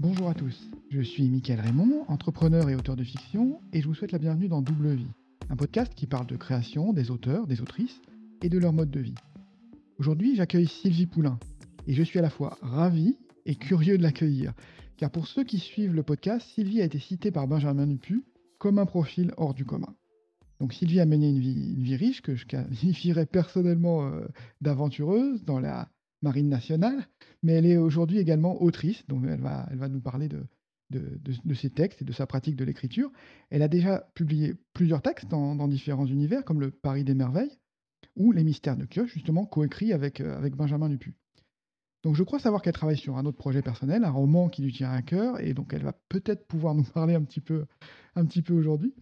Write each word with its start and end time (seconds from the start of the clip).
Bonjour 0.00 0.30
à 0.30 0.34
tous, 0.34 0.70
je 0.88 1.02
suis 1.02 1.28
Mickaël 1.28 1.60
Raymond, 1.60 2.06
entrepreneur 2.08 2.70
et 2.70 2.74
auteur 2.74 2.96
de 2.96 3.04
fiction, 3.04 3.60
et 3.74 3.82
je 3.82 3.86
vous 3.86 3.92
souhaite 3.92 4.12
la 4.12 4.18
bienvenue 4.18 4.48
dans 4.48 4.62
Double 4.62 4.94
Vie, 4.94 5.10
un 5.50 5.56
podcast 5.56 5.92
qui 5.94 6.06
parle 6.06 6.26
de 6.26 6.36
création, 6.36 6.94
des 6.94 7.10
auteurs, 7.10 7.46
des 7.46 7.60
autrices 7.60 8.00
et 8.40 8.48
de 8.48 8.56
leur 8.56 8.72
mode 8.72 8.90
de 8.90 9.00
vie. 9.00 9.14
Aujourd'hui, 9.98 10.36
j'accueille 10.36 10.68
Sylvie 10.68 11.04
Poulain, 11.04 11.38
et 11.86 11.92
je 11.92 12.02
suis 12.02 12.18
à 12.18 12.22
la 12.22 12.30
fois 12.30 12.56
ravi 12.62 13.18
et 13.44 13.56
curieux 13.56 13.98
de 13.98 14.02
l'accueillir, 14.02 14.54
car 14.96 15.10
pour 15.10 15.26
ceux 15.26 15.44
qui 15.44 15.58
suivent 15.58 15.94
le 15.94 16.02
podcast, 16.02 16.48
Sylvie 16.54 16.80
a 16.80 16.86
été 16.86 16.98
citée 16.98 17.30
par 17.30 17.46
Benjamin 17.46 17.86
Dupu 17.86 18.24
comme 18.56 18.78
un 18.78 18.86
profil 18.86 19.34
hors 19.36 19.52
du 19.52 19.66
commun. 19.66 19.94
Donc 20.60 20.72
Sylvie 20.72 21.00
a 21.00 21.04
mené 21.04 21.28
une 21.28 21.40
vie, 21.40 21.96
riche 21.96 22.22
que 22.22 22.36
je 22.36 22.46
qualifierais 22.46 23.26
personnellement 23.26 24.06
euh, 24.06 24.26
d'aventureuse 24.62 25.44
dans 25.44 25.60
la 25.60 25.90
marine 26.22 26.48
nationale, 26.48 27.06
mais 27.42 27.52
elle 27.52 27.66
est 27.66 27.76
aujourd'hui 27.76 28.18
également 28.18 28.60
autrice, 28.62 29.06
donc 29.08 29.24
elle 29.26 29.40
va, 29.40 29.66
elle 29.70 29.78
va 29.78 29.88
nous 29.88 30.00
parler 30.00 30.28
de, 30.28 30.44
de, 30.90 31.54
ses 31.54 31.70
textes 31.70 32.02
et 32.02 32.04
de 32.04 32.12
sa 32.12 32.26
pratique 32.26 32.56
de 32.56 32.64
l'écriture. 32.64 33.10
Elle 33.50 33.62
a 33.62 33.68
déjà 33.68 34.10
publié 34.14 34.54
plusieurs 34.74 35.02
textes 35.02 35.28
dans, 35.28 35.68
différents 35.68 36.06
univers, 36.06 36.44
comme 36.44 36.60
le 36.60 36.70
Paris 36.70 37.04
des 37.04 37.14
merveilles 37.14 37.58
ou 38.16 38.32
Les 38.32 38.42
mystères 38.42 38.76
de 38.76 38.86
Kioche, 38.86 39.12
justement 39.12 39.46
coécrit 39.46 39.92
avec, 39.92 40.20
euh, 40.20 40.36
avec 40.36 40.56
Benjamin 40.56 40.88
Dupu. 40.88 41.14
Donc 42.02 42.16
je 42.16 42.22
crois 42.22 42.38
savoir 42.38 42.60
qu'elle 42.60 42.72
travaille 42.72 42.96
sur 42.96 43.16
un 43.18 43.24
autre 43.24 43.36
projet 43.36 43.62
personnel, 43.62 44.04
un 44.04 44.10
roman 44.10 44.48
qui 44.48 44.62
lui 44.62 44.72
tient 44.72 44.90
à 44.90 45.02
cœur, 45.02 45.40
et 45.40 45.54
donc 45.54 45.72
elle 45.72 45.84
va 45.84 45.92
peut-être 46.08 46.46
pouvoir 46.46 46.74
nous 46.74 46.82
parler 46.94 47.14
un 47.14 47.22
petit 47.22 47.40
peu, 47.40 47.66
un 48.16 48.24
petit 48.24 48.42
peu 48.42 48.54
aujourd'hui. 48.54 48.94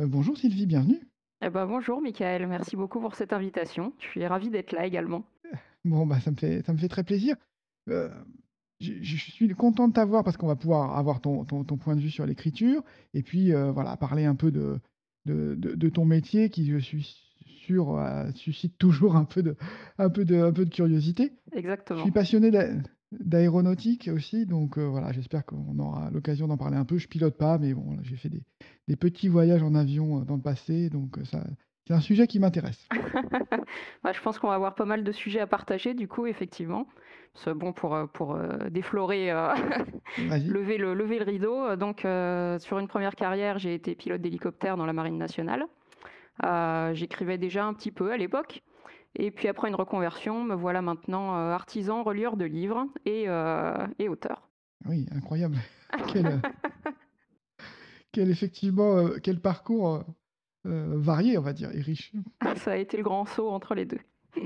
Euh, 0.00 0.06
bonjour 0.06 0.38
Sylvie, 0.38 0.66
bienvenue. 0.66 1.06
Eh 1.44 1.50
ben, 1.50 1.66
bonjour 1.66 2.00
Michael, 2.00 2.46
merci 2.46 2.76
beaucoup 2.76 3.00
pour 3.00 3.14
cette 3.14 3.32
invitation. 3.32 3.92
Je 3.98 4.06
suis 4.06 4.26
ravi 4.26 4.48
d'être 4.48 4.72
là 4.72 4.86
également. 4.86 5.24
Bon, 5.86 6.04
bah, 6.04 6.20
ça, 6.20 6.30
me 6.30 6.36
fait, 6.36 6.62
ça 6.66 6.72
me 6.72 6.78
fait 6.78 6.88
très 6.88 7.04
plaisir. 7.04 7.36
Euh, 7.88 8.10
je, 8.80 9.16
suis 9.16 9.48
content 9.54 9.88
de 9.88 9.92
t'avoir 9.92 10.24
parce 10.24 10.36
qu'on 10.36 10.48
va 10.48 10.56
pouvoir 10.56 10.98
avoir 10.98 11.20
ton, 11.20 11.44
ton, 11.44 11.64
point 11.78 11.96
de 11.96 12.00
vue 12.00 12.10
sur 12.10 12.26
l'écriture 12.26 12.82
et 13.14 13.22
puis 13.22 13.54
euh, 13.54 13.70
voilà, 13.70 13.96
parler 13.96 14.24
un 14.24 14.34
peu 14.34 14.50
de, 14.50 14.80
de, 15.24 15.54
de, 15.54 15.88
ton 15.88 16.04
métier 16.04 16.50
qui, 16.50 16.68
je 16.70 16.76
suis 16.76 17.16
sûr, 17.64 17.96
euh, 17.96 18.30
suscite 18.34 18.76
toujours 18.76 19.16
un 19.16 19.24
peu, 19.24 19.42
de, 19.42 19.56
un, 19.98 20.10
peu 20.10 20.24
de, 20.24 20.36
un 20.36 20.52
peu 20.52 20.64
de 20.64 20.74
curiosité. 20.74 21.32
Exactement. 21.52 22.00
Je 22.00 22.02
suis 22.04 22.12
passionné 22.12 22.50
d'aéronautique 23.12 24.10
aussi, 24.12 24.44
donc 24.44 24.76
voilà, 24.76 25.12
j'espère 25.12 25.46
qu'on 25.46 25.78
aura 25.78 26.10
l'occasion 26.10 26.48
d'en 26.48 26.58
parler 26.58 26.76
un 26.76 26.84
peu. 26.84 26.98
Je 26.98 27.08
pilote 27.08 27.38
pas, 27.38 27.56
mais 27.58 27.72
bon, 27.72 27.96
j'ai 28.02 28.16
fait 28.16 28.28
des, 28.28 28.42
des, 28.88 28.96
petits 28.96 29.28
voyages 29.28 29.62
en 29.62 29.74
avion 29.74 30.20
dans 30.20 30.36
le 30.36 30.42
passé, 30.42 30.90
donc 30.90 31.18
ça, 31.24 31.46
c'est 31.86 31.94
un 31.94 32.00
sujet 32.00 32.26
qui 32.26 32.38
m'intéresse. 32.38 32.88
Bah, 34.02 34.12
je 34.12 34.20
pense 34.20 34.38
qu'on 34.38 34.48
va 34.48 34.54
avoir 34.54 34.74
pas 34.74 34.84
mal 34.84 35.02
de 35.02 35.12
sujets 35.12 35.40
à 35.40 35.46
partager, 35.46 35.94
du 35.94 36.06
coup, 36.06 36.26
effectivement. 36.26 36.86
C'est 37.34 37.54
bon 37.54 37.72
pour, 37.72 37.94
euh, 37.94 38.06
pour 38.06 38.34
euh, 38.34 38.70
déflorer, 38.70 39.30
euh, 39.30 39.54
lever, 40.18 40.78
le, 40.78 40.94
lever 40.94 41.18
le 41.18 41.24
rideau. 41.24 41.76
Donc, 41.76 42.00
sur 42.60 42.78
une 42.78 42.88
première 42.88 43.14
carrière, 43.14 43.58
j'ai 43.58 43.74
été 43.74 43.94
pilote 43.94 44.20
d'hélicoptère 44.20 44.76
dans 44.76 44.86
la 44.86 44.92
Marine 44.92 45.18
nationale. 45.18 45.66
J'écrivais 46.94 47.38
déjà 47.38 47.64
un 47.64 47.74
petit 47.74 47.90
peu 47.90 48.12
à 48.12 48.16
l'époque. 48.16 48.62
Et 49.18 49.30
puis 49.30 49.48
après 49.48 49.68
une 49.68 49.74
reconversion, 49.74 50.44
me 50.44 50.54
voilà 50.54 50.82
maintenant 50.82 51.32
artisan, 51.34 52.02
relieur 52.02 52.36
de 52.36 52.44
livres 52.44 52.86
et, 53.06 53.24
et 53.98 54.08
auteur. 54.08 54.48
Oui, 54.86 55.06
incroyable. 55.10 55.56
quel, 56.12 56.40
quel 58.12 58.30
effectivement, 58.30 59.08
quel 59.22 59.40
parcours 59.40 60.04
varié, 60.66 61.38
on 61.38 61.42
va 61.42 61.52
dire, 61.52 61.70
et 61.72 61.80
riche. 61.80 62.12
Ça 62.56 62.72
a 62.72 62.76
été 62.76 62.96
le 62.96 63.02
grand 63.02 63.24
saut 63.24 63.48
entre 63.48 63.74
les 63.74 63.84
deux. 63.84 64.00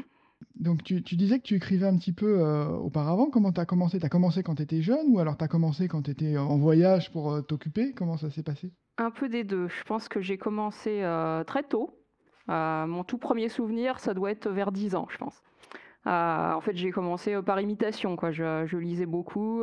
Donc 0.60 0.82
tu, 0.82 1.00
disais 1.00 1.38
que 1.38 1.44
tu 1.44 1.54
écrivais 1.54 1.86
un 1.86 1.96
petit 1.96 2.12
peu 2.12 2.40
euh, 2.40 2.66
auparavant. 2.68 3.30
Comment 3.30 3.52
tu 3.52 3.60
as 3.60 3.64
commencé? 3.64 3.98
Tu 3.98 4.06
as 4.06 4.10
commencé 4.10 4.42
quand 4.42 4.56
tu 4.56 4.62
étais 4.62 4.82
jeune 4.82 5.06
ou 5.08 5.18
alors 5.18 5.36
tu 5.36 5.44
as 5.44 5.48
commencé 5.48 5.88
quand 5.88 6.02
tu 6.02 6.10
étais 6.10 6.36
en 6.36 6.58
voyage 6.58 7.10
pour 7.12 7.32
euh, 7.32 7.40
t'occuper? 7.40 7.94
Comment 7.94 8.18
ça 8.18 8.30
s'est 8.30 8.42
passé? 8.42 8.70
Un 8.98 9.10
peu 9.10 9.28
des 9.30 9.42
deux. 9.42 9.68
Je 9.68 9.84
pense 9.84 10.08
que 10.08 10.20
j'ai 10.20 10.36
commencé 10.36 11.02
très 11.46 11.62
tôt. 11.62 11.98
mon 12.48 13.02
tout 13.02 13.16
premier 13.16 13.48
souvenir, 13.48 13.98
ça 13.98 14.12
doit 14.12 14.30
être 14.30 14.50
vers 14.50 14.72
10 14.72 14.94
ans, 14.94 15.08
je 15.10 15.16
pense. 15.16 15.42
en 16.04 16.60
fait, 16.60 16.76
j'ai 16.76 16.90
commencé 16.90 17.40
par 17.40 17.58
imitation. 17.62 18.16
Quoi. 18.16 18.30
Je, 18.30 18.76
lisais 18.76 19.06
beaucoup. 19.06 19.62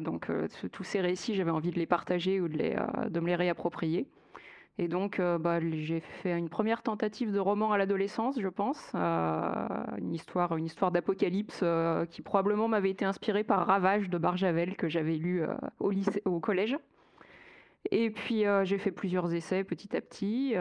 donc, 0.00 0.32
tous 0.72 0.84
ces 0.84 1.02
récits, 1.02 1.34
j'avais 1.34 1.50
envie 1.50 1.72
de 1.72 1.78
les 1.78 1.84
partager 1.84 2.40
ou 2.40 2.48
de, 2.48 2.56
les, 2.56 2.74
de 3.10 3.20
me 3.20 3.26
les 3.26 3.36
réapproprier. 3.36 4.08
Et 4.76 4.88
donc, 4.88 5.20
euh, 5.20 5.38
bah, 5.38 5.60
j'ai 5.60 6.00
fait 6.00 6.36
une 6.36 6.48
première 6.48 6.82
tentative 6.82 7.30
de 7.30 7.38
roman 7.38 7.70
à 7.70 7.78
l'adolescence, 7.78 8.40
je 8.40 8.48
pense, 8.48 8.90
euh, 8.96 9.68
une 9.98 10.12
histoire, 10.12 10.56
une 10.56 10.64
histoire 10.64 10.90
d'apocalypse 10.90 11.60
euh, 11.62 12.06
qui 12.06 12.22
probablement 12.22 12.66
m'avait 12.66 12.90
été 12.90 13.04
inspirée 13.04 13.44
par 13.44 13.66
Ravage 13.68 14.10
de 14.10 14.18
Barjavel 14.18 14.76
que 14.76 14.88
j'avais 14.88 15.16
lu 15.16 15.44
au, 15.78 16.40
collège. 16.40 16.76
Et 17.90 18.10
puis 18.10 18.44
j'ai 18.64 18.78
fait 18.78 18.90
plusieurs 18.90 19.32
essais 19.32 19.62
petit 19.62 19.94
à 19.96 20.00
petit. 20.00 20.54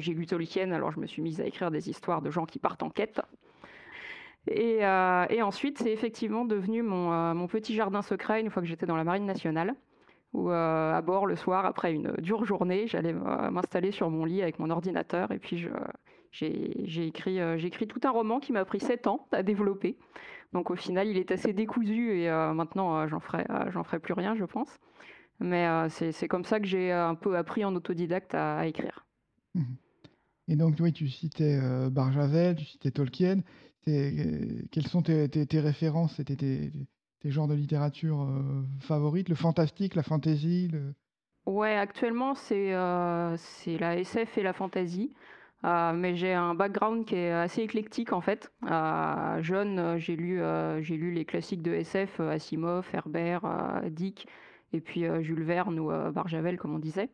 j'ai 0.00 0.12
lu 0.12 0.26
Tolkien, 0.26 0.72
alors 0.72 0.92
je 0.92 1.00
me 1.00 1.06
suis 1.06 1.22
mise 1.22 1.40
à 1.40 1.46
écrire 1.46 1.70
des 1.70 1.88
histoires 1.88 2.20
de 2.20 2.30
gens 2.30 2.44
qui 2.44 2.58
partent 2.58 2.82
en 2.82 2.90
quête. 2.90 3.20
Et, 4.50 4.84
ensuite, 5.42 5.78
c'est 5.78 5.92
effectivement 5.92 6.44
devenu 6.44 6.82
mon 6.82 7.46
petit 7.46 7.74
jardin 7.74 8.02
secret 8.02 8.40
une 8.40 8.50
fois 8.50 8.60
que 8.60 8.68
j'étais 8.68 8.86
dans 8.86 8.96
la 8.96 9.04
Marine 9.04 9.24
nationale 9.24 9.74
où 10.32 10.50
euh, 10.50 10.94
à 10.94 11.00
bord 11.00 11.26
le 11.26 11.36
soir, 11.36 11.64
après 11.64 11.92
une 11.92 12.12
dure 12.18 12.44
journée, 12.44 12.86
j'allais 12.86 13.12
m'installer 13.12 13.92
sur 13.92 14.10
mon 14.10 14.24
lit 14.24 14.42
avec 14.42 14.58
mon 14.58 14.70
ordinateur 14.70 15.32
et 15.32 15.38
puis 15.38 15.66
j'ai 16.32 17.06
écrit, 17.06 17.40
euh, 17.40 17.56
écrit 17.58 17.86
tout 17.86 18.00
un 18.04 18.10
roman 18.10 18.38
qui 18.38 18.52
m'a 18.52 18.64
pris 18.64 18.80
sept 18.80 19.06
ans 19.06 19.26
à 19.32 19.42
développer. 19.42 19.96
Donc 20.52 20.70
au 20.70 20.76
final, 20.76 21.08
il 21.08 21.16
est 21.16 21.30
assez 21.30 21.52
décousu 21.52 22.12
et 22.18 22.28
euh, 22.28 22.52
maintenant, 22.52 23.06
j'en 23.08 23.20
ferai, 23.20 23.44
ferai 23.70 23.98
plus 23.98 24.14
rien, 24.14 24.34
je 24.34 24.44
pense. 24.44 24.78
Mais 25.40 25.66
c'est 25.88 26.28
comme 26.28 26.44
ça 26.44 26.58
que 26.58 26.66
j'ai 26.66 26.90
un 26.90 27.14
peu 27.14 27.36
appris 27.36 27.64
en 27.64 27.74
autodidacte 27.74 28.34
à, 28.34 28.66
écrire. 28.66 29.06
Mmh 29.54 29.62
et 30.50 30.56
donc, 30.56 30.76
oui, 30.80 30.94
tu 30.94 31.10
citais 31.10 31.60
Barjavel, 31.90 32.56
tu 32.56 32.64
citais 32.64 32.90
Tolkien. 32.90 33.42
quelles 33.84 34.86
sont 34.86 35.02
tes, 35.02 35.28
tes 35.28 35.60
références? 35.60 36.22
Tes, 36.24 36.72
tes 37.20 37.30
genres 37.30 37.48
de 37.48 37.54
littérature 37.54 38.22
euh, 38.22 38.62
favorites 38.80 39.28
Le 39.28 39.34
fantastique, 39.34 39.94
la 39.94 40.02
fantasy 40.02 40.68
le... 40.68 40.94
Ouais, 41.46 41.76
actuellement, 41.76 42.34
c'est 42.34 42.74
euh, 42.74 43.36
la 43.66 43.96
SF 43.96 44.36
et 44.36 44.42
la 44.42 44.52
fantasy. 44.52 45.14
Euh, 45.64 45.92
mais 45.92 46.14
j'ai 46.14 46.34
un 46.34 46.54
background 46.54 47.06
qui 47.06 47.16
est 47.16 47.32
assez 47.32 47.62
éclectique 47.62 48.12
en 48.12 48.20
fait. 48.20 48.52
jeune, 49.40 49.98
j'ai 49.98 50.14
lu, 50.14 50.40
j'ai 50.82 50.96
lu 50.96 51.10
les 51.10 51.24
classiques 51.24 51.62
de 51.62 51.72
SF, 51.72 52.20
Asimov, 52.20 52.86
Herbert, 52.92 53.82
Dick, 53.90 54.28
et 54.72 54.80
puis 54.80 55.04
Jules 55.22 55.42
Verne 55.42 55.80
ou 55.80 55.90
Barjavel, 56.12 56.58
comme 56.58 56.74
on 56.74 56.78
disait. 56.78 57.08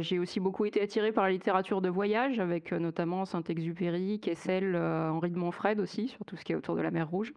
j'ai 0.00 0.18
aussi 0.18 0.40
beaucoup 0.40 0.64
été 0.64 0.82
attiré 0.82 1.12
par 1.12 1.24
la 1.24 1.30
littérature 1.30 1.80
de 1.80 1.88
voyage, 1.88 2.40
avec 2.40 2.72
notamment 2.72 3.24
Saint-Exupéry, 3.24 4.18
Kessel, 4.20 4.76
Henri 4.76 5.30
de 5.30 5.38
Montfred 5.38 5.78
aussi, 5.78 6.08
sur 6.08 6.24
tout 6.26 6.36
ce 6.36 6.44
qui 6.44 6.52
est 6.52 6.56
autour 6.56 6.74
de 6.74 6.82
la 6.82 6.90
mer 6.90 7.08
Rouge. 7.08 7.32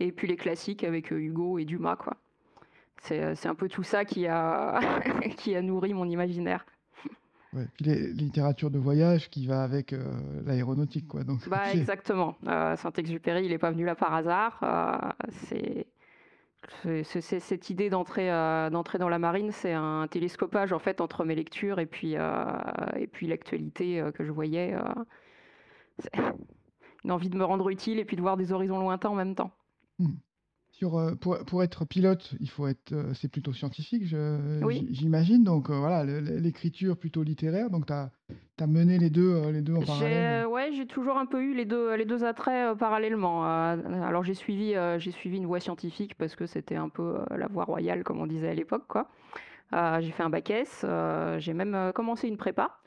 Et 0.00 0.12
puis 0.12 0.26
les 0.26 0.36
classiques 0.36 0.82
avec 0.82 1.12
euh, 1.12 1.18
Hugo 1.20 1.58
et 1.58 1.66
Dumas, 1.66 1.96
quoi. 1.96 2.16
C'est, 3.02 3.22
euh, 3.22 3.34
un 3.44 3.54
peu 3.54 3.68
tout 3.68 3.82
ça 3.82 4.04
qui 4.04 4.26
a, 4.26 4.80
qui 5.36 5.54
a 5.54 5.62
nourri 5.62 5.94
mon 5.94 6.06
imaginaire. 6.06 6.64
Ouais, 7.52 7.66
puis 7.74 7.84
les, 7.84 8.12
littératures 8.12 8.70
de 8.70 8.78
voyage 8.78 9.28
qui 9.28 9.46
va 9.46 9.62
avec 9.62 9.92
euh, 9.92 10.02
l'aéronautique, 10.46 11.06
quoi. 11.06 11.22
Donc, 11.22 11.46
bah, 11.48 11.72
exactement. 11.72 12.36
Saint-Exupéry, 12.44 13.44
il 13.44 13.50
n'est 13.50 13.58
pas 13.58 13.70
venu 13.70 13.84
là 13.84 13.94
par 13.94 14.14
hasard. 14.14 15.14
c'est, 15.48 15.86
cette 17.20 17.70
idée 17.70 17.90
d'entrer, 17.90 18.28
d'entrer 18.70 18.98
dans 18.98 19.08
la 19.08 19.18
marine, 19.18 19.50
c'est 19.50 19.72
un 19.72 20.06
télescopage 20.08 20.72
en 20.72 20.78
fait 20.78 21.00
entre 21.00 21.24
mes 21.24 21.34
lectures 21.34 21.80
et 21.80 21.86
puis, 21.86 22.14
et 22.14 23.06
puis 23.06 23.26
l'actualité 23.26 24.04
que 24.14 24.24
je 24.24 24.30
voyais. 24.30 24.76
une 27.04 27.12
envie 27.12 27.30
de 27.30 27.36
me 27.36 27.44
rendre 27.44 27.68
utile 27.70 27.98
et 27.98 28.04
puis 28.04 28.16
de 28.16 28.22
voir 28.22 28.36
des 28.36 28.52
horizons 28.52 28.78
lointains 28.78 29.08
en 29.08 29.14
même 29.14 29.34
temps. 29.34 29.50
Hmm. 30.00 30.14
Sur, 30.70 30.96
euh, 30.96 31.14
pour, 31.14 31.36
pour 31.44 31.62
être 31.62 31.84
pilote, 31.84 32.32
il 32.40 32.48
faut 32.48 32.66
être, 32.66 32.92
euh, 32.92 33.12
c'est 33.12 33.30
plutôt 33.30 33.52
scientifique, 33.52 34.02
j'imagine. 34.04 35.44
Donc 35.44 35.68
euh, 35.68 35.78
voilà, 35.78 36.04
l'écriture 36.04 36.96
plutôt 36.96 37.22
littéraire. 37.22 37.68
Donc 37.68 37.84
tu 37.84 37.92
as, 37.92 38.10
as, 38.58 38.66
mené 38.66 38.96
les 38.96 39.10
deux, 39.10 39.50
les 39.50 39.60
deux 39.60 39.74
en 39.74 39.82
parallèle. 39.82 40.46
Ouais, 40.46 40.72
j'ai 40.72 40.86
toujours 40.86 41.18
un 41.18 41.26
peu 41.26 41.42
eu 41.42 41.54
les 41.54 41.66
deux, 41.66 41.94
les 41.96 42.06
deux 42.06 42.24
attraits 42.24 42.78
parallèlement. 42.78 43.44
alors 43.44 44.24
j'ai 44.24 44.32
suivi, 44.32 44.74
j'ai 44.96 45.10
suivi 45.10 45.36
une 45.36 45.46
voie 45.46 45.60
scientifique 45.60 46.14
parce 46.14 46.34
que 46.34 46.46
c'était 46.46 46.76
un 46.76 46.88
peu 46.88 47.18
la 47.36 47.48
voie 47.48 47.64
royale, 47.64 48.02
comme 48.02 48.18
on 48.18 48.26
disait 48.26 48.48
à 48.48 48.54
l'époque. 48.54 48.86
quoi. 48.88 49.10
j'ai 50.00 50.12
fait 50.12 50.22
un 50.22 50.30
bac 50.30 50.48
S, 50.48 50.86
j'ai 51.38 51.52
même 51.52 51.92
commencé 51.94 52.26
une 52.26 52.38
prépa. 52.38 52.78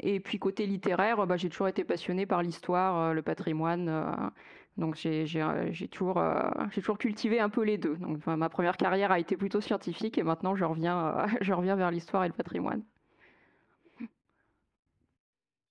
Et 0.00 0.18
puis 0.18 0.38
côté 0.38 0.66
littéraire, 0.66 1.24
bah, 1.28 1.36
j'ai 1.36 1.48
toujours 1.48 1.68
été 1.68 1.84
passionné 1.84 2.26
par 2.26 2.42
l'histoire, 2.42 3.14
le 3.14 3.22
patrimoine 3.22 4.32
donc 4.76 4.96
j'ai 4.96 5.88
toujours, 5.90 6.18
euh, 6.18 6.50
toujours 6.72 6.98
cultivé 6.98 7.38
un 7.38 7.48
peu 7.48 7.62
les 7.62 7.78
deux. 7.78 7.96
Donc, 7.96 8.26
ma 8.26 8.48
première 8.48 8.76
carrière 8.76 9.12
a 9.12 9.20
été 9.20 9.36
plutôt 9.36 9.60
scientifique 9.60 10.18
et 10.18 10.22
maintenant 10.22 10.56
je 10.56 10.64
reviens, 10.64 11.06
euh, 11.06 11.26
je 11.40 11.52
reviens 11.52 11.76
vers 11.76 11.90
l'histoire 11.90 12.24
et 12.24 12.28
le 12.28 12.34
patrimoine. 12.34 12.82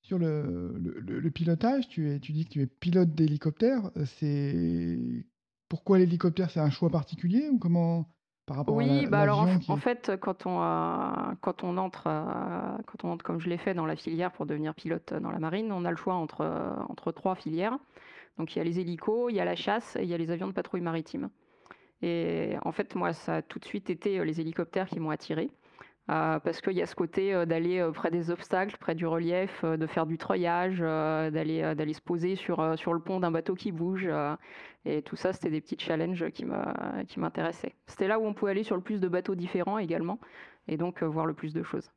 Sur 0.01 0.19
le, 0.19 0.73
le, 0.77 1.31
pilotage, 1.31 1.87
tu, 1.87 2.11
es, 2.11 2.19
tu 2.19 2.33
dis 2.33 2.43
que 2.45 2.49
tu 2.49 2.61
es 2.61 2.65
pilote 2.65 3.15
d'hélicoptère. 3.15 3.89
C'est 4.05 5.25
pourquoi 5.69 5.97
l'hélicoptère? 5.97 6.49
C'est 6.49 6.59
un 6.59 6.69
choix 6.69 6.89
particulier 6.89 7.47
ou 7.49 7.57
comment 7.57 8.09
par 8.45 8.57
rapport 8.57 8.75
à 8.75 8.77
Oui, 8.77 9.03
la 9.03 9.09
bah, 9.09 9.19
alors 9.21 9.39
en 9.39 9.59
qui 9.59 9.77
fait, 9.77 10.11
quand 10.19 10.45
on, 10.45 10.61
heu, 10.61 11.35
quand 11.39 11.63
on 11.63 11.77
entre, 11.77 12.03
quand 12.85 13.05
on 13.05 13.11
entre 13.11 13.23
comme 13.23 13.39
je 13.39 13.47
l'ai 13.47 13.57
fait 13.57 13.73
dans 13.73 13.85
la 13.85 13.95
filière 13.95 14.33
pour 14.33 14.45
devenir 14.45 14.75
pilote, 14.75 15.13
dans 15.13 15.31
la 15.31 15.39
marine, 15.39 15.71
on 15.71 15.85
a 15.85 15.91
le 15.91 15.95
choix 15.95 16.15
entre, 16.15 17.11
3 17.13 17.35
filières. 17.35 17.77
Donc 18.37 18.55
il 18.55 18.59
y 18.59 18.61
a 18.61 18.65
les 18.65 18.79
hélicos, 18.79 19.31
il 19.31 19.35
y 19.35 19.39
a 19.39 19.45
la 19.45 19.55
chasse 19.55 19.95
et 19.95 20.03
il 20.03 20.09
y 20.09 20.13
a 20.13 20.17
les 20.17 20.31
avions 20.31 20.47
de 20.47 20.53
patrouille 20.53 20.81
maritime. 20.81 21.29
Et 22.01 22.55
en 22.63 22.71
fait, 22.71 22.95
moi, 22.95 23.13
ça 23.13 23.37
a 23.37 23.41
tout 23.41 23.59
de 23.59 23.65
suite 23.65 23.89
été, 23.89 24.19
heu, 24.19 24.23
les 24.23 24.41
hélicoptères 24.41 24.87
qui 24.89 24.99
m'ont 24.99 25.09
attirée, 25.11 25.49
heu, 26.09 26.39
parce 26.43 26.61
qu'il 26.61 26.73
y 26.73 26.81
a 26.81 26.85
ce 26.85 26.95
côté, 26.95 27.33
heu, 27.33 27.45
d'aller, 27.45 27.89
près 27.93 28.11
des 28.11 28.29
obstacles, 28.31 28.77
près 28.77 28.95
du 28.95 29.05
relief, 29.07 29.63
de 29.63 29.87
faire 29.87 30.05
du 30.05 30.17
treuillage, 30.17 30.79
d'aller, 30.79 31.93
se 31.93 32.01
poser 32.01 32.35
sur, 32.35 32.77
sur 32.77 32.93
le 32.93 32.99
pont 32.99 33.19
d'un 33.21 33.31
bateau 33.31 33.55
qui 33.55 33.71
bouge, 33.71 34.09
et 34.85 35.01
tout 35.03 35.15
ça, 35.15 35.33
c'était 35.33 35.49
des 35.49 35.61
petits 35.61 35.77
challenges 35.79 36.29
qui 36.31 36.45
qui 37.07 37.19
m'intéressaient. 37.19 37.75
C'était 37.87 38.07
là 38.07 38.19
où 38.19 38.25
on 38.25 38.33
pouvait 38.33 38.51
aller 38.51 38.63
sur 38.63 38.75
le 38.75 38.83
plus 38.83 38.99
de 39.01 39.07
bateaux 39.07 39.35
différents 39.35 39.77
également 39.77 40.19
et 40.67 40.77
donc, 40.77 41.03
voir 41.03 41.25
le 41.25 41.33
plus 41.33 41.53
de 41.53 41.63
choses. 41.63 41.89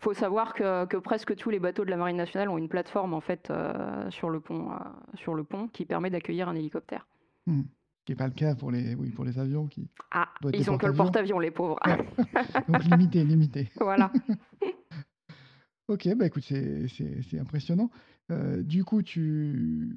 Faut 0.00 0.14
savoir 0.14 0.54
que 0.54 0.86
que 0.86 0.96
presque 0.96 1.34
tous 1.34 1.50
les 1.50 1.58
bateaux 1.58 1.84
de 1.84 1.90
la 1.90 1.96
marine 1.96 2.16
nationale 2.16 2.48
ont 2.48 2.58
une 2.58 2.68
plateforme 2.68 3.14
en 3.14 3.20
fait, 3.20 3.50
heu, 3.50 4.10
sur 4.10 4.30
le 4.30 4.40
pont, 4.40 4.70
heu, 4.72 4.76
sur 5.16 5.34
le 5.34 5.44
pont 5.44 5.68
qui 5.68 5.84
permet 5.84 6.10
d'accueillir 6.10 6.48
un 6.48 6.54
hélicoptère. 6.54 7.06
Mmh. 7.46 7.62
Ce 7.62 8.04
qui 8.04 8.12
est 8.12 8.16
pas 8.16 8.26
le 8.28 8.34
cas 8.34 8.54
pour 8.54 8.70
les 8.70 8.94
oui, 8.94 9.10
pour 9.10 9.24
les 9.24 9.38
avions 9.38 9.66
qui 9.66 9.88
Ah, 10.12 10.28
ils 10.52 10.70
ont 10.70 10.78
que 10.78 10.86
le 10.86 10.94
porte-avions. 10.94 11.38
les 11.38 11.50
pauvres. 11.50 11.78
Ouais, 11.84 11.98
donc 12.68 12.84
limité, 12.84 13.24
limité. 13.24 13.68
Voilà. 13.80 14.10
OK, 15.88 16.08
bah, 16.16 16.26
écoute, 16.26 16.44
c'est 16.44 17.38
impressionnant. 17.38 17.90
Heu, 18.30 18.62
du 18.62 18.84
coup, 18.84 19.02
tu 19.02 19.96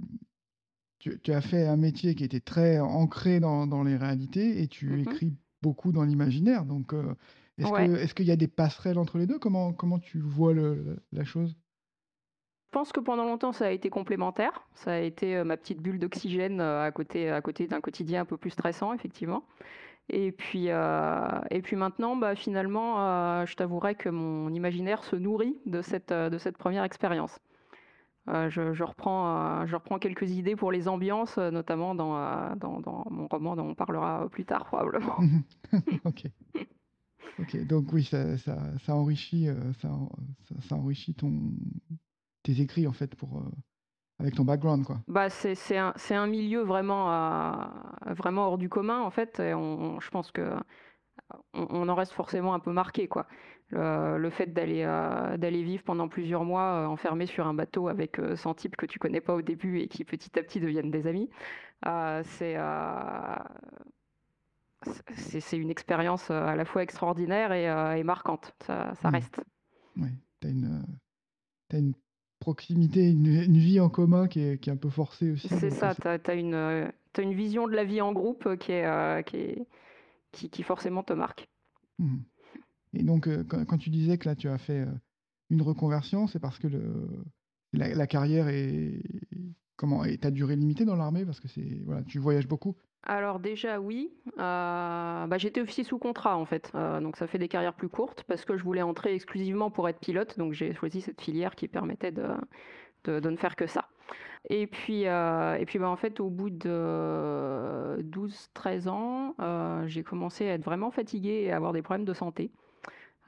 tu 1.00 1.20
tu 1.20 1.34
as 1.34 1.42
fait 1.42 1.68
un 1.68 1.78
métier 1.78 2.16
qui 2.16 2.24
était 2.24 2.40
très 2.40 2.80
ancré 2.80 3.40
dans 3.40 3.68
dans 3.68 3.84
les 3.84 3.98
réalités 3.98 4.62
et 4.62 4.68
tu 4.68 4.88
mh. 4.88 5.02
écris 5.02 5.34
beaucoup 5.62 5.92
dans 5.92 6.04
l'imaginaire. 6.04 6.66
Donc, 6.66 6.94
est-ce 7.62 8.14
que 8.14 8.14
qu'il 8.14 8.26
y 8.28 8.32
a 8.32 8.36
des 8.36 8.48
passerelles 8.48 8.98
entre 8.98 9.18
les 9.18 9.28
2? 9.28 9.40
Comment 9.40 9.74
comment 9.74 10.00
tu 10.00 10.20
vois 10.20 10.54
le 10.54 11.04
la 11.12 11.24
chose? 11.24 11.56
Je 12.74 12.80
pense 12.80 12.94
que 12.94 13.02
pendant 13.02 13.26
longtemps, 13.26 13.52
ça 13.52 13.66
a 13.66 13.70
été 13.72 13.90
complémentaire. 13.90 14.66
Ça 14.76 14.94
a 14.94 14.98
été, 15.00 15.36
heu, 15.36 15.44
ma 15.44 15.58
petite 15.58 15.82
bulle 15.82 16.00
d'oxygène, 16.00 16.62
heu, 16.62 16.80
à 16.80 16.90
côté 16.94 17.30
à 17.30 17.42
côté 17.42 17.68
d'un 17.68 17.82
quotidien 17.82 18.22
un 18.22 18.26
peu 18.26 18.38
plus 18.38 18.52
stressant, 18.52 18.94
effectivement. 18.94 19.44
Et 20.10 20.32
puis, 20.32 20.68
et 20.68 21.62
puis 21.64 21.76
maintenant, 21.78 22.16
bah, 22.18 22.36
finalement, 22.36 23.46
je 23.46 23.56
t'avouerai 23.56 23.96
que 23.96 24.10
mon 24.10 24.50
imaginaire 24.54 25.04
se 25.04 25.16
nourrit 25.18 25.58
de 25.66 25.82
cette, 25.82 26.12
heu, 26.12 26.30
de 26.30 26.38
cette 26.38 26.58
1re 26.58 26.84
expérience. 26.86 27.40
Je 28.28 28.74
je 28.74 28.84
reprends, 28.84 29.64
heu, 29.64 29.68
je 29.68 29.76
reprends 29.76 30.00
quelques 30.00 30.32
idées 30.32 30.56
pour 30.56 30.72
les 30.72 30.88
ambiances, 30.88 31.38
notamment 31.38 31.96
dans, 31.96 32.56
dans 32.58 32.80
dans 32.82 33.06
mon 33.12 33.28
roman 33.28 33.56
dont 33.56 33.68
on 33.70 33.76
parlera, 33.76 34.30
plus 34.32 34.46
tard 34.46 34.66
probablement. 34.66 35.26
OK. 36.06 36.26
OK, 37.40 37.66
donc 37.66 37.92
oui, 37.94 38.04
ça 38.04 38.38
enrichit, 38.96 39.48
ça 39.82 39.90
en 39.90 40.10
ça 40.48 40.56
ça 40.68 40.76
enrichit 40.76 41.14
ton 41.14 41.52
tes 42.44 42.60
écrits, 42.62 42.88
en 42.88 42.94
fait, 42.94 43.14
heu 43.24 43.52
avec 44.20 44.36
ton 44.36 44.44
background, 44.46 44.86
quoi. 44.86 45.00
Bah, 45.08 45.30
c'est 45.30 45.78
un 45.78 46.28
milieu 46.28 46.62
vraiment, 46.62 47.06
vraiment 48.18 48.48
hors 48.48 48.58
du 48.58 48.70
commun, 48.70 49.02
en 49.02 49.10
fait 49.12 49.36
je 49.38 50.10
pense 50.10 50.32
qu'on 50.32 50.62
on 51.54 51.90
en 51.90 51.96
reste 51.96 52.14
forcément 52.14 52.54
un 52.54 52.60
peu 52.60 52.72
marqué, 52.72 53.08
quoi. 53.08 53.28
Le 53.72 54.30
fait 54.30 54.48
d'aller, 54.54 54.84
heu, 54.84 55.38
d'aller 55.38 55.64
vivre 55.64 55.84
pendant 55.84 56.08
plusieurs 56.08 56.44
mois, 56.44 56.88
enfermé 56.88 57.26
sur 57.26 57.48
un 57.48 57.54
bateau 57.54 57.88
avec, 57.88 58.20
heu, 58.20 58.36
100 58.36 58.54
types 58.54 58.76
que 58.76 58.86
tu 58.86 59.00
connais 59.00 59.22
pas 59.22 59.34
au 59.34 59.42
début 59.42 59.80
et 59.80 59.88
qui 59.88 60.04
petit 60.04 60.38
à 60.38 60.44
petit 60.44 60.60
deviennent 60.60 60.92
des 60.92 61.08
amis, 61.08 61.30
c'est, 62.24 62.58
c'est 65.16 65.58
une 65.58 65.70
expérience, 65.70 66.30
heu, 66.32 66.36
à 66.36 66.56
la 66.56 66.66
fois 66.66 66.84
extraordinaire 66.84 67.52
et 67.52 67.66
et 68.00 68.04
marquante. 68.04 68.54
Ça 68.66 68.94
ça 68.96 69.10
reste. 69.10 69.42
Ouais, 69.98 70.14
tu 70.42 70.48
as 70.48 71.76
as 71.76 71.80
une 71.80 71.94
proximité, 72.40 73.10
une 73.10 73.28
une 73.28 73.58
vie 73.58 73.80
en 73.80 73.90
commun 73.90 74.28
qui 74.28 74.40
est 74.42 74.58
qui 74.58 74.70
est 74.70 74.74
un 74.74 74.78
peu 74.78 74.90
forcée 74.90 75.32
aussi, 75.32 75.48
C'est 75.48 75.70
ça, 75.70 75.94
tu 75.96 76.08
as 76.08 76.34
une, 76.34 76.56
as 76.56 77.22
une 77.22 77.34
vision 77.34 77.68
de 77.68 77.74
la 77.74 77.84
vie 77.84 78.02
en 78.02 78.14
groupe, 78.14 78.58
qui 78.58 78.72
est, 78.72 79.24
qui 79.26 79.38
est 79.38 79.68
qui 80.32 80.50
qui 80.50 80.64
forcément 80.64 81.04
te 81.04 81.14
marque. 81.14 81.48
Mmh 82.00 82.06
mh. 82.06 82.20
Et 82.94 83.04
donc, 83.04 83.30
quand 83.48 83.66
quand 83.66 83.78
tu 83.78 83.90
disais 83.90 84.18
que 84.18 84.28
là, 84.28 84.36
tu 84.36 84.50
as 84.50 84.58
fait, 84.58 84.86
une 85.50 85.62
reconversion, 85.62 86.28
c'est 86.28 86.40
parce 86.40 86.58
que 86.60 86.68
le 86.68 87.08
la 87.74 87.94
la 87.94 88.08
carrière 88.08 88.48
est 88.48 89.04
comment? 89.76 90.04
Est 90.04 90.26
à 90.26 90.32
durée 90.32 90.56
limitée 90.56 90.86
dans 90.86 90.96
l'armée? 90.96 91.26
Parce 91.26 91.40
que 91.40 91.48
c'est 91.48 91.82
voilà, 91.86 92.04
tu 92.04 92.20
voyages 92.20 92.48
beaucoup? 92.48 92.76
Alors 93.04 93.40
déjà 93.40 93.80
oui, 93.80 94.12
heu, 94.28 94.32
bah, 94.38 95.38
j'étais 95.38 95.60
officier 95.62 95.84
sous 95.84 95.98
contrat, 95.98 96.38
en 96.38 96.46
fait, 96.46 96.72
heu, 96.76 97.00
donc 97.02 97.18
ça 97.18 97.26
fait 97.26 97.40
des 97.40 97.48
carrières 97.48 97.74
plus 97.74 97.90
courtes 97.90 98.24
parce 98.28 98.46
que 98.46 98.56
je 98.58 98.64
voulais 98.64 98.84
entrer 98.84 99.16
exclusivement 99.16 99.72
pour 99.72 99.90
être 99.90 100.00
pilote, 100.00 100.38
donc 100.38 100.54
j'ai 100.54 100.74
choisi 100.76 101.02
cette 101.02 101.20
filière 101.20 101.56
qui 101.56 101.68
permettait 101.68 102.12
de 102.12 102.24
de 103.06 103.30
ne 103.32 103.36
faire 103.38 103.56
que 103.56 103.66
ça. 103.66 103.90
Et 104.50 104.68
puis, 104.68 105.08
heu 105.08 105.58
et 105.60 105.66
puis, 105.66 105.80
bah, 105.80 105.90
en 105.90 105.96
fait, 105.98 106.20
au 106.20 106.30
bout 106.30 106.50
de 106.52 107.98
12-13 108.04 108.88
ans, 108.88 109.36
j'ai 109.88 110.04
commencé 110.04 110.48
à 110.50 110.54
être 110.54 110.64
vraiment 110.66 110.92
fatiguée 110.92 111.44
et 111.46 111.52
à 111.52 111.58
avoir 111.58 111.74
des 111.74 111.82
problèmes 111.82 112.06
de 112.06 112.14
santé. 112.14 112.52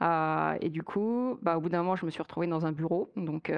Et 0.02 0.70
du 0.70 0.82
coup, 0.82 1.38
bah, 1.42 1.56
au 1.58 1.60
bout 1.60 1.68
d'un 1.70 1.78
moment, 1.82 1.96
je 1.96 2.06
me 2.06 2.10
suis 2.10 2.22
retrouvée 2.22 2.46
dans 2.46 2.66
un 2.66 2.72
bureau, 2.72 3.10
donc 3.16 3.52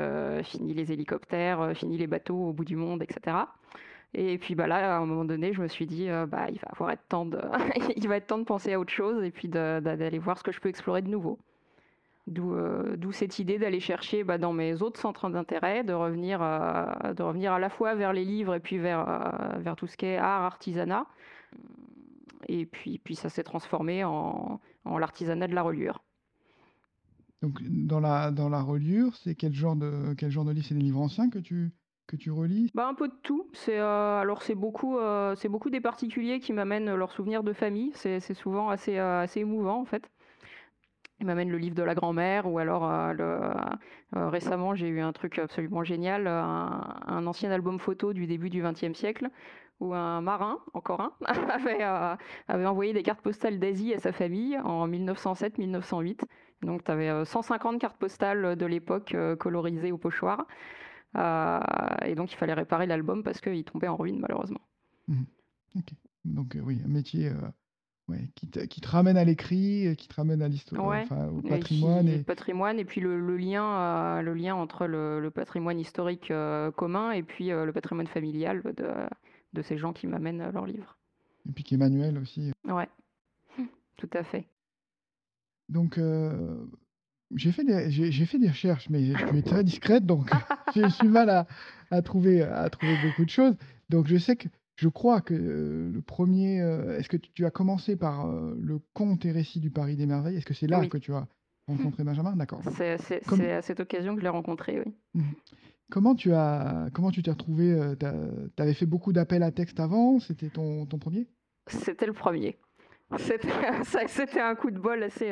fini 0.45 0.75
les 0.75 0.93
hélicoptères, 0.93 1.73
fini 1.77 1.99
les 1.99 2.07
bateaux 2.07 2.49
au 2.49 2.53
bout 2.53 2.65
du 2.65 2.77
monde 2.77 3.03
et 3.03 3.13
cetera. 3.13 3.55
Et 4.19 4.39
puis, 4.39 4.55
bah, 4.55 4.67
là, 4.67 4.97
à 4.97 4.99
un 4.99 5.05
moment 5.05 5.27
donné, 5.27 5.53
je 5.53 5.61
me 5.61 5.69
suis 5.69 5.87
dit, 5.87 6.09
heu: 6.09 6.25
«Bah, 6.25 6.47
il 6.49 6.59
va 6.59 6.69
avoir 6.73 6.91
être 6.91 7.07
temps 7.07 7.27
de 7.27 8.45
penser 8.45 8.73
à 8.73 8.81
autre 8.81 8.93
chose 8.93 9.23
et 9.23 9.31
puis 9.31 9.47
d'aller 9.47 10.19
voir 10.19 10.39
ce 10.39 10.43
que 10.43 10.53
je 10.53 10.61
peux 10.61 10.71
explorer 10.71 11.03
de 11.03 11.09
nouveau». 11.09 11.39
D'où, 12.27 12.57
d'où 12.97 13.13
cette 13.13 13.39
idée 13.39 13.59
d'aller 13.59 13.79
chercher, 13.79 14.25
bah, 14.25 14.39
dans 14.39 14.55
mes 14.55 14.81
autres 14.83 14.99
centres 14.99 15.29
d'intérêt, 15.29 15.85
de 15.85 15.93
revenir, 15.93 16.43
heu, 16.43 17.15
de 17.15 17.23
revenir 17.23 17.53
à 17.53 17.59
la 17.61 17.69
fois 17.69 17.95
vers 17.95 18.13
les 18.15 18.25
livres 18.25 18.55
et 18.55 18.61
puis 18.61 18.79
vers, 18.79 19.05
tout 19.77 19.87
ce 19.87 19.97
qui 19.99 20.07
est 20.07 20.17
art, 20.17 20.43
artisanat. 20.43 21.07
Et 22.49 22.65
puis 22.67 23.15
ça 23.15 23.29
s'est 23.29 23.45
transformé 23.45 24.03
en 24.03 24.61
l'artisanat 24.85 25.47
de 25.47 25.55
la 25.55 25.63
reliure. 25.63 26.03
Donc 27.43 27.61
dans 27.63 28.01
la 28.01 28.63
reliure, 28.63 29.15
c'est 29.17 29.35
quel 29.35 29.53
genre 29.53 29.77
de 29.77 30.15
quel 30.15 30.31
genre 30.31 30.45
livre? 30.51 30.67
C'est 30.67 30.75
des 30.75 30.81
livres 30.81 31.01
anciens 31.01 31.29
que 31.29 31.39
tu 31.39 31.71
que 32.07 32.17
tu 32.17 32.31
relis? 32.31 32.71
Bah, 32.75 32.87
un 32.87 32.95
peu 32.95 33.09
de 33.09 33.15
tout. 33.23 33.49
C'est, 33.53 33.81
c'est 34.41 34.55
beaucoup, 34.55 34.99
c'est 35.37 35.49
beaucoup 35.49 35.71
des 35.71 35.81
particuliers 35.81 36.41
qui 36.41 36.53
m'amènent 36.53 36.95
leurs 36.95 37.13
souvenirs 37.13 37.43
de 37.43 37.53
famille. 37.53 37.93
C'est 37.95 38.35
souvent 38.35 38.69
assez, 38.69 38.97
heu, 38.97 39.21
assez 39.21 39.41
émouvant, 39.41 39.81
en 39.81 39.85
fait. 39.85 40.11
Ils 41.19 41.27
m'amènent 41.27 41.51
le 41.51 41.57
livre 41.57 41.75
de 41.75 41.83
la 41.83 41.95
grand-mère 41.95 42.47
ou 42.47 42.59
alors, 42.59 42.91
récemment, 44.13 44.75
j'ai 44.75 44.89
eu 44.89 45.01
un 45.01 45.13
truc 45.13 45.39
absolument 45.39 45.83
génial, 45.83 46.27
un 46.27 47.27
ancien 47.27 47.51
album 47.51 47.79
photo 47.79 48.13
du 48.13 48.27
début 48.27 48.51
du 48.51 48.63
XXe 48.63 48.93
siècle 48.93 49.31
où 49.81 49.95
un 49.95 50.21
marin, 50.21 50.59
encore 50.75 51.01
un, 51.01 51.13
avait, 52.49 52.67
envoyé 52.67 52.93
des 52.93 53.03
cartes 53.03 53.21
postales 53.21 53.59
d'Asie 53.59 53.95
à 53.95 53.99
sa 53.99 54.13
famille 54.13 54.59
en 54.59 54.89
1907-1908. 54.89 56.21
Donc 56.63 56.85
tu 56.85 56.91
avais, 56.91 57.09
heu, 57.11 57.25
150 57.25 57.79
cartes 57.81 57.99
postales 57.99 58.57
de 58.57 58.67
l'époque, 58.67 59.17
colorisées 59.39 59.93
au 59.93 59.99
pochoir. 59.99 60.47
Heu 61.17 61.61
et 62.05 62.15
donc 62.15 62.33
il 62.33 62.37
fallait 62.37 62.53
réparer 62.55 62.87
l'album 62.87 63.23
parce 63.23 63.41
qu'il 63.41 63.65
tombait 63.65 63.89
en 63.89 63.97
ruine 63.97 64.19
malheureusement. 64.21 64.61
Mmh 65.09 65.15
mh. 65.21 65.79
OK. 65.79 65.91
Donc, 66.25 66.57
heu, 66.57 66.61
oui, 66.61 66.81
un 66.85 66.89
métier, 66.89 67.31
ouais, 68.09 68.29
qui 68.35 68.49
te 68.49 68.61
qui 68.61 68.81
te 68.81 68.89
ramène 68.89 69.17
à 69.17 69.25
l'écrit 69.25 69.95
qui 69.97 70.09
te 70.09 70.15
ramène 70.15 70.43
à 70.43 70.49
l'histo 70.49 70.77
heu, 70.77 70.81
Ouais 70.81 71.03
enfin 71.03 71.29
au 71.29 71.41
et 71.41 71.49
patrimoine 71.51 72.07
qui 72.07 72.15
et 72.15 72.19
patrimoine 72.19 72.79
et 72.79 72.85
puis 72.85 73.01
le 73.01 73.21
le 73.21 73.37
lien, 73.37 74.19
heu, 74.19 74.23
le 74.23 74.35
lien 74.35 74.55
entre 74.55 74.87
le 74.87 75.21
le 75.21 75.31
patrimoine 75.31 75.79
historique, 75.79 76.33
commun 76.77 77.13
et 77.13 77.23
puis, 77.23 77.49
le 77.49 77.71
patrimoine 77.73 78.07
familial 78.09 78.63
de 78.63 78.89
de 79.53 79.63
ces 79.63 79.79
gens 79.79 79.93
qui 79.93 80.07
m'amènent 80.07 80.51
leurs 80.51 80.67
livres. 80.67 80.97
et 81.49 81.53
puis 81.53 81.65
qui 81.65 81.75
est 81.75 81.79
manuel 81.79 82.19
aussi. 82.19 82.53
Ouais, 82.65 82.89
tout 83.97 84.11
à 84.13 84.25
fait. 84.25 84.47
Donc, 85.69 85.99
j'ai 87.35 87.53
fait 87.53 87.65
des 87.65 87.91
j'ai 87.91 88.11
j'ai 88.13 88.25
fait 88.27 88.39
des 88.39 88.49
recherches, 88.49 88.89
mais 88.91 89.17
tu 89.27 89.37
es 89.37 89.43
très 89.43 89.65
discrète, 89.65 90.07
donc 90.07 90.31
j'ai 90.75 90.87
du 90.87 91.09
mal 91.09 91.31
à 91.31 91.47
à 91.91 92.03
trouver 92.03 92.43
à 92.43 92.69
trouver 92.71 92.97
beaucoup 92.97 93.25
de 93.25 93.31
choses. 93.31 93.55
Donc 93.89 94.07
je 94.07 94.17
sais 94.17 94.37
que 94.37 94.49
je 94.77 94.89
crois 94.89 95.21
que 95.23 95.35
le 95.35 96.01
1er, 96.03 96.61
heu 96.61 96.97
est-ce 96.99 97.09
que 97.09 97.17
tu 97.17 97.47
as 97.47 97.51
commencé 97.51 97.97
par, 97.97 98.29
heu, 98.29 98.59
le 98.61 98.79
conte 98.93 99.25
et 99.25 99.33
récits 99.33 99.61
du 99.61 99.71
Paris 99.71 99.97
des 99.97 100.07
merveilles? 100.07 100.37
Est-ce 100.37 100.45
que 100.47 100.55
c'est 100.55 100.67
là 100.67 100.81
Oui. 100.81 100.89
que 100.89 100.99
tu 100.99 101.13
as 101.15 101.27
rencontré 101.69 102.05
Benjamin? 102.05 102.37
D'accord, 102.37 102.61
C'est 102.77 102.99
c'est 102.99 103.25
comme 103.27 103.39
c'est 103.41 103.53
à 103.53 103.63
cette 103.63 103.81
occasion 103.81 104.15
que 104.15 104.21
je 104.21 104.25
l'ai 104.25 104.31
rencontré, 104.31 104.81
oui. 104.85 104.95
Mmh 105.15 105.21
mh. 105.21 105.25
Comment 105.89 106.15
tu 106.17 106.33
as 106.33 106.89
comment 106.93 107.11
tu 107.13 107.23
t'es 107.23 107.31
retrouvée, 107.31 107.71
heu, 107.73 107.97
tu 107.97 108.07
avais 108.63 108.75
fait 108.75 108.87
beaucoup 108.87 109.13
d'appels 109.13 109.45
à 109.45 109.53
texte 109.53 109.79
avant? 109.81 110.19
C'était 110.19 110.49
ton 110.51 110.85
ton 110.85 110.99
1er? 110.99 111.27
C'était 111.69 112.07
le 112.07 112.13
1er. 112.13 112.57
C'était 113.19 113.49
ça 113.85 114.01
c'était 114.09 114.41
un 114.41 114.57
coup 114.57 114.71
de 114.73 114.79
bol 114.81 115.03
assez, 115.05 115.31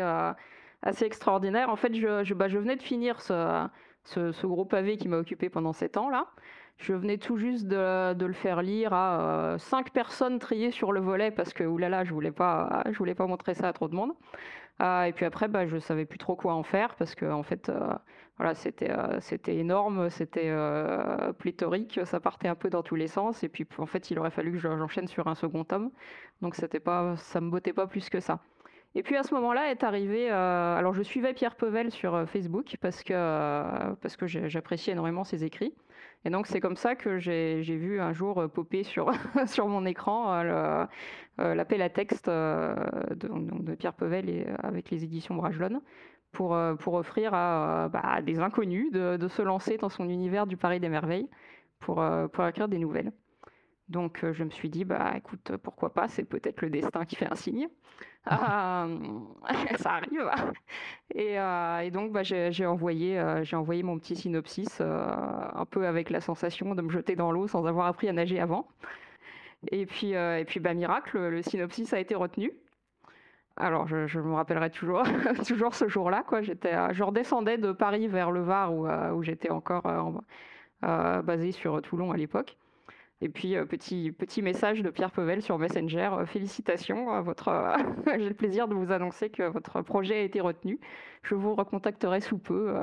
assez 0.85 1.05
extraordinaire. 1.07 1.69
En 1.71 1.77
fait, 1.77 1.95
je 1.95 2.35
bah, 2.35 2.47
venais 2.47 2.77
de 2.77 2.83
finir 2.83 3.21
ce 3.21 4.47
gros 4.47 4.65
pavé 4.65 4.97
qui 4.97 5.09
m'a 5.09 5.17
occupé 5.17 5.49
pendant 5.49 5.73
sept 5.73 5.97
ans 5.97 6.09
là. 6.09 6.29
Je 6.77 6.93
venais 6.93 7.19
tout 7.19 7.37
juste 7.37 7.69
de, 7.69 8.25
le 8.27 8.33
faire 8.33 8.61
lire 8.61 8.93
à 8.93 9.57
cinq 9.59 9.93
personnes 9.93 10.39
triées 10.39 10.73
sur 10.73 10.93
le 10.93 11.01
volet 11.01 11.31
parce 11.31 11.53
que 11.53 11.63
oulala, 11.65 12.05
je 12.05 12.13
voulais 12.13 12.33
pas, 12.33 12.83
je 12.91 12.99
voulais 12.99 13.15
pas 13.15 13.27
montrer 13.27 13.55
ça 13.55 13.69
à 13.69 13.73
trop 13.73 13.89
de 13.89 13.95
monde. 13.95 14.13
et 14.81 15.13
puis 15.15 15.25
après, 15.25 15.49
bah, 15.49 15.67
je 15.67 15.79
savais 15.79 16.05
plus 16.05 16.19
trop 16.19 16.37
quoi 16.37 16.55
en 16.55 16.65
faire 16.65 16.97
parce 16.97 17.15
que 17.15 17.27
en 17.27 17.45
fait, 17.45 17.71
voilà, 18.39 18.55
c'était 18.55 18.91
c'était 19.21 19.57
énorme, 19.57 20.11
c'était 20.11 20.53
pléthorique, 21.39 22.01
ça 22.05 22.21
partait 22.21 22.49
un 22.49 22.57
peu 22.57 22.71
dans 22.71 22.83
tous 22.83 22.97
les 22.97 23.09
sens. 23.09 23.45
Et 23.45 23.49
puis 23.49 23.67
en 23.79 23.87
fait, 23.87 24.11
il 24.11 24.19
aurait 24.19 24.31
fallu 24.33 24.53
que 24.53 24.59
j'enchaîne 24.59 25.07
sur 25.07 25.29
un 25.29 25.37
second 25.37 25.65
tome, 25.65 25.91
donc 26.43 26.57
c'était 26.57 26.81
pas, 26.81 27.17
ça 27.17 27.41
me 27.41 27.51
bottait 27.51 27.73
pas 27.73 27.87
plus 27.87 28.11
que 28.11 28.21
ça. 28.21 28.41
Et 28.97 29.03
puis 29.03 29.17
à 29.17 29.25
ce 29.25 29.35
moment-là 29.35 29.71
est 29.71 29.83
arrivé. 29.83 30.31
Euh, 30.31 30.77
alors 30.77 30.95
je 30.95 31.03
suivais 31.03 31.35
Pierre 31.35 31.57
Pevel 31.57 31.91
sur 31.91 32.15
euh, 32.15 32.27
Facebook 32.27 32.77
parce 32.81 33.03
que, 33.03 33.13
euh, 33.13 33.95
que 34.19 34.27
j'appréciais 34.27 34.93
énormément 34.93 35.25
ses 35.25 35.45
écrits. 35.45 35.75
Et 36.25 36.31
donc 36.31 36.47
c'est 36.47 36.61
comme 36.61 36.77
ça 36.77 36.95
que 36.95 37.19
j'ai 37.19 37.61
vu 37.63 38.01
un 38.01 38.13
jour 38.13 38.49
popper 38.51 38.83
sur, 38.85 39.11
sur 39.47 39.69
mon 39.69 39.85
écran 39.85 40.43
l'appel 41.39 41.83
à 41.83 41.91
texte 41.91 42.31
de, 42.31 43.75
Pierre 43.75 43.93
Pevel 43.93 44.57
avec 44.63 44.91
les 44.91 45.05
éditions 45.05 45.35
Bragelonne 45.35 45.81
pour, 46.33 46.57
pour 46.79 46.95
offrir 46.95 47.35
à, 47.35 47.89
bah, 47.93 48.23
des 48.23 48.39
inconnus 48.39 48.91
de, 48.91 49.19
de, 49.19 49.29
se 49.29 49.43
lancer 49.43 49.77
dans 49.77 49.91
son 49.91 50.09
univers 50.09 50.47
du 50.47 50.57
Paris 50.57 50.81
des 50.81 50.89
Merveilles 50.89 51.29
pour, 51.79 52.03
pour 52.33 52.47
écrire 52.47 52.69
des 52.69 52.79
nouvelles. 52.79 53.13
Donc 53.89 54.25
je 54.33 54.45
me 54.45 54.51
suis 54.51 54.71
dit, 54.71 54.85
bah 54.85 55.13
écoute, 55.17 55.53
pourquoi 55.63 55.93
pas, 55.93 56.09
c'est 56.09 56.25
peut-être 56.25 56.63
le 56.63 56.71
destin 56.71 57.05
qui 57.05 57.17
fait 57.17 57.31
un 57.31 57.37
signe. 57.37 57.69
Euh, 58.33 58.99
ça 59.77 59.95
arrive. 59.95 60.31
Et, 61.15 61.39
euh, 61.39 61.81
et 61.81 61.91
donc, 61.91 62.13
bah, 62.13 62.23
j'ai 62.23 62.67
envoyé, 62.67 63.19
euh, 63.19 63.45
j'ai 63.45 63.57
envoyé 63.57 63.83
mon 63.83 63.99
petit 63.99 64.17
synopsis, 64.17 64.81
un 64.81 65.67
peu 65.71 65.87
avec 65.87 66.11
la 66.11 66.21
sensation 66.21 66.75
de 66.75 66.83
me 66.83 66.91
jeter 66.91 67.17
dans 67.17 67.31
l'eau 67.31 67.47
sans 67.47 67.67
avoir 67.67 67.87
appris 67.87 68.09
à 68.09 68.13
nager 68.13 68.41
avant. 68.41 68.67
Et 69.71 69.87
puis, 69.87 70.13
et 70.13 70.45
puis 70.47 70.61
bah, 70.61 70.75
miracle, 70.75 71.19
le 71.19 71.43
synopsis 71.43 71.93
a 71.93 72.01
été 72.01 72.15
retenu. 72.15 72.53
Alors, 73.57 73.87
je, 73.87 74.07
je 74.07 74.21
me 74.21 74.35
rappellerai 74.35 74.71
toujours, 74.71 75.05
toujours 75.47 75.75
ce 75.75 75.87
jour-là. 75.89 76.25
Quoi. 76.27 76.43
je 76.43 77.03
redescendais 77.03 77.59
de 77.59 77.73
Paris 77.73 78.09
vers 78.09 78.31
le 78.31 78.41
Var, 78.41 78.73
où, 78.73 78.89
où 78.89 79.23
j'étais 79.23 79.51
encore 79.51 79.85
basé 80.81 81.53
sur 81.53 81.81
Toulon 81.83 82.11
à 82.11 82.17
l'époque. 82.17 82.57
Et 83.21 83.29
puis, 83.29 83.57
euh, 83.57 83.65
petit, 83.65 84.13
petit 84.13 84.43
message 84.43 84.83
de 84.83 84.91
Pierre 84.91 85.11
Pevel 85.11 85.43
sur 85.43 85.59
Messenger. 85.59 86.11
Euh, 86.13 86.27
félicitations, 86.27 87.23
votre, 87.23 87.49
euh, 87.49 87.77
j'ai 88.19 88.29
le 88.29 88.35
plaisir 88.35 88.69
de 88.69 88.75
vous 88.75 88.93
annoncer 88.93 89.31
que 89.31 89.45
votre 89.45 89.83
projet 89.83 90.17
a 90.17 90.23
été 90.23 90.41
retenu. 90.41 90.81
Je 91.23 91.35
vous 91.35 91.55
recontacterai 91.55 92.21
sous 92.21 92.39
peu. 92.39 92.75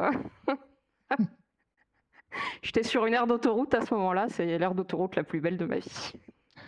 J'étais 2.64 2.84
sur 2.84 3.06
une 3.06 3.14
aire 3.14 3.28
d'autoroute 3.28 3.74
à 3.74 3.86
ce 3.86 3.94
moment-là. 3.94 4.28
C'est 4.30 4.58
l'aire 4.58 4.74
d'autoroute 4.74 5.16
la 5.16 5.24
plus 5.24 5.42
belle 5.42 5.58
de 5.58 5.66
ma 5.66 5.80
vie. 5.80 6.14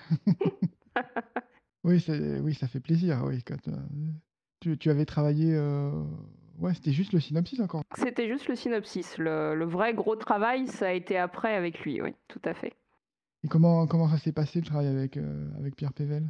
oui, 1.84 2.06
oui, 2.42 2.54
ça 2.54 2.68
fait 2.68 2.82
plaisir. 2.82 3.24
Oui, 3.26 3.42
quand, 3.44 3.56
tu, 4.60 4.78
tu, 4.78 4.90
avais 4.90 5.06
travaillé. 5.06 5.58
Ouais, 6.60 6.74
c'était 6.74 6.92
juste 6.92 7.14
le 7.14 7.22
synopsis 7.22 7.62
encore. 7.62 7.84
C'était 7.96 8.28
juste 8.28 8.50
le 8.50 8.56
synopsis. 8.56 9.18
Le, 9.18 9.56
le, 9.56 9.66
vrai 9.66 9.94
gros 9.94 10.18
travail, 10.18 10.68
ça 10.68 10.88
a 10.88 10.92
été 10.92 11.18
après 11.18 11.56
avec 11.56 11.80
lui, 11.80 12.02
oui, 12.02 12.14
tout 12.28 12.42
à 12.44 12.54
fait. 12.54 12.74
Et 13.44 13.48
comment, 13.48 13.86
comment 13.88 14.08
ça 14.08 14.18
s'est 14.18 14.32
passé 14.32 14.60
le 14.60 14.66
travail 14.66 14.88
avec, 14.88 15.18
euh, 15.18 15.50
avec 15.58 15.76
Pierre 15.76 15.94
Pével? 15.94 16.24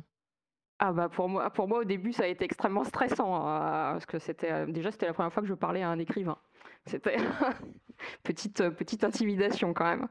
Ah 0.79 0.91
bah 0.91 1.07
pour 1.07 1.29
moi, 1.29 1.49
pour 1.51 1.67
moi 1.67 1.79
au 1.79 1.83
début 1.83 2.11
ça 2.11 2.23
a 2.23 2.27
été 2.27 2.43
extrêmement 2.43 2.83
stressant 2.83 3.35
hein, 3.35 3.93
parce 3.93 4.05
que 4.05 4.19
c'était 4.19 4.51
euh, 4.51 4.65
déjà 4.65 4.91
c'était 4.91 5.05
la 5.05 5.13
première 5.13 5.31
fois 5.31 5.43
que 5.43 5.47
je 5.47 5.53
parlais 5.53 5.83
à 5.83 5.89
un 5.89 5.99
écrivain. 5.99 6.37
C'était 6.87 7.17
petite 8.23 8.59
euh, 8.61 8.71
petite 8.71 9.03
intimidation 9.03 9.73
quand 9.73 9.85
même. 9.85 10.07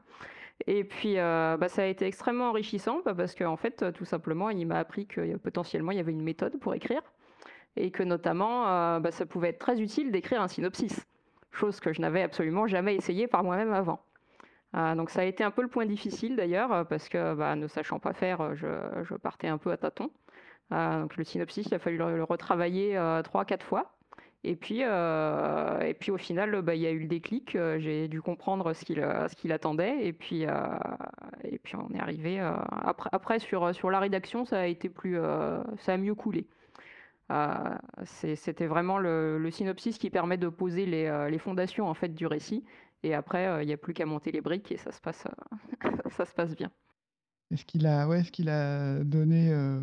Et 0.65 0.83
puis 0.83 1.15
bah, 1.15 1.67
ça 1.67 1.81
a 1.81 1.85
été 1.85 2.05
extrêmement 2.05 2.49
enrichissant 2.49 3.01
bah, 3.03 3.13
parce 3.13 3.35
qu'en 3.35 3.57
fait 3.57 3.91
tout 3.91 4.05
simplement 4.05 4.49
il 4.49 4.65
m'a 4.65 4.77
appris 4.77 5.07
que 5.07 5.35
potentiellement 5.37 5.91
il 5.91 5.97
y 5.97 5.99
avait 5.99 6.11
une 6.11 6.23
méthode 6.23 6.57
pour 6.59 6.73
écrire 6.73 7.01
et 7.75 7.91
que 7.91 8.03
notamment 8.03 8.99
bah, 8.99 9.11
ça 9.11 9.25
pouvait 9.25 9.49
être 9.49 9.59
très 9.59 9.81
utile 9.81 10.11
d'écrire 10.11 10.41
un 10.41 10.47
synopsis, 10.47 11.05
chose 11.51 11.79
que 11.79 11.91
je 11.91 12.01
n'avais 12.01 12.21
absolument 12.21 12.67
jamais 12.67 12.95
essayé 12.95 13.27
par 13.27 13.43
moi-même 13.43 13.73
avant. 13.73 13.99
Euh, 14.75 14.95
donc 14.95 15.09
ça 15.09 15.21
a 15.21 15.23
été 15.25 15.43
un 15.43 15.51
peu 15.51 15.61
le 15.61 15.67
point 15.67 15.85
difficile 15.85 16.35
d'ailleurs, 16.35 16.71
euh, 16.73 16.83
parce 16.83 17.09
que 17.09 17.35
bah, 17.35 17.55
ne 17.55 17.67
sachant 17.67 17.99
pas 17.99 18.13
faire, 18.13 18.41
euh, 18.41 18.55
je, 18.55 19.15
partais 19.15 19.47
un 19.47 19.57
peu 19.57 19.71
à 19.71 19.77
tâtons. 19.77 20.09
donc 20.71 21.15
le 21.17 21.23
synopsis, 21.23 21.67
il 21.67 21.73
a 21.75 21.79
fallu 21.79 21.97
le, 21.97 22.23
retravailler 22.23 22.99
trois, 23.23 23.45
quatre 23.45 23.65
fois. 23.65 23.95
Et 24.45 24.57
puis, 24.57 24.81
et 24.81 25.93
puis 25.99 26.11
au 26.11 26.17
final, 26.17 26.61
bah, 26.61 26.75
il 26.75 26.81
y 26.81 26.87
a 26.87 26.91
eu 26.91 26.99
le 26.99 27.07
déclic. 27.07 27.57
J'ai 27.77 28.07
dû 28.09 28.21
comprendre 28.21 28.73
ce 28.73 28.83
qu'il 28.83 29.51
attendait. 29.53 30.05
Et 30.05 30.11
puis, 30.13 30.43
et 31.43 31.59
puis 31.59 31.75
on 31.75 31.93
est 31.93 31.99
arrivé. 31.99 32.39
après, 32.39 33.09
après 33.13 33.39
sur, 33.39 33.73
sur 33.73 33.89
la 33.89 33.99
rédaction, 33.99 34.43
ça 34.45 34.59
a 34.61 34.65
été 34.65 34.89
plus, 34.89 35.17
ça 35.77 35.93
a 35.93 35.97
mieux 35.97 36.15
coulé. 36.15 36.47
C'était 38.03 38.67
vraiment 38.67 38.97
le, 38.97 39.37
le, 39.37 39.51
synopsis 39.51 39.97
qui 39.97 40.09
permet 40.09 40.37
de 40.37 40.49
poser 40.49 40.85
les, 40.85 41.27
les, 41.31 41.39
fondations 41.39 41.87
en 41.87 41.93
fait 41.93 42.13
du 42.13 42.27
récit. 42.27 42.65
Et 43.03 43.13
après, 43.13 43.47
euh, 43.47 43.61
il 43.61 43.67
n'y 43.67 43.73
a 43.73 43.77
plus 43.77 43.93
qu'à 43.93 44.05
monter 44.05 44.31
les 44.31 44.41
briques 44.41 44.71
et 44.71 44.77
ça 44.77 44.91
se 44.91 45.01
passe, 45.01 45.25
euh, 45.85 45.89
ça 46.09 46.25
se 46.25 46.33
passe 46.33 46.55
bien. 46.55 46.71
Est-ce 47.51 47.65
qu'il 47.65 47.85
a, 47.85 48.07
ouais, 48.07 48.21
est-ce 48.21 48.31
qu'il 48.31 48.49
a 48.49 49.03
donné 49.03 49.51
euh, 49.51 49.81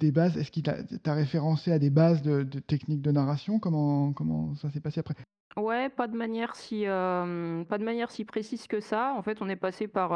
des 0.00 0.10
bases? 0.10 0.36
Est-ce 0.38 0.50
qu'il 0.50 0.62
t'a 0.62 1.14
référencé 1.14 1.70
à 1.70 1.78
des 1.78 1.90
bases 1.90 2.22
de, 2.22 2.42
techniques 2.42 3.02
de 3.02 3.12
narration? 3.12 3.60
Comment, 3.60 4.14
comment 4.14 4.54
ça 4.56 4.70
s'est 4.70 4.80
passé 4.80 5.00
après? 5.00 5.14
Ouais, 5.56 5.90
pas 5.90 6.08
de 6.08 6.16
manière 6.16 6.54
si 6.54 6.84
pas 6.84 7.78
de 7.78 7.84
manière 7.84 8.10
si 8.10 8.24
précise 8.24 8.66
que 8.66 8.80
ça. 8.80 9.14
En 9.16 9.22
fait, 9.22 9.40
on 9.40 9.48
est 9.48 9.56
passé 9.56 9.88
par 9.88 10.10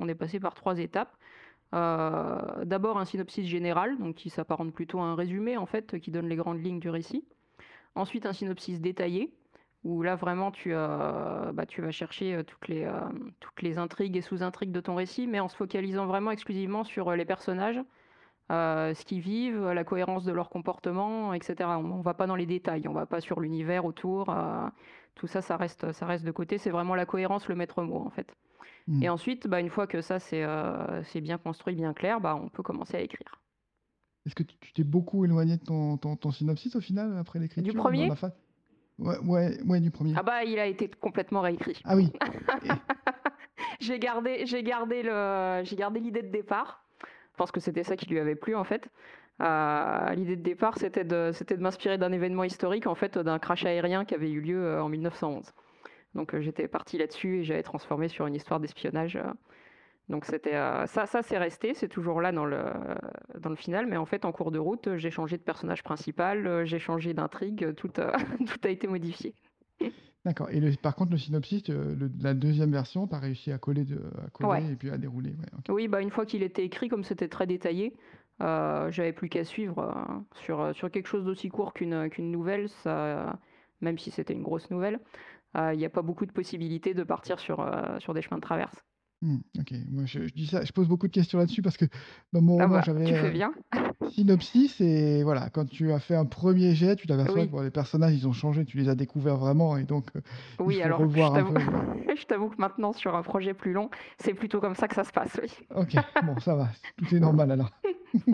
on 0.00 0.08
est 0.08 0.14
passé 0.14 0.40
par 0.40 0.54
trois 0.54 0.78
étapes. 0.78 1.14
D'abord 1.72 2.96
un 2.96 3.04
synopsis 3.04 3.46
général, 3.46 3.98
donc 3.98 4.14
qui 4.14 4.30
s'apparente 4.30 4.72
plutôt 4.72 5.00
à 5.00 5.04
un 5.04 5.14
résumé 5.14 5.58
en 5.58 5.66
fait, 5.66 5.98
qui 5.98 6.10
donne 6.10 6.28
les 6.28 6.36
grandes 6.36 6.64
lignes 6.64 6.80
du 6.80 6.88
récit. 6.88 7.24
Ensuite 7.96 8.24
un 8.24 8.32
synopsis 8.32 8.80
détaillé, 8.80 9.34
où 9.84 10.02
là 10.02 10.14
vraiment 10.14 10.50
tu, 10.50 10.72
euh, 10.74 11.52
bah, 11.52 11.66
tu 11.66 11.80
vas 11.80 11.90
chercher 11.90 12.34
euh, 12.34 12.42
toutes 12.42 12.68
les, 12.68 12.84
euh, 12.84 12.92
toutes 13.40 13.62
les 13.62 13.78
intrigues 13.78 14.16
et 14.16 14.20
sous-intrigues 14.20 14.72
de 14.72 14.80
ton 14.80 14.94
récit, 14.94 15.26
mais 15.26 15.40
en 15.40 15.48
se 15.48 15.56
focalisant 15.56 16.06
vraiment 16.06 16.30
exclusivement 16.30 16.84
sur 16.84 17.12
les 17.12 17.24
personnages, 17.24 17.80
ce 18.50 19.04
qu'ils 19.04 19.20
vivent, 19.20 19.70
la 19.70 19.84
cohérence 19.84 20.24
de 20.24 20.32
leur 20.32 20.50
comportement, 20.50 21.32
etc. 21.32 21.70
On 21.78 21.98
ne 21.98 22.02
va 22.02 22.14
pas 22.14 22.26
dans 22.26 22.34
les 22.34 22.46
détails, 22.46 22.88
on 22.88 22.90
ne 22.90 22.96
va 22.96 23.06
pas 23.06 23.20
sur 23.20 23.40
l'univers 23.40 23.84
autour, 23.84 24.34
tout 25.14 25.28
ça, 25.28 25.40
ça 25.40 25.56
reste, 25.56 25.92
ça 25.92 26.04
reste 26.04 26.24
de 26.24 26.32
côté, 26.32 26.58
c'est 26.58 26.70
vraiment 26.70 26.96
la 26.96 27.06
cohérence 27.06 27.48
le 27.48 27.54
maître 27.54 27.80
mot 27.84 28.04
en 28.04 28.10
fait. 28.10 28.34
Mmh. 28.88 29.04
Et 29.04 29.08
ensuite, 29.08 29.46
bah, 29.46 29.60
une 29.60 29.70
fois 29.70 29.86
que 29.86 30.00
ça 30.00 30.18
c'est 30.18 31.20
bien 31.20 31.38
construit, 31.38 31.76
bien 31.76 31.94
clair, 31.94 32.20
bah, 32.20 32.34
on 32.34 32.48
peut 32.48 32.64
commencer 32.64 32.96
à 32.96 33.00
écrire. 33.00 33.40
Est-ce 34.26 34.34
que 34.34 34.42
tu 34.42 34.72
t'es 34.72 34.84
beaucoup 34.84 35.24
éloigné 35.24 35.56
de 35.56 35.62
ton, 35.62 35.96
ton, 35.96 36.16
ton, 36.16 36.32
synopsis 36.32 36.74
au 36.74 36.80
final 36.80 37.16
après 37.18 37.38
l'écriture 37.38 37.72
Du 37.72 37.78
premier? 37.78 38.10
Ouais, 39.00 39.58
ouais, 39.66 39.80
du 39.80 39.90
premier. 39.90 40.14
Ah 40.16 40.22
bah, 40.22 40.44
il 40.44 40.58
a 40.58 40.66
été 40.66 40.88
complètement 40.88 41.40
réécrit. 41.40 41.80
Ah 41.84 41.96
oui. 41.96 42.12
j'ai 43.80 43.98
gardé, 43.98 44.44
j'ai 44.46 44.62
gardé 44.62 45.02
le, 45.02 45.62
j'ai 45.64 45.76
gardé 45.76 46.00
l'idée 46.00 46.22
de 46.22 46.30
départ. 46.30 46.84
Je 47.02 47.36
pense 47.36 47.50
que 47.50 47.60
c'était 47.60 47.82
ça 47.82 47.96
qui 47.96 48.06
lui 48.06 48.18
avait 48.18 48.34
plu 48.34 48.54
en 48.54 48.64
fait. 48.64 48.90
Euh, 49.40 50.14
l'idée 50.14 50.36
de 50.36 50.42
départ, 50.42 50.76
c'était 50.76 51.04
de, 51.04 51.30
c'était 51.32 51.56
de 51.56 51.62
m'inspirer 51.62 51.96
d'un 51.96 52.12
événement 52.12 52.44
historique, 52.44 52.86
en 52.86 52.94
fait, 52.94 53.16
d'un 53.16 53.38
crash 53.38 53.64
aérien 53.64 54.04
qui 54.04 54.14
avait 54.14 54.30
eu 54.30 54.40
lieu 54.40 54.62
euh, 54.62 54.82
en 54.82 54.90
1911. 54.90 55.46
Donc 56.14 56.34
euh, 56.34 56.42
j'étais 56.42 56.68
parti 56.68 56.98
là-dessus 56.98 57.38
et 57.38 57.44
j'avais 57.44 57.62
transformé 57.62 58.08
sur 58.08 58.26
une 58.26 58.34
histoire 58.34 58.60
d'espionnage 58.60 59.18
donc 60.10 60.24
c'était 60.24 60.56
euh, 60.56 60.86
ça, 60.86 61.06
ça 61.06 61.22
c'est 61.22 61.38
resté, 61.38 61.72
c'est 61.72 61.88
toujours 61.88 62.20
là 62.20 62.32
dans 62.32 62.44
le, 62.44 62.64
dans 63.38 63.48
le 63.48 63.56
final, 63.56 63.86
mais 63.86 63.96
en 63.96 64.06
fait 64.06 64.24
en 64.24 64.32
cours 64.32 64.50
de 64.50 64.58
route, 64.58 64.96
j'ai 64.96 65.10
changé 65.10 65.38
de 65.38 65.42
personnage 65.42 65.84
principal, 65.84 66.46
euh, 66.46 66.64
j'ai 66.64 66.80
changé 66.80 67.14
d'intrigue, 67.14 67.74
tout, 67.76 67.92
a, 67.96 68.16
tout 68.46 68.58
a 68.64 68.68
été 68.68 68.88
modifié. 68.88 69.34
D'accord. 70.24 70.50
Et 70.50 70.60
par 70.76 70.96
contre, 70.96 71.12
le 71.12 71.16
synopsis, 71.16 71.62
euh, 71.70 71.94
la 72.20 72.34
deuxième 72.34 72.72
version, 72.72 73.06
tu 73.06 73.14
as 73.14 73.20
réussi 73.20 73.52
à 73.52 73.58
coller, 73.58 73.84
de, 73.84 74.02
à 74.26 74.30
coller 74.30 74.72
et 74.72 74.76
puis 74.76 74.90
à 74.90 74.98
dérouler. 74.98 75.32
Oui, 75.68 75.88
bah, 75.88 76.02
une 76.02 76.10
fois 76.10 76.26
qu'il 76.26 76.42
était 76.42 76.64
écrit, 76.64 76.88
comme 76.88 77.04
c'était 77.04 77.28
très 77.28 77.46
détaillé, 77.46 77.94
euh, 78.42 78.90
j'avais 78.90 79.12
plus 79.12 79.28
qu'à 79.28 79.44
suivre 79.44 79.94
sur, 80.34 80.74
sur 80.74 80.90
quelque 80.90 81.06
chose 81.06 81.24
d'aussi 81.24 81.48
court 81.48 81.72
qu'une 81.72 82.10
qu'une 82.10 82.30
nouvelle, 82.30 82.68
ça, 82.68 83.38
même 83.80 83.96
si 83.96 84.10
c'était 84.10 84.34
une 84.34 84.42
grosse 84.42 84.70
nouvelle. 84.70 84.98
Il 85.54 85.78
n'y 85.78 85.84
a 85.84 85.90
pas 85.90 86.02
beaucoup 86.02 86.26
de 86.26 86.32
possibilités 86.32 86.94
de 86.94 87.02
partir 87.02 87.38
sur, 87.38 87.66
sur 87.98 88.12
des 88.12 88.22
chemins 88.22 88.36
de 88.36 88.42
traverse. 88.42 88.84
Mmh, 89.22 89.36
OK. 89.58 89.74
Moi, 89.90 90.04
je 90.06 90.26
je 90.28 90.32
dis 90.32 90.46
ça 90.46 90.64
je 90.64 90.72
pose 90.72 90.88
beaucoup 90.88 91.06
de 91.06 91.12
questions 91.12 91.38
là-dessus 91.38 91.60
parce 91.60 91.76
que 91.76 91.84
dans 92.32 92.40
mon 92.40 92.58
Ah 92.58 92.66
bah, 92.68 92.82
tu 92.82 92.92
fais 93.14 93.26
euh, 93.26 93.30
bien. 93.30 93.52
synopsis 94.12 94.80
et 94.80 95.22
voilà, 95.22 95.50
quand 95.50 95.66
tu 95.68 95.92
as 95.92 95.98
fait 95.98 96.14
un 96.14 96.24
premier 96.24 96.74
jet, 96.74 96.96
tu 96.96 97.06
t'aperçois 97.06 97.46
que 97.46 97.62
les 97.62 97.70
personnages, 97.70 98.14
ils 98.14 98.26
ont 98.26 98.32
changé, 98.32 98.64
tu 98.64 98.78
les 98.78 98.88
as 98.88 98.94
découverts 98.94 99.36
vraiment 99.36 99.76
et 99.76 99.84
donc 99.84 100.06
euh, 100.16 100.20
il 100.60 100.64
Oui, 100.64 100.76
faut 100.76 100.82
alors 100.84 101.00
je 101.00 101.04
revoir 101.04 101.34
un 101.34 101.42
t'avoue 101.44 101.52
peu, 101.52 101.60
je 102.16 102.24
t'avoue 102.24 102.48
que 102.48 102.56
maintenant 102.58 102.92
sur 102.94 103.14
un 103.14 103.22
projet 103.22 103.52
plus 103.52 103.72
long, 103.74 103.90
c'est 104.18 104.32
plutôt 104.32 104.58
comme 104.60 104.74
ça 104.74 104.88
que 104.88 104.94
ça 104.94 105.04
se 105.04 105.12
passe, 105.12 105.38
oui. 105.42 105.50
OK, 105.74 105.96
bon 106.24 106.38
ça 106.40 106.54
va, 106.54 106.68
tout 106.96 107.14
est 107.14 107.20
normal 107.20 107.50
alors. 107.50 107.70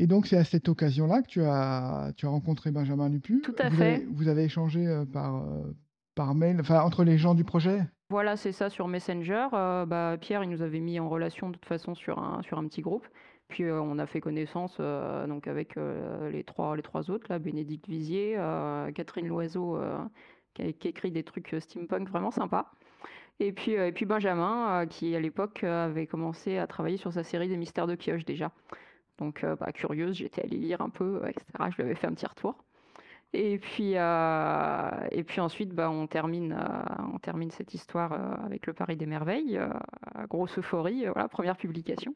Et 0.00 0.06
donc, 0.06 0.28
c'est 0.28 0.36
à 0.36 0.44
cette 0.44 0.68
occasion-là 0.68 1.22
que 1.22 1.26
tu 1.26 1.42
as, 1.42 2.12
tu 2.16 2.26
as 2.26 2.28
rencontré 2.28 2.70
Benjamin 2.70 3.08
Lupu. 3.08 3.40
Tout 3.42 3.54
à 3.58 3.68
Vous 3.68 3.76
fait. 3.76 3.94
avez, 3.94 4.06
vous 4.12 4.28
avez 4.28 4.44
échangé 4.44 4.86
euh, 4.86 5.04
par, 5.04 5.42
euh, 5.42 5.74
par 6.18 6.34
mail, 6.34 6.60
entre 6.68 7.04
les 7.04 7.16
gens 7.16 7.36
du 7.36 7.44
projet? 7.44 7.80
Voilà, 8.10 8.36
c'est 8.36 8.50
ça 8.50 8.70
sur 8.70 8.88
Messenger. 8.88 9.46
euh, 9.52 9.86
bah, 9.86 10.16
Pierre, 10.20 10.42
il 10.42 10.50
nous 10.50 10.62
avait 10.62 10.80
mis 10.80 10.98
en 10.98 11.08
relation 11.08 11.48
de 11.48 11.52
toute 11.52 11.64
façon 11.64 11.94
sur 11.94 12.18
un, 12.18 12.42
sur 12.42 12.58
un 12.58 12.66
petit 12.66 12.82
groupe. 12.82 13.06
Puis 13.46 13.62
euh, 13.62 13.80
on 13.80 14.00
a 14.00 14.06
fait 14.06 14.20
connaissance 14.20 14.78
euh, 14.80 15.28
donc 15.28 15.46
avec 15.46 15.76
les 15.76 16.42
trois, 16.42 16.74
les 16.74 16.82
trois 16.82 17.08
autres, 17.08 17.26
là, 17.30 17.38
Bénédicte 17.38 17.86
Vizier, 17.86 18.34
Catherine 18.96 19.28
Loiseau, 19.28 19.78
qui, 20.54 20.88
écrit 20.88 21.12
des 21.12 21.22
trucs 21.22 21.54
steampunk 21.60 22.08
vraiment 22.08 22.32
sympas. 22.32 22.72
Et 23.38 23.52
puis, 23.52 23.72
et 23.72 23.92
puis 23.92 24.04
Benjamin, 24.04 24.86
qui 24.86 25.14
à 25.14 25.20
l'époque 25.20 25.62
avait 25.62 26.08
commencé 26.08 26.58
à 26.58 26.66
travailler 26.66 26.96
sur 26.96 27.12
sa 27.12 27.22
série 27.22 27.48
des 27.48 27.56
mystères 27.56 27.86
de 27.86 27.94
pioche 27.94 28.24
déjà. 28.24 28.50
Donc, 29.18 29.46
bah, 29.60 29.70
curieuse, 29.72 30.16
j'étais 30.16 30.42
allée 30.42 30.58
lire 30.58 30.80
un 30.80 30.90
peu, 30.90 31.22
etc. 31.28 31.44
Je 31.70 31.76
lui 31.76 31.84
avais 31.84 31.94
fait 31.94 32.08
un 32.08 32.14
petit 32.14 32.26
retour. 32.26 32.56
Et 33.34 33.58
puis, 33.58 33.92
euh, 33.96 34.90
et 35.10 35.22
puis 35.22 35.40
ensuite, 35.40 35.74
bah, 35.74 35.90
on 35.90 36.06
termine, 36.06 36.52
euh, 36.52 37.04
on 37.14 37.18
termine 37.18 37.50
cette 37.50 37.74
histoire 37.74 38.12
euh, 38.12 38.34
avec 38.46 38.66
le 38.66 38.72
Paris 38.72 38.96
des 38.96 39.06
Merveilles. 39.06 39.60
grosse 40.28 40.58
euphorie, 40.58 41.06
voilà, 41.06 41.28
première 41.28 41.56
publication. 41.56 42.14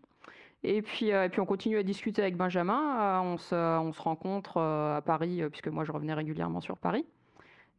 Et 0.64 0.80
puis, 0.82 1.08
et 1.08 1.28
puis 1.30 1.40
on 1.40 1.46
continue 1.46 1.78
à 1.78 1.82
discuter 1.82 2.22
avec 2.22 2.36
Benjamin. 2.36 3.20
on 3.22 3.36
se, 3.36 3.54
on 3.54 3.92
se 3.92 4.00
rencontre 4.02 4.58
à 4.60 5.02
Paris, 5.04 5.42
puisque 5.50 5.68
moi 5.68 5.84
je 5.84 5.92
revenais 5.92 6.14
régulièrement 6.14 6.60
sur 6.60 6.78
Paris. 6.78 7.06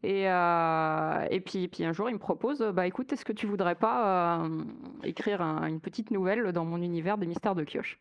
Et, 0.04 0.24
et 0.26 1.40
puis, 1.42 1.68
puis 1.70 1.86
un 1.86 1.94
jour, 1.94 2.10
il 2.10 2.14
me 2.16 2.20
propose, 2.20 2.60
bah 2.74 2.88
écoute, 2.88 3.14
est-ce 3.14 3.26
que 3.26 3.34
tu 3.34 3.48
voudrais 3.48 3.76
pas 3.76 4.42
écrire 5.04 5.42
un- 5.42 5.68
une 5.68 5.80
petite 5.80 6.12
nouvelle 6.12 6.52
dans 6.52 6.66
mon 6.66 6.82
univers 6.82 7.18
des 7.18 7.28
mystères 7.28 7.56
de 7.56 7.64
Kioche? 7.64 8.00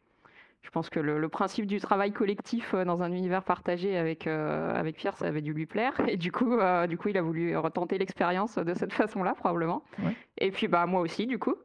Je 0.62 0.70
pense 0.70 0.90
que 0.90 1.00
le, 1.00 1.18
le 1.18 1.28
principe 1.28 1.66
du 1.66 1.80
travail 1.80 2.12
collectif 2.12 2.72
euh, 2.72 2.84
dans 2.84 3.02
un 3.02 3.12
univers 3.12 3.42
partagé 3.42 3.96
avec, 3.96 4.26
euh, 4.26 4.72
avec 4.74 4.96
Pierre, 4.96 5.16
ça 5.16 5.26
avait 5.26 5.42
dû 5.42 5.52
lui 5.52 5.66
plaire. 5.66 6.00
Et 6.08 6.16
du 6.16 6.30
coup, 6.30 6.54
euh, 6.54 6.86
du 6.86 6.96
coup 6.96 7.08
il 7.08 7.18
a 7.18 7.22
voulu 7.22 7.56
retenter 7.56 7.98
l'expérience 7.98 8.56
de 8.56 8.74
cette 8.74 8.92
façon-là, 8.92 9.34
probablement. 9.34 9.82
Ouais. 9.98 10.16
Et 10.38 10.50
puis, 10.50 10.68
bah, 10.68 10.86
moi 10.86 11.00
aussi, 11.00 11.26
du 11.26 11.38
coup. 11.38 11.56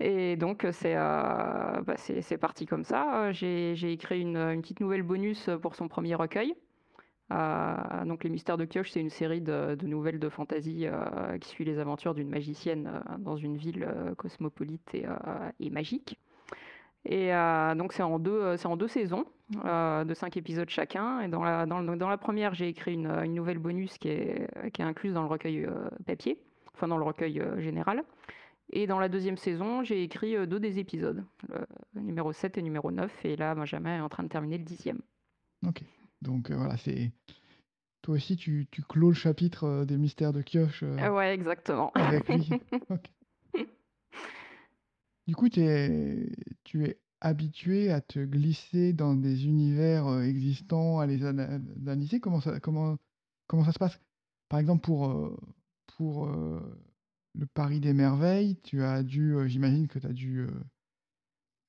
Et 0.00 0.36
donc, 0.36 0.66
c'est 0.72 0.94
euh, 0.96 1.80
bah, 1.82 1.94
parti 2.40 2.66
comme 2.66 2.84
ça. 2.84 3.30
J'ai 3.32 3.92
écrit 3.92 4.20
une, 4.20 4.36
une 4.36 4.60
petite 4.62 4.80
nouvelle 4.80 5.02
bonus 5.02 5.50
pour 5.62 5.74
son 5.74 5.88
premier 5.88 6.14
recueil. 6.14 6.54
Donc, 7.30 8.22
Les 8.22 8.30
Mystères 8.30 8.58
de 8.58 8.64
Kioche, 8.64 8.90
c'est 8.90 9.00
une 9.00 9.10
série 9.10 9.40
de, 9.40 9.76
de 9.76 9.86
nouvelles 9.86 10.18
de 10.18 10.28
fantasy 10.28 10.86
qui 11.40 11.48
suit 11.48 11.64
les 11.64 11.78
aventures 11.78 12.14
d'une 12.14 12.28
magicienne 12.28 13.02
dans 13.18 13.36
une 13.36 13.56
ville 13.56 13.88
cosmopolite 14.16 14.94
et, 14.94 15.06
et 15.60 15.70
magique. 15.70 16.18
Et 17.06 17.34
euh, 17.34 17.74
donc 17.74 17.92
c'est 17.92 18.02
en 18.02 18.18
deux, 18.18 18.30
euh, 18.32 18.56
c'est 18.56 18.66
en 18.66 18.76
deux 18.76 18.88
saisons 18.88 19.26
euh, 19.64 20.04
de 20.04 20.14
cinq 20.14 20.36
épisodes 20.36 20.68
chacun. 20.70 21.20
Et 21.20 21.28
dans 21.28 21.42
la, 21.44 21.66
dans, 21.66 21.80
le- 21.80 21.96
dans 21.96 22.08
la 22.08 22.16
première, 22.18 22.54
j'ai 22.54 22.68
écrit 22.68 22.94
une, 22.94 23.10
une 23.10 23.34
nouvelle 23.34 23.58
bonus 23.58 23.98
qui 23.98 24.08
est, 24.08 24.48
qui 24.72 24.80
est 24.82 24.84
incluse 24.84 25.12
dans 25.14 25.22
le 25.22 25.28
recueil 25.28 25.64
euh, 25.66 25.88
papier, 26.06 26.38
enfin 26.74 26.88
dans 26.88 26.96
le 26.98 27.04
recueil 27.04 27.42
général. 27.58 28.02
Et 28.72 28.86
dans 28.86 28.98
la 28.98 29.10
deuxième 29.10 29.36
saison, 29.36 29.84
j'ai 29.84 30.02
écrit 30.02 30.34
deux 30.46 30.58
des 30.58 30.78
épisodes, 30.78 31.22
le 31.92 32.00
numéro 32.00 32.32
7 32.32 32.56
et 32.56 32.62
numéro 32.62 32.90
9. 32.90 33.12
Et 33.26 33.36
là, 33.36 33.54
Benjamin 33.54 33.98
est 33.98 34.00
en 34.00 34.08
train 34.08 34.22
de 34.22 34.28
terminer 34.28 34.56
le 34.56 34.64
dixième. 34.64 35.00
Ok. 35.66 35.82
Donc 36.22 36.50
voilà, 36.50 36.78
c'est. 36.78 37.12
Toi 38.00 38.14
aussi, 38.14 38.36
tu, 38.36 38.66
tu 38.70 38.82
clôt 38.82 39.08
le 39.10 39.14
chapitre 39.14 39.84
des 39.84 39.98
mystères 39.98 40.32
de 40.32 40.40
Kioche 40.40 40.82
ouais, 40.82 41.34
exactement. 41.34 41.92
avec 41.94 42.26
lui. 42.28 42.48
Ok. 42.90 43.04
Du 45.26 45.34
coup, 45.34 45.48
tu 45.48 45.60
es 45.62 46.98
habitué 47.20 47.90
à 47.90 48.00
te 48.00 48.18
glisser 48.24 48.92
dans 48.92 49.14
des 49.14 49.46
univers 49.46 50.06
euh, 50.06 50.22
existants, 50.22 50.98
à 51.00 51.06
les 51.06 51.24
ana- 51.24 51.58
analyser. 51.80 52.20
Comment 52.20 52.40
ça, 52.40 52.52
se 52.58 53.78
passe? 53.78 53.98
Par 54.48 54.58
exemple, 54.60 54.82
pour, 54.82 55.10
euh, 55.10 55.36
euh, 56.26 56.60
le 57.34 57.46
Paris 57.46 57.80
des 57.80 57.94
Merveilles, 57.94 58.56
tu 58.62 58.82
as 58.82 59.02
dû, 59.02 59.34
j'imagine 59.46 59.88
que 59.88 59.98
tu 59.98 60.06
as 60.06 60.12
dû 60.12 60.46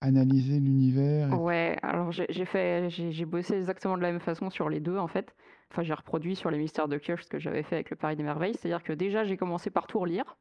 analyser 0.01 0.59
l'univers. 0.59 1.29
et- 1.29 1.37
Ouais, 1.37 1.77
alors 1.81 2.11
j'ai 2.11 2.45
fait, 2.45 2.89
j'ai 2.89 3.25
bossé 3.25 3.55
exactement 3.55 3.97
de 3.97 4.01
la 4.03 4.11
même 4.11 4.21
façon 4.21 4.49
sur 4.49 4.69
les 4.69 4.79
deux 4.79 4.97
en 4.97 5.07
fait. 5.07 5.33
Enfin, 5.71 5.83
j'ai 5.83 5.93
reproduit 5.93 6.35
sur 6.35 6.51
les 6.51 6.57
mystères 6.57 6.87
de 6.87 6.97
Kioche 6.97 7.23
ce 7.23 7.29
que 7.29 7.39
j'avais 7.39 7.63
fait 7.63 7.75
avec 7.75 7.89
le 7.89 7.95
Paris 7.95 8.15
des 8.15 8.23
Merveilles. 8.23 8.53
C'est-à-dire 8.53 8.83
que 8.83 8.93
déjà, 8.93 9.23
j'ai 9.25 9.35
commencé 9.37 9.69
par 9.69 9.87
tout 9.87 9.99
relire. 9.99 10.37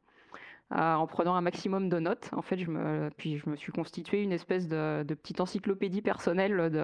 En 0.70 1.06
prenant 1.06 1.34
un 1.34 1.40
maximum 1.40 1.88
de 1.88 1.98
notes. 1.98 2.30
En 2.32 2.42
fait, 2.42 2.58
je 2.58 2.70
me, 2.70 3.10
puis 3.16 3.38
je 3.38 3.48
me 3.48 3.56
suis 3.56 3.72
constitué 3.72 4.22
une 4.22 4.32
espèce 4.32 4.68
de, 4.68 5.04
petite 5.08 5.40
encyclopédie 5.40 6.02
personnelle 6.02 6.70
de, 6.70 6.82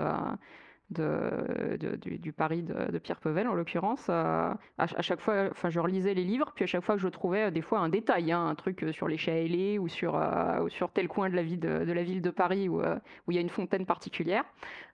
du, 0.91 2.33
Paris 2.33 2.63
de, 2.63 2.99
Pierre 2.99 3.21
Pevel, 3.21 3.47
en 3.47 3.55
l'occurrence. 3.55 4.07
Euh, 4.09 4.53
à, 4.53 4.57
à 4.79 5.03
chaque 5.03 5.21
fois, 5.21 5.49
enfin, 5.51 5.71
je 5.71 5.79
relisais 5.79 6.15
les 6.15 6.25
livres, 6.25 6.53
puis 6.55 6.65
à 6.65 6.67
chaque 6.67 6.85
fois 6.85 6.97
que 6.97 7.01
je 7.01 7.09
trouvais 7.09 7.45
euh, 7.45 7.51
des 7.51 7.63
fois 7.63 7.79
un 7.79 7.89
détail, 7.89 8.33
hein, 8.33 8.45
un 8.47 8.55
truc 8.55 8.83
euh, 8.83 8.93
sur 8.93 9.07
les 9.07 9.17
chats 9.17 9.31
ou 9.79 9.89
sur, 9.89 10.21
sur 10.69 10.91
tel 10.91 11.09
coin 11.09 11.31
de 11.31 11.37
la, 11.37 11.43
vie 11.43 11.59
de, 11.59 11.69
la 11.69 12.03
ville 12.03 12.23
de 12.23 12.31
Paris 12.31 12.69
où, 12.69 12.83
il 13.29 13.35
y 13.35 13.39
a 13.39 13.41
une 13.41 13.49
fontaine 13.49 13.87
particulière, 13.87 14.45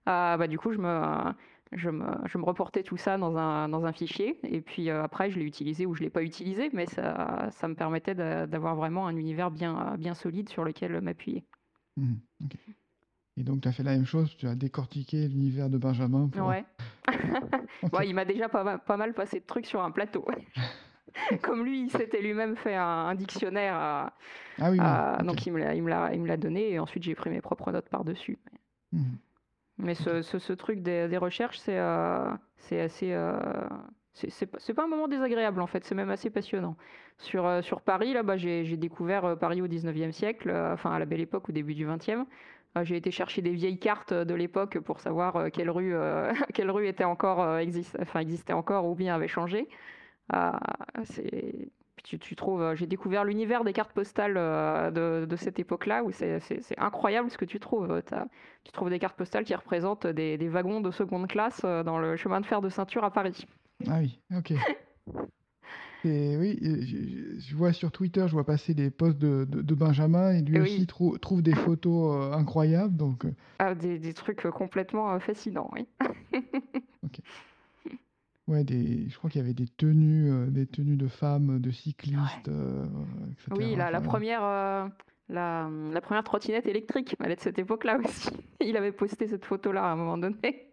bah, 0.05 0.46
du 0.46 0.59
coup, 0.59 0.72
je 0.72 0.79
me, 0.79 1.33
je 1.72 1.90
me, 1.90 2.07
je 2.26 2.38
me 2.38 2.44
reportais 2.44 2.83
tout 2.83 2.96
ça 2.96 3.18
dans 3.18 3.37
un, 3.37 3.68
dans 3.68 3.85
un 3.85 3.92
fichier, 3.92 4.38
et 4.44 4.61
puis 4.61 4.88
euh, 4.90 5.02
après, 5.02 5.31
je 5.31 5.38
l'ai 5.38 5.44
utilisé 5.44 5.85
ou 5.87 5.94
je 5.94 6.00
ne 6.00 6.05
l'ai 6.07 6.11
pas 6.11 6.22
utilisé, 6.22 6.70
mais 6.72 6.87
ça, 6.87 7.48
ça 7.50 7.66
me 7.68 7.74
permettait 7.74 8.14
d'a- 8.14 8.46
d'avoir 8.46 8.76
vraiment 8.76 9.07
un 9.07 9.16
univers 9.16 9.50
bien, 9.50 9.96
bien 9.98 10.14
solide 10.14 10.48
sur 10.48 10.64
lequel 10.64 11.00
m'appuyer. 11.00 11.44
Ok. 11.98 12.57
Et 13.38 13.42
donc, 13.42 13.61
tu 13.62 13.68
as 13.68 13.72
fait 13.72 13.83
la 13.83 13.92
même 13.92 14.07
chose, 14.07 14.35
tu 14.37 14.46
as 14.46 14.55
décortiqué 14.55 15.29
l'univers 15.29 15.68
de 15.68 15.76
Benjamin 15.79 16.29
pour... 16.29 16.46
Ouais. 16.46 16.64
Bon, 17.92 18.00
il 18.00 18.14
m'a 18.14 18.24
déjà 18.24 18.48
pas, 18.48 18.79
pas 18.79 18.96
mal 18.96 19.12
passé 19.14 19.40
de 19.40 19.44
trucs 19.44 19.66
sur 19.66 19.83
un 19.83 19.90
plateau. 19.90 20.26
Comme 21.42 21.64
lui, 21.64 21.83
il 21.83 21.90
s'était 21.90 22.20
lui-même 22.20 22.57
fait 22.57 22.74
un, 22.74 22.83
un 22.85 23.14
dictionnaire, 23.14 23.74
euh, 23.76 24.07
Ah 24.59 24.70
oui, 24.70 24.79
oui, 24.79 24.87
euh, 24.87 25.16
ok. 25.18 25.24
donc 25.26 25.46
il 25.46 25.52
me 25.52 25.59
l'a- 26.29 26.37
donné, 26.37 26.72
et 26.72 26.79
ensuite 26.79 27.02
j'ai 27.02 27.14
pris 27.14 27.31
mes 27.31 27.40
propres 27.40 27.72
notes 27.72 27.88
par-dessus. 27.88 28.38
Mhm. 28.92 29.18
Mais 29.79 29.95
ce, 29.95 30.23
ce, 30.23 30.39
ce 30.39 30.53
truc 30.53 30.83
des, 30.83 31.09
des 31.09 31.19
recherches, 31.19 31.59
c'est 31.59 31.79
euh, 31.79 32.31
c'est 32.59 32.81
assez. 32.81 33.12
euh, 33.12 33.39
c'est 34.15 34.75
pas 34.75 34.85
un 34.85 34.87
moment 34.89 35.09
désagréable 35.09 35.61
en 35.61 35.67
fait, 35.67 35.85
c'est 35.85 35.95
même 35.95 36.11
assez 36.11 36.31
passionnant. 36.31 36.77
Sur, 37.19 37.47
euh, 37.47 37.61
sur 37.62 37.83
Paris, 37.83 38.15
là, 38.15 38.23
bah, 38.23 38.37
j'ai 38.39 38.77
découvert 38.79 39.39
Paris 39.39 39.61
au 39.61 39.67
19e 39.69 40.11
siècle, 40.12 40.51
enfin 40.73 40.91
à 40.93 40.99
la 40.99 41.05
belle 41.05 41.21
époque, 41.21 41.49
au 41.51 41.53
début 41.53 41.75
du 41.75 41.87
20e. 41.87 42.27
Euh, 42.77 42.85
j'ai 42.85 42.97
été 42.97 43.11
chercher 43.11 43.43
des 43.43 43.53
vieilles 43.53 43.79
cartes 43.79 44.12
de 44.15 44.35
l'époque 44.35 44.79
pour 44.81 45.01
savoir 45.01 45.51
quelle, 45.53 45.71
rue, 45.71 45.95
euh, 45.95 46.33
quelle 46.55 46.71
rue 46.71 46.87
était 46.89 47.05
encore, 47.05 47.43
euh, 47.43 47.62
enfin, 48.01 48.21
existait 48.21 48.53
encore 48.55 48.87
ou 48.87 48.95
bien 48.95 49.15
avait 49.15 49.29
changé. 49.29 49.69
Euh, 50.35 50.53
tu, 52.07 52.21
tu 52.21 52.37
trouves, 52.37 52.62
euh, 52.62 52.77
j'ai 52.77 52.87
découvert 52.87 53.25
l'univers 53.25 53.64
des 53.64 53.73
cartes 53.73 53.92
postales 53.92 54.37
euh, 54.37 54.92
de, 54.92 55.27
de 55.27 55.37
cette 55.37 55.59
époque-là 55.59 56.05
où 56.05 56.12
c'est 56.12 56.38
incroyable 56.79 57.31
ce 57.31 57.37
que 57.37 57.45
tu 57.45 57.59
trouves. 57.59 58.01
T'as- 58.07 58.27
tu 58.62 58.71
trouves 58.71 58.90
des 58.90 59.01
cartes 59.01 59.16
postales 59.16 59.45
qui 59.45 59.55
représentent 59.57 60.07
des, 60.07 60.38
des 60.38 60.49
wagons 60.49 60.81
de 60.81 60.92
seconde 60.92 61.27
classe 61.27 61.62
euh, 61.64 61.83
dans 61.83 61.99
le 61.99 62.16
chemin 62.16 62.40
de 62.40 62.47
fer 62.47 62.61
de 62.61 62.69
ceinture 62.69 63.03
à 63.03 63.11
Paris. 63.11 63.45
Ah 63.88 63.99
oui, 63.99 64.21
ok. 64.37 64.53
Et 66.05 66.37
oui, 66.37 66.61
euh, 66.62 67.38
je, 67.40 67.57
vois 67.57 67.73
sur 67.73 67.90
Twitter, 67.90 68.25
je 68.29 68.33
vois 68.35 68.45
passer 68.45 68.75
des 68.75 68.90
posts 68.90 69.19
de, 69.19 69.45
de- 69.49 69.62
de 69.62 69.75
Benjamin 69.75 70.31
et 70.31 70.42
lui 70.42 70.61
aussi 70.61 70.87
trou- 70.87 71.19
trouve 71.19 71.42
des 71.42 71.55
photos 71.55 72.14
euh, 72.14 72.33
incroyables. 72.37 72.95
Donc, 72.97 73.25
euh, 73.25 73.33
Ah, 73.59 73.75
des, 73.75 73.99
des 73.99 74.14
trucs 74.14 74.47
euh, 74.47 74.53
complètement 74.53 75.12
euh, 75.12 75.19
fascinants, 75.19 75.71
oui. 75.75 75.88
ouais, 78.49 78.65
des, 78.65 79.09
je 79.09 79.17
crois 79.19 79.31
qu'il 79.31 79.41
y 79.41 79.45
avait 79.45 79.55
des 79.55 79.69
tenues, 79.69 80.31
euh, 80.31 80.47
des 80.51 80.67
tenues 80.67 80.97
de 80.97 81.09
femmes, 81.09 81.59
de 81.61 81.71
cyclistes, 81.71 82.49
euh, 82.49 82.85
etc. 83.33 83.49
Oui, 83.57 83.77
la, 83.77 83.91
la 83.91 83.99
Enfin, 83.99 84.09
première, 84.09 84.45
euh, 84.45 84.89
la, 85.29 85.69
la 85.93 86.01
première 86.01 86.25
trottinette 86.25 86.67
électrique, 86.67 87.17
elle 87.23 87.33
est 87.33 87.37
de 87.37 87.41
cette 87.41 87.59
époque-là 87.59 87.99
aussi. 87.99 88.29
Il 88.61 88.77
avait 88.77 88.93
posté 88.93 89.27
cette 89.29 89.45
photo-là 89.45 89.85
à 89.85 89.93
un 89.93 89.97
moment 89.97 90.19
donné. 90.19 90.73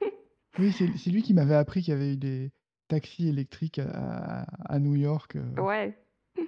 Oui, 0.58 0.72
c'est 0.72 0.88
c'est 0.96 1.10
lui 1.10 1.22
qui 1.22 1.34
m'avait 1.34 1.54
appris 1.54 1.82
qu'il 1.82 1.92
y 1.92 1.96
avait 1.96 2.14
eu 2.14 2.16
des 2.16 2.50
taxis 2.88 3.28
électriques 3.28 3.78
à, 3.78 4.46
à 4.64 4.78
New 4.78 4.94
York. 4.96 5.36
euh, 5.36 5.60
Ouais, 5.60 5.98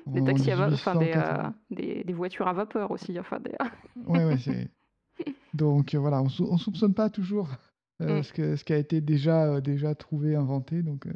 des 0.06 0.22
en 0.22 0.24
taxis 0.24 0.50
à 0.50 0.56
va- 0.56 0.72
enfin 0.72 0.94
des, 0.94 1.06
1880. 1.06 1.46
euh, 1.46 1.50
des, 1.74 2.04
des 2.04 2.12
voitures 2.14 2.48
à 2.48 2.54
vapeur 2.54 2.90
aussi. 2.90 3.18
Enfin, 3.20 3.38
des... 3.40 3.52
Ouais, 4.06 4.24
ouais, 4.24 4.38
c'est. 4.38 4.70
Donc 5.54 5.94
voilà, 5.94 6.22
on, 6.22 6.30
sou- 6.30 6.48
on 6.50 6.56
soupçonne 6.56 6.94
pas 6.94 7.10
toujours 7.10 7.50
euh, 8.02 8.20
Mm. 8.20 8.22
ce 8.22 8.32
que, 8.32 8.56
ce 8.56 8.64
qui 8.64 8.72
a 8.72 8.78
été 8.78 9.00
déjà, 9.00 9.44
euh, 9.54 9.60
déjà 9.60 9.94
trouvé, 9.94 10.36
inventé. 10.36 10.82
Donc 10.82 11.06
euh, 11.06 11.12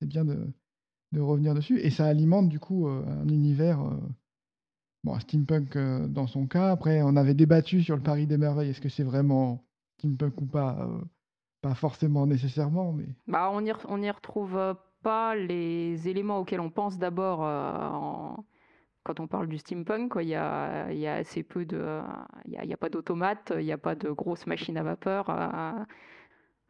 c'est 0.00 0.08
bien 0.08 0.24
de, 0.24 0.46
de 1.12 1.20
revenir 1.20 1.54
dessus. 1.54 1.78
Et 1.80 1.90
ça 1.90 2.06
alimente 2.06 2.48
du 2.48 2.58
coup 2.60 2.88
un 2.88 3.28
univers. 3.28 3.80
bon, 5.04 5.18
steampunk 5.18 5.76
dans 6.08 6.26
son 6.26 6.46
cas. 6.46 6.70
Après, 6.70 7.02
on 7.02 7.16
avait 7.16 7.34
débattu 7.34 7.82
sur 7.82 7.96
le 7.96 8.02
Paris 8.02 8.26
des 8.26 8.38
Merveilles. 8.38 8.70
Est-ce 8.70 8.80
que 8.80 8.88
c'est 8.88 9.04
vraiment 9.04 9.64
steampunk 9.98 10.40
ou 10.40 10.46
pas? 10.46 10.88
Pas 11.62 11.74
forcément 11.74 12.26
nécessairement, 12.26 12.92
mais. 12.92 13.06
Bah, 13.26 13.50
on 13.52 13.64
y, 13.64 13.70
re- 13.70 13.86
on 13.88 14.02
y 14.02 14.10
retrouve 14.10 14.76
pas 15.02 15.34
les 15.34 16.08
éléments 16.08 16.38
auxquels 16.40 16.60
on 16.60 16.70
pense 16.70 16.98
d'abord 16.98 17.40
en- 17.40 18.44
quand 19.02 19.20
on 19.20 19.26
parle 19.26 19.48
du 19.48 19.58
steampunk, 19.58 20.14
il 20.16 20.24
y 20.28 20.30
y 20.30 20.34
a 20.36 21.14
assez 21.14 21.42
peu 21.42 21.64
de, 21.66 22.00
il 22.46 22.52
y 22.52 22.56
a, 22.56 22.64
il 22.64 22.70
y 22.70 22.72
a 22.72 22.76
pas 22.78 22.88
d'automates, 22.88 23.52
il 23.58 23.64
n'y 23.64 23.72
a 23.72 23.78
pas 23.78 23.94
de 23.94 24.10
grosses 24.10 24.46
machines 24.46 24.78
à 24.78 24.82
vapeur. 24.82 25.26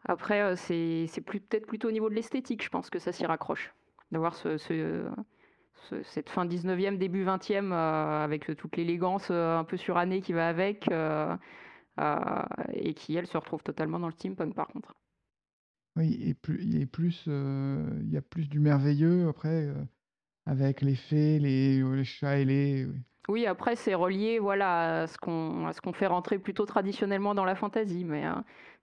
Euh. 0.08 0.12
Après, 0.12 0.40
euh, 0.42 0.56
c'est, 0.56 1.06
peut-être 1.24 1.66
plutôt 1.66 1.88
au 1.88 1.92
niveau 1.92 2.08
de 2.10 2.14
l'esthétique, 2.14 2.62
je 2.62 2.68
pense 2.68 2.90
que 2.90 2.98
ça 2.98 3.12
s'y 3.12 3.26
raccroche. 3.26 3.74
D'avoir 4.12 4.34
ce, 4.34 4.58
ce- 4.58 5.08
ce- 5.90 6.02
cette 6.02 6.30
fin 6.30 6.44
19e, 6.46 6.98
début 6.98 7.24
20e, 7.24 7.72
euh, 7.72 8.24
avec 8.24 8.56
toute 8.56 8.76
l'élégance 8.76 9.28
euh, 9.30 9.58
un 9.58 9.64
peu 9.64 9.76
surannée 9.76 10.20
qui 10.22 10.32
va 10.32 10.48
avec, 10.48 10.90
euh, 10.90 11.36
euh, 12.00 12.16
et 12.74 12.94
qui, 12.94 13.16
elle, 13.16 13.26
se 13.26 13.38
retrouve 13.38 13.62
totalement 13.62 13.98
dans 14.00 14.08
le 14.08 14.12
steampunk, 14.12 14.54
par 14.54 14.68
contre. 14.68 14.94
Oui, 15.96 16.18
et 16.22 16.34
plus, 16.86 17.22
il 17.26 17.32
euh, 17.32 18.02
y 18.10 18.16
a 18.16 18.22
plus 18.22 18.48
du 18.48 18.58
merveilleux 18.58 19.28
après, 19.28 19.66
euh, 19.66 19.84
avec 20.46 20.82
les 20.82 20.96
fées, 20.96 21.38
les, 21.40 22.04
chats 22.04 22.38
et 22.38 22.44
les. 22.44 22.86
Oui, 23.28 23.46
après, 23.46 23.74
c'est 23.76 23.94
relié 23.94 24.38
voilà, 24.38 25.02
à 25.02 25.06
ce 25.06 25.16
qu'on 25.18 25.70
qu'on 25.82 25.92
fait 25.92 26.06
rentrer 26.06 26.38
plutôt 26.38 26.66
traditionnellement 26.66 27.34
dans 27.34 27.44
la 27.44 27.54
fantasy, 27.54 28.04
mais 28.04 28.26
euh, 28.26 28.32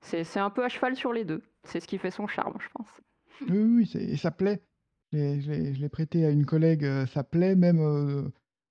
c'est 0.01 0.39
un 0.39 0.49
peu 0.49 0.63
à 0.63 0.69
cheval 0.69 0.95
sur 0.95 1.13
les 1.13 1.25
deux. 1.25 1.43
C'est 1.63 1.79
ce 1.79 1.87
qui 1.87 1.97
fait 1.99 2.09
son 2.11 2.25
charme, 2.27 2.55
je 2.59 2.67
pense. 2.73 2.89
Oui, 3.49 3.57
oui, 3.59 3.91
et 3.95 4.17
ça 4.17 4.31
plaît. 4.31 4.61
Je 5.13 5.79
l'ai 5.79 5.89
prêté 5.89 6.25
à 6.25 6.29
une 6.31 6.45
collègue, 6.45 6.85
euh, 6.85 7.05
ça 7.05 7.23
plaît 7.23 7.55
même 7.55 7.79
euh, 7.79 8.23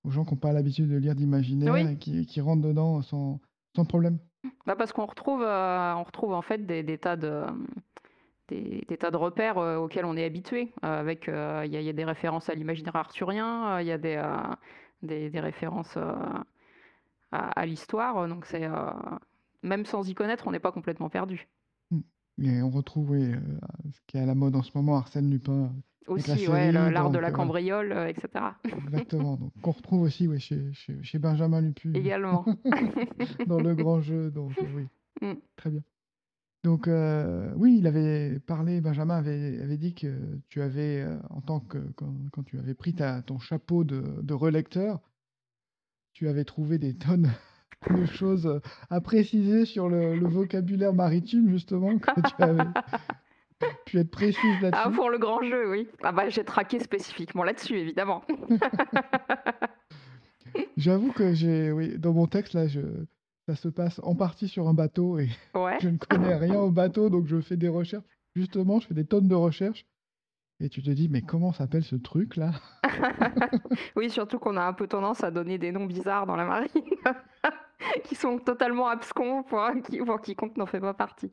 aux 0.05 0.11
gens 0.11 0.25
qui 0.25 0.35
n'ont 0.35 0.41
pas 0.41 0.53
l'habitude 0.53 0.89
de 0.89 0.97
lire 0.97 1.15
d'imaginaire 1.15 1.73
Oui. 1.73 1.87
et 1.93 1.97
qui, 1.97 2.27
qui 2.27 2.41
rentrent 2.41 2.67
dedans 2.67 3.03
sans, 3.03 3.41
sans 3.77 3.85
problème. 3.85 4.19
Bah, 4.67 4.75
parce 4.75 4.93
qu'on 4.93 5.05
retrouve, 5.07 5.43
euh, 5.43 5.95
on 5.95 6.03
retrouve 6.03 6.33
en 6.33 6.43
fait 6.43 6.65
des, 6.67 6.83
des 6.83 6.97
tas 6.99 7.17
de, 7.17 7.43
des, 8.49 8.85
des 8.89 8.97
tas 8.97 9.11
de 9.11 9.17
repères 9.17 9.59
euh, 9.59 9.77
auxquels 9.77 10.05
on 10.05 10.17
est 10.17 10.25
habitué. 10.25 10.73
euh, 10.85 11.01
avec, 11.01 11.29
euh, 11.29 11.63
il 11.67 11.73
y, 11.73 11.77
a- 11.77 11.81
il 11.81 11.87
y 11.87 11.91
a 11.91 11.93
des 11.93 12.05
références 12.05 12.49
à 12.49 12.55
l'imaginaire 12.55 12.97
arthurien, 12.97 13.81
il 13.81 13.87
y 13.87 13.93
a 13.93 13.99
des, 13.99 14.17
des, 15.03 15.31
des 15.31 15.41
références 15.41 15.97
euh, 15.97 16.15
à, 17.33 17.51
à 17.61 17.67
l'histoire. 17.67 18.29
Donc 18.29 18.47
c'est 18.47 18.65
euh, 18.65 18.91
même 19.63 19.85
sans 19.85 20.09
y 20.09 20.15
connaître, 20.15 20.47
on 20.47 20.53
n'est 20.53 20.61
pas 20.61 20.73
complètement 20.73 21.11
perdu. 21.11 21.49
Et 22.43 22.63
on 22.63 22.71
retrouve 22.71 23.11
oui, 23.11 23.35
euh, 23.35 23.39
ce 23.93 24.01
qui 24.07 24.17
est 24.17 24.21
à 24.21 24.27
la 24.27 24.35
mode 24.35 24.57
en 24.57 24.63
ce 24.63 24.71
moment, 24.75 24.97
Arsène 24.97 25.31
Lupin, 25.31 25.73
Aussi, 26.07 26.49
ouais, 26.49 26.73
l'art 26.73 27.11
de 27.11 27.19
la 27.19 27.31
cambriole, 27.31 27.93
euh, 27.93 28.09
etc. 28.09 28.45
exactement. 28.65 29.37
Donc, 29.37 29.53
qu'on 29.61 29.73
retrouve 29.73 30.03
aussi 30.03 30.27
ouais, 30.27 30.39
chez, 30.39 30.73
chez, 30.73 31.03
chez 31.03 31.19
Benjamin 31.19 31.61
Lupu 31.61 31.95
Également. 31.95 32.47
dans 33.47 33.61
le 33.61 33.75
grand 33.75 34.01
jeu. 34.01 34.31
Donc, 34.31 34.53
oui, 34.75 34.87
Mm. 35.21 35.35
très 35.57 35.69
bien. 35.71 35.83
Donc, 36.63 36.89
euh, 36.89 37.51
oui, 37.57 37.77
il 37.79 37.87
avait 37.87 38.39
parlé, 38.41 38.83
Benjamin 38.83 39.17
avait, 39.17 39.61
avait 39.63 39.79
dit 39.79 39.95
que 39.95 40.15
tu 40.51 40.61
avais, 40.61 41.01
euh, 41.01 41.17
en 41.31 41.41
tant 41.41 41.61
que, 41.61 41.79
quand, 41.97 42.13
quand 42.33 42.43
tu 42.43 42.59
avais 42.59 42.75
pris 42.75 42.93
ta, 42.95 43.23
ton 43.23 43.39
chapeau 43.39 43.83
de, 43.83 44.03
de 44.23 44.35
relecteur, 44.35 45.01
tu 46.13 46.29
avais 46.29 46.45
trouvé 46.45 46.77
des 46.79 46.95
tonnes 46.99 47.31
de 47.91 48.05
choses 48.05 48.61
à 48.91 49.01
préciser 49.01 49.65
sur 49.65 49.89
le, 49.89 50.17
le 50.19 50.29
vocabulaire 50.29 50.93
maritime, 50.93 51.49
justement, 51.49 51.99
que 51.99 52.21
tu 52.21 52.43
avais 52.43 52.65
pu 53.87 53.99
être 53.99 54.11
précise 54.11 54.45
Ah, 54.73 54.73
là-dessus. 54.85 54.97
pour 54.97 55.09
le 55.09 55.17
grand 55.19 55.43
jeu, 55.43 55.71
oui. 55.71 55.89
Ah 56.03 56.13
bah, 56.13 56.29
j'ai 56.29 56.45
traqué 56.45 56.79
spécifiquement 56.79 57.43
là-dessus, 57.43 57.79
évidemment. 57.79 58.23
J'avoue 60.77 61.13
que 61.13 61.33
j'ai, 61.33 61.71
oui, 61.73 61.99
dans 61.99 62.13
mon 62.13 62.27
texte, 62.27 62.55
là, 62.55 62.67
je, 62.67 62.81
ça 63.55 63.61
se 63.61 63.69
passe 63.69 64.01
en 64.05 64.15
partie 64.15 64.49
sur 64.49 64.69
un 64.69 64.75
bateau 64.75 65.19
et 65.19 65.29
Ouais. 65.55 65.77
je 65.81 65.89
ne 65.89 65.97
connais 65.97 66.35
rien 66.37 66.61
au 66.61 66.71
bateau, 66.71 67.11
donc 67.11 67.27
je 67.27 67.41
fais 67.41 67.57
des 67.57 67.69
recherches. 67.69 68.05
Justement, 68.37 68.79
je 68.81 68.87
fais 68.87 68.95
des 68.95 69.05
tonnes 69.05 69.27
de 69.29 69.35
recherches. 69.35 69.87
Et 70.63 70.69
tu 70.69 70.83
te 70.83 70.91
dis, 70.91 71.09
mais 71.09 71.23
comment 71.23 71.53
s'appelle 71.53 71.85
ce 71.85 71.97
truc-là? 71.97 72.53
Oui, 73.97 74.11
surtout 74.11 74.39
qu'on 74.39 74.57
a 74.57 74.63
un 74.63 74.73
peu 74.75 74.87
tendance 74.87 75.25
à 75.25 75.31
donner 75.31 75.57
des 75.59 75.73
noms 75.73 75.87
bizarres 75.87 76.27
dans 76.27 76.37
la 76.37 76.45
marine, 76.45 76.69
qui 78.05 78.15
sont 78.15 78.39
totalement 78.39 78.89
abscons 78.89 79.43
pour, 79.43 79.67
qui, 79.89 79.99
pour 79.99 80.21
quiconque 80.21 80.57
n'en 80.57 80.67
fait 80.67 80.81
pas 80.81 80.93
partie. 80.95 81.31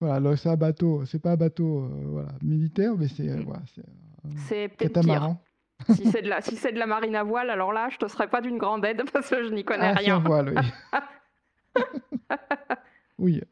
Voilà, 0.00 0.36
c'est 0.36 0.48
un 0.48 0.56
bateau, 0.56 1.04
c'est 1.04 1.18
pas 1.18 1.32
un 1.32 1.36
bateau 1.36 1.82
euh, 1.84 2.04
voilà, 2.06 2.28
militaire, 2.42 2.94
mais 2.96 3.08
c'est 3.08 3.28
euh, 3.28 3.36
Mm. 3.38 3.42
voilà, 3.42 3.62
c'est 3.74 3.82
C'est 4.36 4.76
catamaran. 4.76 5.42
Si 5.90 6.06
c'est 6.06 6.22
de 6.22 6.28
la, 6.28 6.40
si 6.40 6.56
c'est 6.56 6.72
de 6.72 6.78
la 6.78 6.86
marine 6.86 7.16
à 7.16 7.22
voile, 7.24 7.50
alors 7.50 7.72
là, 7.72 7.88
je 7.90 7.98
te 7.98 8.06
serais 8.08 8.28
pas 8.28 8.40
d'une 8.40 8.58
grande 8.58 8.84
aide 8.84 9.02
parce 9.12 9.28
que 9.30 9.42
je 9.44 9.52
n'y 9.52 9.64
connais 9.64 9.88
Ah, 9.88 9.94
c'est 9.96 10.04
rien. 10.04 10.18
voile, 10.20 10.54
oui. 10.56 10.66
Oui. 13.18 13.42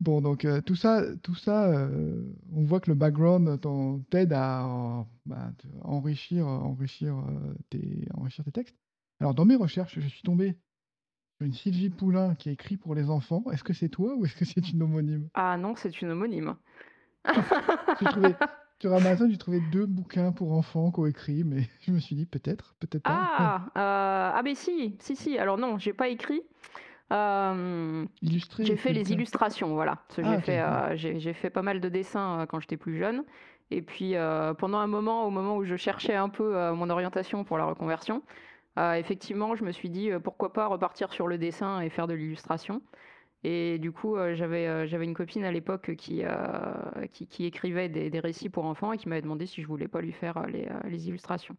Bon, 0.00 0.22
donc 0.22 0.46
euh, 0.46 0.62
tout 0.62 0.74
ça, 0.76 1.02
tout 1.22 1.34
ça 1.34 1.68
euh, 1.68 2.24
on 2.54 2.64
voit 2.64 2.80
que 2.80 2.90
le 2.90 2.94
background 2.94 3.60
t'en- 3.60 3.98
t'aide 4.10 4.32
à 4.32 4.64
euh, 4.64 5.02
bah, 5.26 5.52
te- 5.58 5.66
enrichir, 5.82 6.46
enrichir, 6.46 7.18
euh, 7.18 7.54
tes, 7.68 8.08
enrichir 8.14 8.42
tes 8.44 8.52
textes. 8.52 8.76
Alors, 9.20 9.34
dans 9.34 9.44
mes 9.44 9.56
recherches, 9.56 10.00
je 10.00 10.08
suis 10.08 10.22
tombé 10.22 10.56
sur 11.36 11.46
une 11.46 11.52
Sylvie 11.52 11.90
Poulain 11.90 12.34
qui 12.34 12.48
écrit 12.48 12.78
pour 12.78 12.94
les 12.94 13.10
enfants. 13.10 13.44
Est-ce 13.52 13.64
que 13.64 13.74
c'est 13.74 13.90
toi 13.90 14.14
ou 14.16 14.24
est-ce 14.24 14.36
que 14.36 14.46
c'est 14.46 14.72
une 14.72 14.82
homonyme? 14.82 15.28
Ah 15.34 15.58
non, 15.58 15.74
c'est 15.76 16.00
une 16.00 16.10
homonyme. 16.10 16.56
J'ai 18.00 18.06
trouvé, 18.08 18.34
sur 18.80 18.94
Amazon, 18.94 19.28
j'ai 19.30 19.36
trouvé 19.36 19.60
deux 19.60 19.84
bouquins 19.84 20.32
pour 20.32 20.52
enfants 20.52 20.90
coécrits, 20.90 21.44
mais 21.44 21.68
je 21.82 21.92
me 21.92 21.98
suis 21.98 22.16
dit 22.16 22.24
peut-être, 22.24 22.74
peut-être 22.80 23.02
pas. 23.02 23.12
Ah, 23.12 23.66
euh, 23.76 24.38
ah 24.38 24.40
mais 24.42 24.54
si, 24.54 24.96
si, 25.00 25.14
si. 25.16 25.36
Alors 25.38 25.58
non, 25.58 25.76
j'ai 25.78 25.92
pas 25.92 26.08
écrit. 26.08 26.42
Euh, 27.12 28.04
J'ai 28.22 28.76
fait 28.76 28.92
les 28.92 29.12
illustrations, 29.12 29.74
voilà. 29.74 29.98
Ah, 30.18 30.22
j'ai 30.22 30.40
fait, 30.40 30.60
euh, 30.60 30.96
j'ai, 30.96 31.32
fait 31.32 31.50
pas 31.50 31.62
mal 31.62 31.80
de 31.80 31.88
dessins 31.88 32.40
euh, 32.40 32.46
quand 32.46 32.60
j'étais 32.60 32.76
plus 32.76 32.98
jeune. 32.98 33.24
Et 33.72 33.82
puis 33.82 34.16
euh, 34.16 34.54
pendant 34.54 34.78
un 34.78 34.86
moment, 34.86 35.24
au 35.26 35.30
moment 35.30 35.56
où 35.56 35.64
je 35.64 35.76
cherchais 35.76 36.14
un 36.14 36.28
peu 36.28 36.70
mon 36.72 36.90
orientation 36.90 37.44
pour 37.44 37.58
la 37.58 37.64
reconversion, 37.64 38.22
effectivement, 38.76 39.54
je 39.54 39.64
me 39.64 39.72
suis 39.72 39.90
dit 39.90 40.10
pourquoi 40.24 40.52
pas 40.52 40.66
repartir 40.66 41.12
sur 41.12 41.26
le 41.28 41.38
dessin 41.38 41.80
et 41.80 41.90
faire 41.90 42.06
de 42.06 42.14
l'illustration. 42.14 42.82
Et 43.42 43.78
du 43.78 43.90
coup, 43.92 44.16
j'avais, 44.34 44.88
j'avais 44.88 45.04
une 45.04 45.14
copine 45.14 45.44
à 45.44 45.52
l'époque 45.52 45.94
qui, 45.96 46.22
qui, 47.12 47.26
qui 47.26 47.44
écrivait 47.46 47.88
des, 47.88 48.10
des 48.10 48.20
récits 48.20 48.48
pour 48.48 48.64
enfants 48.64 48.92
et 48.92 48.98
qui 48.98 49.08
m'avait 49.08 49.22
demandé 49.22 49.46
si 49.46 49.62
je 49.62 49.66
voulais 49.68 49.88
pas 49.88 50.00
lui 50.00 50.12
faire 50.12 50.46
les, 50.46 50.68
les 50.88 51.08
illustrations. 51.08 51.56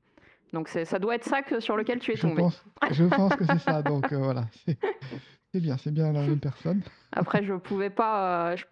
Donc 0.54 0.68
ça 0.68 1.00
doit 1.00 1.16
être 1.16 1.24
ça 1.24 1.42
que, 1.42 1.60
sur 1.62 1.78
lequel 1.78 2.00
tu 2.00 2.12
es 2.12 2.16
Je 2.16 2.22
tombé. 2.24 2.42
pense, 2.42 2.66
je 2.92 3.06
pense 3.06 3.36
que 3.36 3.46
c'est 3.46 3.60
ça. 3.60 3.82
Donc 3.82 4.12
euh, 4.12 4.18
voilà, 4.18 4.46
c'est 5.54 5.60
bien, 5.62 5.78
c'est 5.78 5.92
bien 5.92 6.12
la 6.12 6.22
même 6.26 6.40
personne. 6.42 6.82
Après, 7.12 7.44
je 7.44 7.54
pouvais 7.54 7.90
pas, 7.90 8.52
euh, 8.52 8.56
je, 8.58 8.66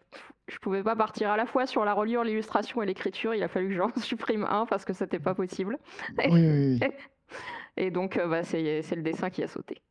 je 0.47 0.57
pouvais 0.59 0.83
pas 0.83 0.95
partir 0.95 1.29
à 1.31 1.37
la 1.37 1.45
fois 1.45 1.65
sur 1.67 1.83
la 1.85 1.93
reliure, 1.93 2.23
l'illustration 2.23 2.81
et 2.81 2.85
l'écriture. 2.85 3.33
Il 3.35 3.43
a 3.43 3.47
fallu 3.47 3.69
que 3.69 3.75
j'en 3.75 3.91
supprime 3.97 4.45
un 4.49 4.65
parce 4.65 4.85
que 4.85 4.93
c'était 4.93 5.19
pas 5.19 5.35
possible. 5.35 5.77
Oui, 6.17 6.25
oui, 6.47 6.79
oui. 6.81 6.87
Et 7.77 7.91
donc, 7.91 8.17
euh, 8.17 8.27
bah, 8.27 8.43
c'est 8.43 8.81
c'est 8.81 8.95
le 8.95 9.03
dessin 9.03 9.29
qui 9.29 9.43
a 9.43 9.47
sauté. 9.47 9.81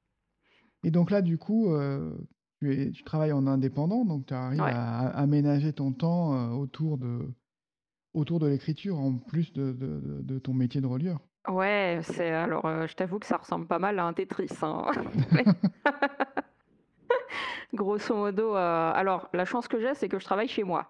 Et 0.85 0.91
donc 0.91 1.11
là, 1.11 1.23
du 1.23 1.39
coup, 1.39 1.73
euh, 1.73 2.13
tu, 2.61 2.73
es, 2.75 2.91
tu 2.91 3.03
travailles 3.05 3.33
en 3.33 3.47
indépendant, 3.47 4.05
donc 4.05 4.27
tu 4.27 4.35
arrives 4.35 4.61
Ouais. 4.61 4.71
à, 4.73 5.09
aménager 5.09 5.73
ton 5.73 5.93
temps 5.93 6.53
autour 6.53 6.99
de, 6.99 7.33
autour 8.15 8.39
de 8.41 8.47
l'écriture, 8.47 8.99
en 8.99 9.15
plus 9.15 9.53
de, 9.53 9.73
de- 9.73 10.01
de- 10.01 10.21
de 10.23 10.39
ton 10.39 10.55
métier 10.55 10.81
de 10.81 10.87
relieur. 10.87 11.21
Ouais, 11.49 12.01
c'est 12.03 12.31
alors, 12.31 12.87
je 12.87 12.95
t'avoue 12.95 13.19
que 13.19 13.27
ça 13.27 13.39
ressemble 13.39 13.67
pas 13.67 13.79
mal 13.79 13.99
à 13.99 14.05
un 14.05 14.13
Tetris. 14.13 14.51
hein. 14.63 14.91
Grosso 17.75 18.15
modo, 18.15 18.57
euh, 18.57 18.93
alors 18.95 19.29
la 19.33 19.45
chance 19.45 19.69
que 19.69 19.79
j'ai, 19.79 19.95
c'est 19.95 20.09
que 20.09 20.19
je 20.19 20.25
travaille 20.25 20.49
chez 20.49 20.65
moi. 20.65 20.87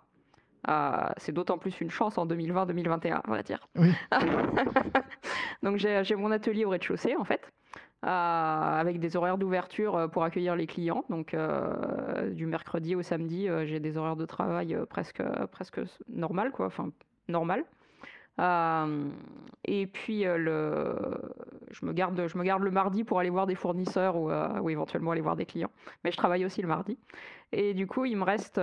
Euh, 0.68 1.08
c'est 1.16 1.32
d'autant 1.32 1.58
plus 1.58 1.80
une 1.80 1.90
chance 1.90 2.18
en 2.18 2.26
2020-2021, 2.26 3.20
on 3.26 3.32
va 3.32 3.42
dire. 3.42 3.66
Oui, 3.76 3.92
Donc 5.62 5.76
j'ai 5.76 6.14
mon 6.14 6.30
atelier 6.30 6.64
au 6.64 6.70
rez-de-chaussée 6.70 7.16
en 7.16 7.24
fait, 7.24 7.50
euh, 8.04 8.08
avec 8.08 9.00
des 9.00 9.16
horaires 9.16 9.38
d'ouverture 9.38 10.08
pour 10.12 10.24
accueillir 10.24 10.56
les 10.56 10.66
clients. 10.66 11.04
Donc 11.10 11.34
du 12.32 12.46
mercredi 12.46 12.94
au 12.94 13.02
samedi, 13.02 13.48
j'ai 13.64 13.80
des 13.80 13.96
horaires 13.96 14.16
de 14.16 14.26
travail 14.26 14.76
presque 14.88 15.22
presque 15.50 15.80
normal 16.08 16.52
quoi, 16.52 16.66
enfin 16.66 16.90
normal. 17.28 17.64
Et 18.38 19.86
puis 19.86 20.22
je 20.22 21.84
me 21.84 21.92
garde 21.92 22.62
le 22.62 22.70
mardi 22.70 23.04
pour 23.04 23.18
aller 23.18 23.30
voir 23.30 23.46
des 23.46 23.54
fournisseurs 23.54 24.16
ou, 24.16 24.70
éventuellement 24.70 25.10
aller 25.12 25.20
voir 25.20 25.36
des 25.36 25.46
clients. 25.46 25.70
Mais 26.04 26.12
je 26.12 26.16
travaille 26.16 26.44
aussi 26.44 26.62
le 26.62 26.68
mardi. 26.68 26.98
Et 27.52 27.74
du 27.74 27.86
coup 27.86 28.04
il 28.04 28.16
me 28.16 28.24
reste 28.24 28.60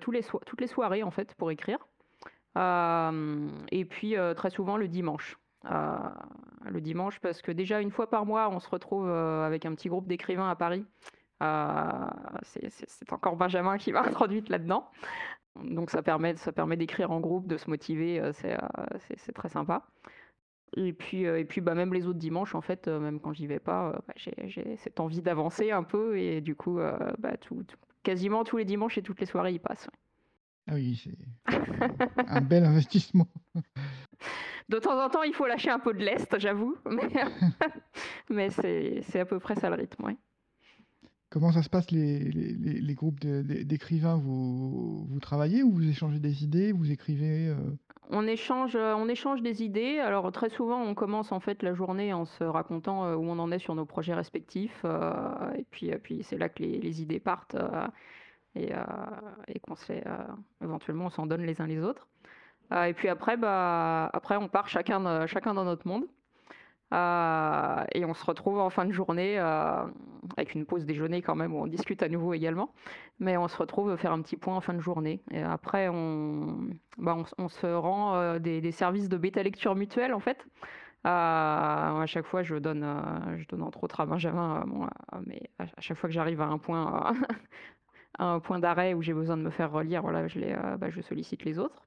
tous 0.00 0.10
les 0.10 0.22
toutes 0.46 0.60
les 0.60 0.66
soirées 0.66 1.02
en 1.02 1.10
fait 1.10 1.34
pour 1.34 1.50
écrire. 1.50 1.78
Et 2.56 3.84
puis 3.84 4.16
très 4.36 4.50
souvent 4.50 4.76
le 4.76 4.88
dimanche. 4.88 5.38
Le 5.64 6.80
dimanche 6.80 7.20
parce 7.20 7.42
que 7.42 7.52
déjà 7.52 7.80
une 7.80 7.90
fois 7.90 8.10
par 8.10 8.26
mois 8.26 8.48
on 8.50 8.60
se 8.60 8.68
retrouve 8.68 9.08
avec 9.08 9.64
un 9.66 9.74
petit 9.74 9.88
groupe 9.88 10.06
d'écrivains 10.06 10.50
à 10.50 10.56
Paris. 10.56 10.84
C'est 12.42 13.12
encore 13.12 13.36
Benjamin 13.36 13.78
qui 13.78 13.92
m'a 13.92 14.02
introduite 14.06 14.48
là-dedans. 14.48 14.88
Donc 15.62 15.90
ça 15.90 16.02
permet, 16.02 16.36
ça 16.36 16.52
permet 16.52 16.76
d'écrire 16.76 17.10
en 17.12 17.20
groupe, 17.20 17.46
de 17.46 17.56
se 17.56 17.70
motiver, 17.70 18.20
euh, 18.20 18.32
c'est 18.32 18.54
euh, 18.54 18.98
c'est- 19.16 19.32
très 19.32 19.48
sympa. 19.48 19.86
Et 20.76 20.92
puis, 20.92 21.26
euh, 21.26 21.38
et 21.38 21.44
puis 21.44 21.60
bah, 21.60 21.74
même 21.74 21.94
les 21.94 22.06
autres 22.06 22.18
dimanches, 22.18 22.54
en 22.54 22.60
fait, 22.60 22.88
même 22.88 23.20
quand 23.20 23.32
j'y 23.32 23.46
vais 23.46 23.60
pas, 23.60 24.02
bah, 24.08 24.14
j'ai 24.16 24.76
cette 24.76 24.98
envie 24.98 25.22
d'avancer 25.22 25.70
un 25.70 25.84
peu 25.84 26.18
et 26.18 26.40
du 26.40 26.56
coup, 26.56 26.78
bah, 27.18 27.36
tout, 27.40 27.62
tout- 27.62 27.76
quasiment 28.02 28.42
tous 28.44 28.56
les 28.56 28.64
dimanches 28.64 28.98
et 28.98 29.02
toutes 29.02 29.20
les 29.20 29.26
soirées 29.26 29.52
y 29.52 29.58
passent. 29.60 29.86
ouais. 29.86 29.98
Ah 30.66 30.74
oui, 30.74 31.00
c'est 31.02 31.12
un 32.28 32.40
bel 32.40 32.64
investissement. 32.64 33.28
De 34.68 34.78
temps 34.78 34.98
en 34.98 35.08
temps, 35.10 35.22
il 35.22 35.34
faut 35.34 35.46
lâcher 35.46 35.70
un 35.70 35.78
peu 35.78 35.92
de 35.92 36.02
lest, 36.02 36.38
j'avoue, 36.38 36.76
mais, 36.90 37.08
mais 38.30 38.50
c'est 38.50 39.20
à 39.20 39.24
peu 39.26 39.38
près 39.38 39.54
ça 39.54 39.68
le 39.70 39.76
rythme, 39.76 40.04
ouais. 40.04 40.16
Comment 41.34 41.50
ça 41.50 41.64
se 41.64 41.68
passe 41.68 41.90
les, 41.90 42.20
les, 42.20 42.94
groupes 42.94 43.18
d'écrivains 43.18 44.16
vous, 44.16 45.04
vous 45.04 45.18
travaillez 45.18 45.64
ou 45.64 45.72
vous 45.72 45.88
échangez 45.88 46.20
des 46.20 46.44
idées, 46.44 46.70
vous 46.70 46.92
écrivez 46.92 47.48
euh? 47.48 47.56
On 48.10 48.24
échange, 48.28 48.76
euh, 48.76 48.94
on 48.94 49.08
échange 49.08 49.42
des 49.42 49.64
idées. 49.64 49.98
Alors 49.98 50.30
très 50.30 50.48
souvent, 50.48 50.80
on 50.80 50.94
commence 50.94 51.32
en 51.32 51.40
fait 51.40 51.64
la 51.64 51.74
journée 51.74 52.12
en 52.12 52.24
se 52.24 52.44
racontant 52.44 53.04
euh, 53.06 53.16
où 53.16 53.24
on 53.24 53.40
en 53.40 53.50
est 53.50 53.58
sur 53.58 53.74
nos 53.74 53.84
projets 53.84 54.14
respectifs. 54.14 54.84
et 55.58 55.64
puis, 55.72 55.90
puis 56.04 56.22
c'est 56.22 56.38
là 56.38 56.48
que 56.48 56.62
les, 56.62 56.78
les 56.78 57.02
idées 57.02 57.18
partent 57.18 57.56
et, 58.54 58.70
et 59.48 59.58
qu'on 59.58 59.74
se 59.74 59.92
éventuellement, 60.62 61.06
on 61.06 61.10
s'en 61.10 61.26
donne 61.26 61.42
les 61.42 61.60
uns 61.60 61.66
les 61.66 61.80
autres. 61.80 62.06
et 62.72 62.94
puis 62.94 63.08
après, 63.08 63.36
bah, 63.36 64.08
après, 64.12 64.36
on 64.36 64.46
part 64.46 64.68
chacun, 64.68 65.26
chacun 65.26 65.52
dans 65.52 65.64
notre 65.64 65.88
monde. 65.88 66.04
Euh, 66.92 67.84
et 67.92 68.04
on 68.04 68.14
se 68.14 68.24
retrouve 68.24 68.58
en 68.58 68.70
fin 68.70 68.84
de 68.84 68.92
journée 68.92 69.38
euh, 69.38 69.84
avec 70.36 70.54
une 70.54 70.66
pause 70.66 70.84
déjeuner 70.84 71.22
quand 71.22 71.34
même 71.34 71.54
où 71.54 71.58
on 71.58 71.66
discute 71.66 72.02
à 72.02 72.08
nouveau 72.08 72.34
également. 72.34 72.70
Mais 73.18 73.36
on 73.36 73.48
se 73.48 73.56
retrouve 73.56 73.96
faire 73.96 74.12
un 74.12 74.22
petit 74.22 74.36
point 74.36 74.56
en 74.56 74.60
fin 74.60 74.74
de 74.74 74.80
journée. 74.80 75.20
Et 75.30 75.42
après, 75.42 75.88
on, 75.88 76.68
bah, 76.98 77.16
se 77.48 77.66
rend 77.66 78.16
euh, 78.16 78.38
des, 78.38 78.72
services 78.72 79.08
de 79.08 79.16
bêta 79.16 79.42
lecture 79.42 79.74
mutuelle 79.74 80.14
en 80.14 80.20
fait. 80.20 80.46
à 81.04 82.04
chaque 82.06 82.26
fois, 82.26 82.42
je 82.42 82.56
donne, 82.56 82.84
entre 83.60 83.84
autres 83.84 84.00
à 84.00 84.06
Benjamin, 84.06 84.64
mais 85.26 85.42
à, 85.58 85.66
chaque 85.80 85.98
fois 85.98 86.08
que 86.08 86.14
j'arrive 86.14 86.40
à 86.40 86.46
un 86.46 86.58
point, 86.58 87.12
point 88.44 88.58
d'arrêt 88.58 88.94
où 88.94 89.02
j'ai 89.02 89.14
besoin 89.14 89.36
de 89.36 89.42
me 89.42 89.50
faire 89.50 89.70
relire, 89.72 90.02
voilà, 90.02 90.28
je, 90.28 90.38
bah, 90.76 90.90
je 90.90 91.00
sollicite 91.00 91.44
les 91.44 91.58
autres. 91.58 91.86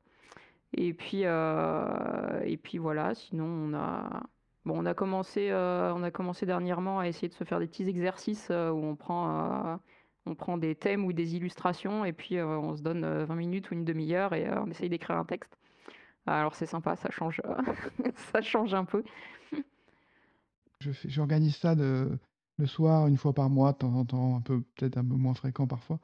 Et 0.73 0.93
puis, 0.93 1.21
et 1.23 2.57
puis 2.57 2.77
voilà, 2.77 3.15
sinon 3.15 3.45
on 3.45 3.73
a, 3.73 4.23
Bon, 4.67 4.77
on 4.77 4.85
a 4.85 4.93
commencé, 4.93 5.49
euh, 5.49 5.93
on 5.95 6.03
a 6.03 6.11
commencé 6.11 6.45
dernièrement 6.45 6.99
à 6.99 7.07
essayer 7.07 7.29
de 7.29 7.33
se 7.33 7.45
faire 7.45 7.61
des 7.61 7.67
petits 7.67 7.87
exercices 7.87 8.49
euh, 8.51 8.69
où 8.69 8.83
on 8.83 8.97
prend, 8.97 9.71
euh, 9.71 9.77
on 10.25 10.35
prend 10.35 10.57
des 10.57 10.75
thèmes 10.75 11.05
ou 11.05 11.13
des 11.13 11.37
illustrations 11.37 12.03
et 12.03 12.11
puis 12.11 12.41
on 12.41 12.75
se 12.75 12.81
donne 12.81 13.23
20 13.23 13.33
minutes 13.35 13.71
ou 13.71 13.75
une 13.75 13.85
demi-heure 13.85 14.33
et 14.33 14.45
on 14.59 14.69
essaye 14.69 14.89
d'écrire 14.89 15.15
un 15.15 15.23
texte. 15.23 15.57
Alors 16.25 16.53
c'est 16.53 16.65
sympa, 16.65 16.97
ça 16.97 17.09
change, 17.11 17.41
ça 18.33 18.41
change 18.41 18.73
un 18.73 18.83
peu. 18.83 19.05
J'organise 20.81 21.55
ça 21.55 21.73
le 21.73 22.19
soir, 22.65 23.07
une 23.07 23.15
fois 23.15 23.31
par 23.31 23.49
mois, 23.49 23.71
de 23.71 23.77
temps 23.77 23.93
en 23.93 24.03
temps, 24.03 24.35
un 24.35 24.41
peu 24.41 24.63
peut-être 24.75 24.97
un 24.97 25.05
peu 25.05 25.15
moins 25.15 25.33
fréquent 25.33 25.65
parfois. 25.65 25.97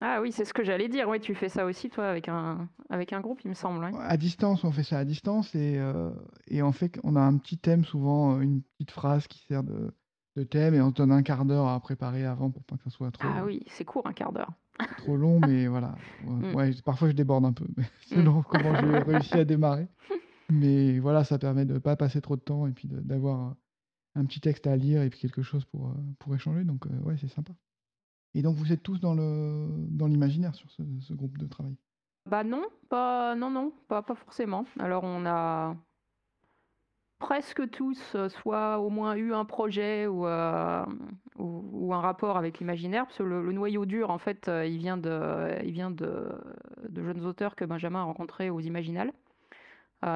Ah 0.00 0.20
oui, 0.22 0.30
c'est 0.30 0.44
ce 0.44 0.54
que 0.54 0.62
j'allais 0.62 0.88
dire. 0.88 1.08
Oui, 1.08 1.18
tu 1.18 1.34
fais 1.34 1.48
ça 1.48 1.64
aussi, 1.64 1.90
toi, 1.90 2.08
avec 2.08 2.28
un, 2.28 2.68
avec 2.88 3.12
un 3.12 3.20
groupe, 3.20 3.40
il 3.44 3.48
me 3.48 3.54
semble. 3.54 3.84
À 4.00 4.16
distance, 4.16 4.62
on 4.62 4.70
fait 4.70 4.84
ça 4.84 4.98
à 4.98 5.04
distance 5.04 5.54
et, 5.54 5.76
euh, 5.78 6.10
et 6.46 6.62
en 6.62 6.72
fait, 6.72 7.00
on 7.02 7.16
a 7.16 7.20
un 7.20 7.36
petit 7.36 7.58
thème, 7.58 7.84
souvent 7.84 8.36
euh, 8.36 8.40
une 8.40 8.62
petite 8.62 8.92
phrase 8.92 9.26
qui 9.26 9.40
sert 9.40 9.64
de, 9.64 9.92
de 10.36 10.44
thème 10.44 10.74
et 10.74 10.80
on 10.80 10.90
se 10.90 10.94
donne 10.94 11.10
un 11.10 11.22
quart 11.22 11.44
d'heure 11.44 11.66
à 11.66 11.80
préparer 11.80 12.24
avant 12.24 12.50
pour 12.50 12.62
pas 12.62 12.76
que 12.76 12.84
ça 12.84 12.90
soit 12.90 13.10
trop, 13.10 13.28
Ah 13.28 13.44
oui, 13.44 13.62
c'est 13.66 13.84
court, 13.84 14.06
un 14.06 14.12
quart 14.12 14.32
d'heure. 14.32 14.52
trop 14.98 15.16
long, 15.16 15.40
mais 15.46 15.66
voilà. 15.66 15.96
Ouais, 16.54 16.70
mm. 16.70 16.82
parfois, 16.84 17.08
je 17.08 17.14
déborde 17.14 17.44
un 17.44 17.52
peu, 17.52 17.66
mm. 18.14 18.42
comment 18.48 18.74
j'ai 18.80 18.98
réussi 19.12 19.34
à 19.34 19.44
démarrer. 19.44 19.88
Mais 20.48 21.00
voilà, 21.00 21.24
ça 21.24 21.38
permet 21.38 21.64
de 21.64 21.74
ne 21.74 21.78
pas 21.78 21.96
passer 21.96 22.20
trop 22.20 22.36
de 22.36 22.40
temps 22.40 22.66
et 22.68 22.72
puis 22.72 22.88
d'avoir 22.88 23.54
un 24.14 24.24
petit 24.24 24.40
texte 24.40 24.66
à 24.66 24.76
lire 24.76 25.02
et 25.02 25.10
puis 25.10 25.18
quelque 25.18 25.42
chose 25.42 25.64
pour, 25.64 25.88
euh, 25.88 25.94
pour 26.20 26.34
échanger. 26.34 26.62
Donc, 26.64 26.86
ouais, 27.04 27.16
c'est 27.20 27.28
sympa. 27.28 27.52
Et 28.34 28.42
donc 28.42 28.56
vous 28.56 28.72
êtes 28.72 28.82
tous 28.82 29.00
dans 29.00 29.14
le 29.14 29.68
dans 29.90 30.06
l'imaginaire 30.06 30.54
sur 30.54 30.70
ce, 30.70 31.12
groupe 31.12 31.38
de 31.38 31.46
travail? 31.46 31.76
Bah 32.26 32.44
non, 32.44 32.64
pas 32.88 33.34
non 33.34 33.50
non, 33.50 33.72
pas 33.88 34.02
pas 34.02 34.14
forcément. 34.14 34.64
Alors 34.78 35.04
on 35.04 35.24
a 35.26 35.74
presque 37.18 37.68
tous 37.70 38.14
euh, 38.14 38.28
soit 38.28 38.78
au 38.78 38.90
moins 38.90 39.16
eu 39.16 39.34
un 39.34 39.44
projet 39.44 40.06
ou, 40.06 40.26
euh, 40.26 40.84
ou, 41.36 41.92
un 41.92 42.00
rapport 42.00 42.36
avec 42.36 42.58
l'imaginaire, 42.58 43.06
parce 43.06 43.18
que 43.18 43.22
le, 43.22 43.52
noyau 43.52 43.86
dur 43.86 44.10
en 44.10 44.18
fait, 44.18 44.48
euh, 44.48 44.66
il 44.66 44.78
vient 44.78 44.96
de 44.96 45.58
il 45.64 45.72
vient 45.72 45.90
de, 45.90 46.28
de 46.88 47.02
jeunes 47.02 47.24
auteurs 47.24 47.56
que 47.56 47.64
Benjamin 47.64 48.00
a 48.00 48.04
rencontrés 48.04 48.50
aux 48.50 48.60
Imaginales. 48.60 49.12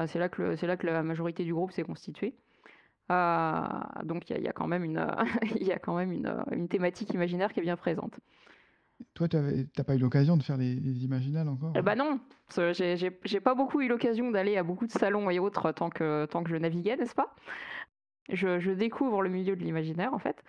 c'est 0.07 0.19
là 0.19 0.29
que 0.29 0.55
c'est 0.55 0.67
là 0.67 0.77
que 0.77 0.87
la 0.87 1.03
majorité 1.03 1.43
du 1.43 1.53
groupe 1.53 1.71
s'est 1.71 1.83
constituée. 1.83 2.35
Euh, 3.11 3.67
donc 4.03 4.29
il 4.29 4.41
y, 4.41 4.47
a 4.47 4.53
quand 4.53 4.67
même 4.67 4.83
une, 4.83 5.05
il 5.59 5.67
y 5.67 5.71
a 5.71 5.79
quand 5.79 5.95
même 5.95 6.11
une, 6.11 6.33
une, 6.51 6.67
thématique 6.67 7.13
imaginaire 7.13 7.51
qui 7.51 7.59
est 7.59 7.63
bien 7.63 7.75
présente. 7.75 8.19
Toi, 9.13 9.27
tu 9.27 9.37
n'as 9.37 9.83
pas 9.83 9.95
eu 9.95 9.99
l'occasion 9.99 10.37
de 10.37 10.43
faire 10.43 10.57
les, 10.57 10.73
imaginales 11.03 11.49
encore 11.49 11.73
Bah 11.73 11.95
non, 11.95 12.19
j'ai 12.55 13.39
pas 13.39 13.55
beaucoup 13.55 13.81
eu 13.81 13.87
l'occasion 13.87 14.31
d'aller 14.31 14.57
à 14.57 14.63
beaucoup 14.63 14.87
de 14.87 14.91
salons 14.91 15.29
et 15.29 15.39
autres 15.39 15.71
tant 15.71 15.89
que, 15.89 16.25
tant 16.25 16.43
que 16.43 16.49
je 16.49 16.55
naviguais, 16.55 16.95
n'est-ce 16.95 17.15
pas? 17.15 17.35
Je, 18.29 18.59
je, 18.59 18.71
découvre 18.71 19.21
le 19.21 19.29
milieu 19.29 19.55
de 19.55 19.63
l'imaginaire 19.63 20.13
en 20.13 20.19
fait. 20.19 20.41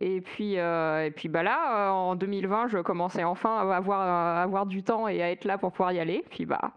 Et 0.00 0.20
puis, 0.20 0.58
euh, 0.58 1.06
et 1.06 1.10
puis 1.10 1.28
bah 1.28 1.42
là, 1.42 1.88
euh, 1.88 1.90
en 1.90 2.16
2020, 2.16 2.68
je 2.68 2.78
commençais 2.78 3.24
enfin 3.24 3.56
à 3.56 3.76
avoir, 3.76 4.00
à 4.00 4.42
avoir 4.42 4.66
du 4.66 4.82
temps 4.82 5.08
et 5.08 5.22
à 5.22 5.30
être 5.30 5.44
là 5.44 5.56
pour 5.56 5.72
pouvoir 5.72 5.92
y 5.92 6.00
aller. 6.00 6.24
Puis 6.30 6.46
bah, 6.46 6.72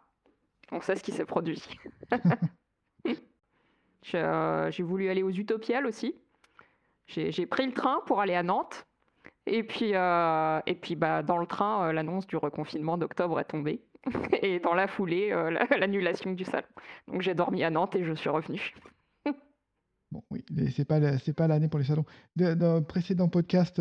on 0.72 0.82
sait 0.82 0.96
ce 0.96 1.04
qui 1.04 1.12
s'est 1.12 1.26
produit. 1.26 1.62
Euh, 4.14 4.72
j'ai 4.72 4.84
voulu 4.84 5.10
aller 5.10 5.24
aux 5.24 5.32
Utopiales 5.32 5.86
aussi. 5.86 6.16
J'ai 7.08 7.46
pris 7.46 7.66
le 7.66 7.74
train 7.74 8.02
pour 8.06 8.20
aller 8.20 8.36
à 8.36 8.44
Nantes. 8.44 8.86
Et 9.46 9.64
puis, 9.64 9.92
euh, 9.94 10.60
et 10.66 10.76
puis 10.76 10.96
bah, 10.96 11.24
dans 11.24 11.38
le 11.38 11.48
train, 11.48 11.88
euh, 11.88 11.94
l'annonce 11.94 12.28
du 12.28 12.36
reconfinement 12.36 12.98
d'octobre 12.98 13.40
est 13.40 13.46
tombée. 13.46 13.82
et 14.42 14.60
dans 14.60 14.74
la 14.74 14.88
foulée, 14.88 15.30
l'annulation 15.80 16.34
du 16.34 16.44
salon. 16.44 16.68
Donc 17.08 17.22
j'ai 17.22 17.34
dormi 17.34 17.64
à 17.64 17.70
Nantes 17.70 17.96
et 17.96 18.04
je 18.04 18.14
suis 18.14 18.30
revenu. 18.30 18.74
bon, 20.12 20.22
oui, 20.32 20.44
c'est 20.76 20.86
pas 20.86 21.00
pas 21.36 21.48
l'année 21.48 21.70
pour 21.70 21.80
les 21.80 21.86
salons. 21.86 22.06
Dans 22.36 22.80
le 22.80 22.84
précédent 22.84 23.30
podcast, 23.30 23.80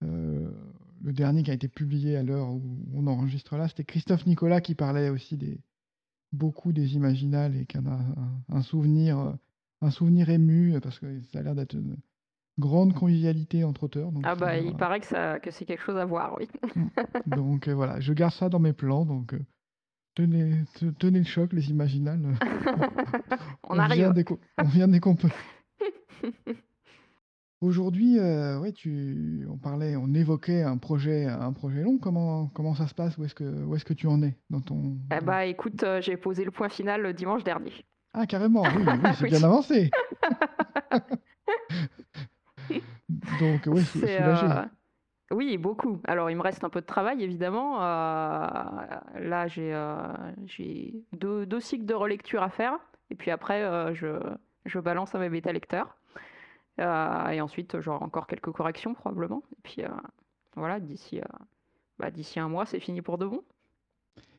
le 0.00 1.12
dernier 1.12 1.42
qui 1.42 1.50
a 1.50 1.54
été 1.54 1.68
publié 1.68 2.16
à 2.16 2.22
l'heure 2.22 2.48
où 2.48 2.62
on 2.94 3.06
enregistre 3.06 3.56
là, 3.58 3.68
c'était 3.68 3.84
Christophe 3.84 4.24
Nicolas 4.24 4.62
qui 4.62 4.74
parlait 4.74 5.10
aussi 5.10 5.36
des, 5.36 5.60
beaucoup 6.32 6.72
des 6.72 6.94
Imaginales 6.94 7.56
et 7.56 7.66
qu'on 7.66 7.86
a 7.86 8.00
un, 8.48 8.62
souvenir, 8.62 9.18
euh, 9.18 9.32
un 9.80 9.90
souvenir 9.90 10.30
ému 10.30 10.78
parce 10.82 10.98
que 10.98 11.20
ça 11.32 11.40
a 11.40 11.42
l'air 11.42 11.54
d'être 11.54 11.74
une 11.74 11.96
grande 12.58 12.94
convivialité 12.94 13.64
entre 13.64 13.84
auteurs. 13.84 14.10
ah 14.24 14.34
bah 14.34 14.58
il 14.58 14.76
paraît 14.76 15.00
que, 15.00 15.06
ça, 15.06 15.40
que 15.40 15.50
c'est 15.50 15.64
quelque 15.64 15.82
chose 15.82 15.96
à 15.96 16.04
voir, 16.04 16.36
oui. 16.38 16.48
Mm. 16.76 16.88
donc 17.36 17.68
euh, 17.68 17.74
voilà, 17.74 18.00
je 18.00 18.12
garde 18.12 18.34
ça 18.34 18.48
dans 18.48 18.60
mes 18.60 18.72
plans. 18.72 19.04
Donc 19.04 19.34
euh, 19.34 19.40
tenez, 20.14 20.64
tenez 20.98 21.18
le 21.18 21.24
choc, 21.24 21.52
les 21.52 21.70
Imaginales. 21.70 22.36
on, 23.68 23.78
arrive. 23.78 24.12
Vient 24.12 24.24
on 24.58 24.64
vient 24.64 24.88
peut. 25.14 25.30
Aujourd'hui, 27.62 28.18
euh, 28.18 28.58
ouais, 28.58 28.72
tu, 28.72 29.46
on 29.48 29.56
parlait, 29.56 29.94
on 29.94 30.12
évoquait 30.14 30.62
un 30.62 30.78
projet, 30.78 31.26
un 31.26 31.52
projet 31.52 31.82
long. 31.82 31.96
Comment, 31.96 32.48
comment 32.48 32.74
ça 32.74 32.88
se 32.88 32.94
passe? 32.94 33.16
Où 33.18 33.24
est-ce 33.24 33.36
que, 33.36 33.44
où 33.44 33.76
est-ce 33.76 33.84
que 33.84 33.92
tu 33.92 34.08
en 34.08 34.20
es 34.20 34.36
dans 34.50 34.60
ton 34.60 34.96
Eh 35.16 35.24
bah, 35.24 35.44
écoute, 35.44 35.84
euh, 35.84 36.00
j'ai 36.00 36.16
posé 36.16 36.44
le 36.44 36.50
point 36.50 36.68
final 36.68 37.02
le 37.02 37.12
dimanche 37.12 37.44
dernier. 37.44 37.72
Ah, 38.14 38.26
carrément, 38.26 38.62
oui, 38.62 38.84
c'est 39.16 39.26
bien 39.28 39.44
avancé. 39.44 39.92
Donc, 43.38 43.60
oui, 43.66 43.82
c'est 43.82 44.20
euh, 44.20 44.64
Oui, 45.30 45.56
beaucoup. 45.56 46.00
Alors, 46.04 46.30
il 46.30 46.36
me 46.36 46.42
reste 46.42 46.64
un 46.64 46.68
peu 46.68 46.80
de 46.80 46.86
travail, 46.86 47.22
évidemment. 47.22 47.78
là, 47.78 49.46
j'ai 49.46 49.72
j'ai 50.46 50.94
deux, 51.12 51.46
deux 51.46 51.60
cycles 51.60 51.86
de 51.86 51.94
relecture 51.94 52.42
à 52.42 52.50
faire. 52.50 52.72
Et 53.10 53.14
puis 53.14 53.30
après, 53.30 53.94
je, 53.94 54.18
je 54.66 54.80
balance 54.80 55.14
à 55.14 55.20
mes 55.20 55.28
bêta-lecteurs. 55.28 55.96
Euh, 56.80 57.28
et 57.28 57.40
ensuite, 57.40 57.80
j'aurai 57.80 58.02
encore 58.02 58.26
quelques 58.26 58.50
corrections 58.50 58.94
probablement. 58.94 59.42
Et 59.52 59.60
puis 59.62 59.84
euh, 59.84 59.88
voilà, 60.56 60.80
d'ici 60.80 61.20
euh, 61.20 61.24
bah, 61.98 62.10
d'ici 62.10 62.40
un 62.40 62.48
mois, 62.48 62.66
c'est 62.66 62.80
fini 62.80 63.02
pour 63.02 63.18
de 63.18 63.26
bon. 63.26 63.42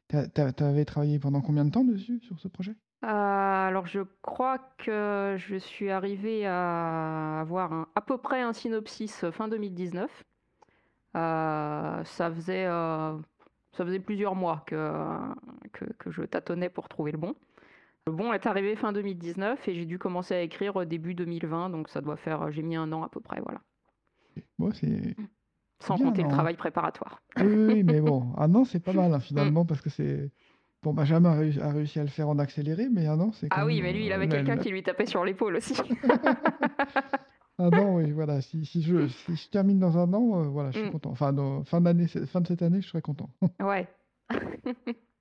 Tu 0.09 0.63
avais 0.63 0.85
travaillé 0.85 1.19
pendant 1.19 1.41
combien 1.41 1.65
de 1.65 1.71
temps 1.71 1.83
dessus, 1.83 2.19
sur 2.19 2.39
ce 2.39 2.47
projet? 2.47 2.75
Alors, 3.01 3.85
je 3.85 4.01
crois 4.21 4.59
que 4.77 5.35
je 5.37 5.55
suis 5.57 5.89
arrivé 5.89 6.45
à 6.45 7.41
avoir 7.41 7.87
à 7.95 8.01
peu 8.01 8.17
près 8.17 8.41
un 8.41 8.53
synopsis 8.53 9.25
fin 9.31 9.47
2019. 9.47 10.23
ça, 11.13 12.03
faisait, 12.05 12.65
ça 12.65 13.85
faisait 13.85 13.99
plusieurs 13.99 14.35
mois 14.35 14.63
que, 14.67 15.17
que, 15.71 15.85
que, 15.97 16.11
je 16.11 16.21
tâtonnais 16.21 16.69
pour 16.69 16.87
trouver 16.87 17.11
le 17.11 17.17
bon. 17.17 17.33
Le 18.05 18.11
bon 18.11 18.33
est 18.33 18.45
arrivé 18.45 18.75
fin 18.75 18.91
2019 18.91 19.65
et 19.67 19.75
j'ai 19.75 19.85
dû 19.85 19.97
commencer 19.97 20.33
à 20.33 20.41
écrire 20.41 20.85
début 20.85 21.15
2020, 21.15 21.69
donc 21.69 21.87
ça 21.87 22.01
doit 22.01 22.17
faire, 22.17 22.51
j'ai 22.51 22.61
mis 22.61 22.75
un 22.75 22.91
an 22.91 23.03
à 23.03 23.09
peu 23.09 23.21
près, 23.21 23.41
voilà. 23.41 23.61
c'est. 24.73 25.15
Sans 25.79 25.97
compter 25.97 26.23
le 26.23 26.29
travail 26.29 26.55
préparatoire. 26.55 27.21
Oui, 27.37 27.83
mais 27.83 28.01
bon, 28.01 28.33
un 28.37 28.53
an 28.55 28.65
c'est 28.65 28.81
pas 28.81 28.93
mal 28.93 29.13
hein, 29.13 29.19
finalement 29.19 29.65
parce 29.65 29.81
que 29.81 29.89
c'est. 29.89 30.31
Bon, 30.81 30.93
Benjamin 30.93 31.31
a 31.31 31.71
réussi 31.71 31.99
à 31.99 32.03
le 32.03 32.09
faire 32.09 32.27
en 32.27 32.39
accéléré, 32.39 32.89
mais 32.91 33.07
un 33.07 33.21
an 33.21 33.31
c'est. 33.31 33.47
Ah 33.51 33.65
oui, 33.65 33.81
mais 33.81 33.93
lui 33.93 34.05
il 34.05 34.11
avait 34.11 34.27
quelqu'un 34.27 34.57
qui 34.57 34.69
lui 34.69 34.83
tapait 34.83 35.05
sur 35.05 35.23
l'épaule 35.23 35.55
aussi. 35.55 35.73
un 37.57 37.71
an, 37.71 37.95
oui, 37.95 38.11
voilà. 38.11 38.41
Si, 38.41 38.65
si, 38.65 38.81
je, 38.81 39.07
si 39.07 39.35
je 39.37 39.49
termine 39.49 39.79
dans 39.79 39.97
un 39.97 40.13
an, 40.13 40.41
euh, 40.41 40.47
voilà, 40.49 40.71
je 40.71 40.79
suis 40.79 40.87
mm. 40.89 40.91
content. 40.91 41.11
Enfin, 41.11 41.33
fin, 41.63 41.79
d'année, 41.79 42.07
fin 42.07 42.41
de 42.41 42.47
cette 42.47 42.61
année, 42.63 42.81
je 42.81 42.89
serai 42.89 43.01
content. 43.01 43.29
ouais. 43.61 43.87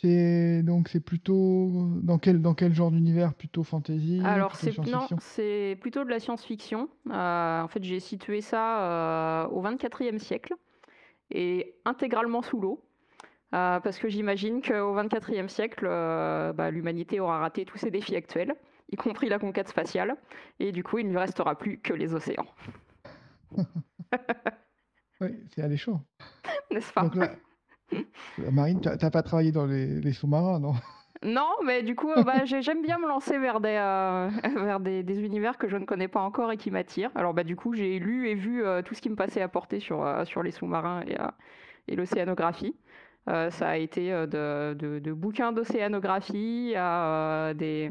C'est 0.00 0.62
donc 0.62 0.88
c'est 0.88 1.00
plutôt 1.00 1.70
dans 2.02 2.18
quel 2.18 2.40
dans 2.40 2.54
quel 2.54 2.74
genre 2.74 2.90
d'univers? 2.90 3.34
Plutôt 3.34 3.62
fantasy, 3.62 4.22
Alors 4.24 4.52
plutôt 4.56 4.56
c'est 4.56 4.86
non, 4.90 5.00
science-fiction? 5.06 5.16
c'est 5.20 5.76
plutôt 5.80 6.04
de 6.04 6.10
la 6.10 6.20
science-fiction. 6.20 6.88
Heu, 7.08 7.12
en 7.12 7.68
fait, 7.68 7.82
j'ai 7.84 8.00
situé 8.00 8.40
ça, 8.40 9.44
heu, 9.46 9.48
au 9.52 9.60
24e 9.60 10.18
siècle 10.18 10.54
et 11.30 11.74
intégralement 11.84 12.42
sous 12.42 12.60
l'eau, 12.60 12.82
heu, 13.54 13.80
parce 13.82 13.98
que 13.98 14.08
j'imagine 14.08 14.62
qu'au 14.62 14.94
24e 14.94 15.48
siècle, 15.48 15.86
bah, 15.86 16.70
l'humanité 16.70 17.20
aura 17.20 17.38
raté 17.40 17.64
tous 17.64 17.78
ses 17.78 17.90
défis 17.90 18.16
actuels, 18.16 18.54
y 18.92 18.96
compris 18.96 19.28
la 19.28 19.38
conquête 19.38 19.68
spatiale 19.68 20.16
et 20.60 20.72
du 20.72 20.82
coup, 20.84 20.98
il 20.98 21.06
ne 21.06 21.10
lui 21.12 21.18
restera 21.18 21.56
plus 21.56 21.78
que 21.80 21.92
les 21.94 22.14
océans. 22.14 22.46
Oui, 25.20 25.28
c'est 25.54 25.62
alléchant. 25.62 26.04
N'est-ce 26.70 26.92
pas? 26.92 27.02
Donc 27.02 27.14
là, 27.14 27.26
la 27.26 27.36
marine, 28.38 28.80
tu 28.80 28.88
as 28.88 29.10
pas 29.10 29.22
travaillé 29.22 29.52
dans 29.52 29.66
les 29.66 30.12
sous-marins, 30.12 30.58
non? 30.60 30.74
Non, 31.22 31.50
mais 31.66 31.82
du 31.82 31.94
coup, 31.94 32.08
bah, 32.24 32.46
j'ai 32.46 32.62
j'aime 32.62 32.80
bien 32.80 32.98
me 32.98 33.06
lancer 33.06 33.38
vers 33.38 33.60
vers 33.60 34.80
des 34.80 35.20
univers 35.20 35.58
que 35.58 35.68
je 35.68 35.76
ne 35.76 35.84
connais 35.84 36.08
pas 36.08 36.20
encore 36.20 36.50
et 36.50 36.56
qui 36.56 36.70
m'attirent. 36.70 37.10
Alors, 37.14 37.34
bah, 37.34 37.44
du 37.44 37.56
coup, 37.56 37.74
j'ai 37.74 37.98
lu 37.98 38.28
et 38.28 38.34
vu, 38.34 38.64
heu, 38.64 38.82
tout 38.82 38.94
ce 38.94 39.02
qui 39.02 39.10
me 39.10 39.16
passait 39.16 39.42
à 39.42 39.48
portée 39.48 39.80
sur, 39.80 40.02
les 40.42 40.50
sous-marins 40.50 41.02
et 41.88 41.96
l'océanographie. 41.96 42.74
Ça 43.26 43.68
a 43.68 43.76
été, 43.76 44.10
de 44.10 45.12
bouquins 45.12 45.52
d'océanographie 45.52 46.72
à, 46.74 47.50
heu, 47.50 47.54
des, 47.54 47.90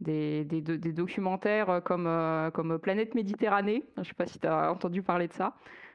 des 0.00 0.44
des 0.46 0.62
de 0.62 0.76
des 0.76 0.92
documentaires, 0.94 1.82
comme, 1.84 2.08
comme, 2.54 2.78
Planète 2.78 3.14
Méditerranée. 3.14 3.84
Je 3.98 4.04
sais 4.04 4.14
pas 4.14 4.26
si 4.26 4.38
tu 4.38 4.46
as 4.46 4.72
entendu 4.72 5.02
parler 5.02 5.28
de 5.28 5.34
ça? 5.34 5.54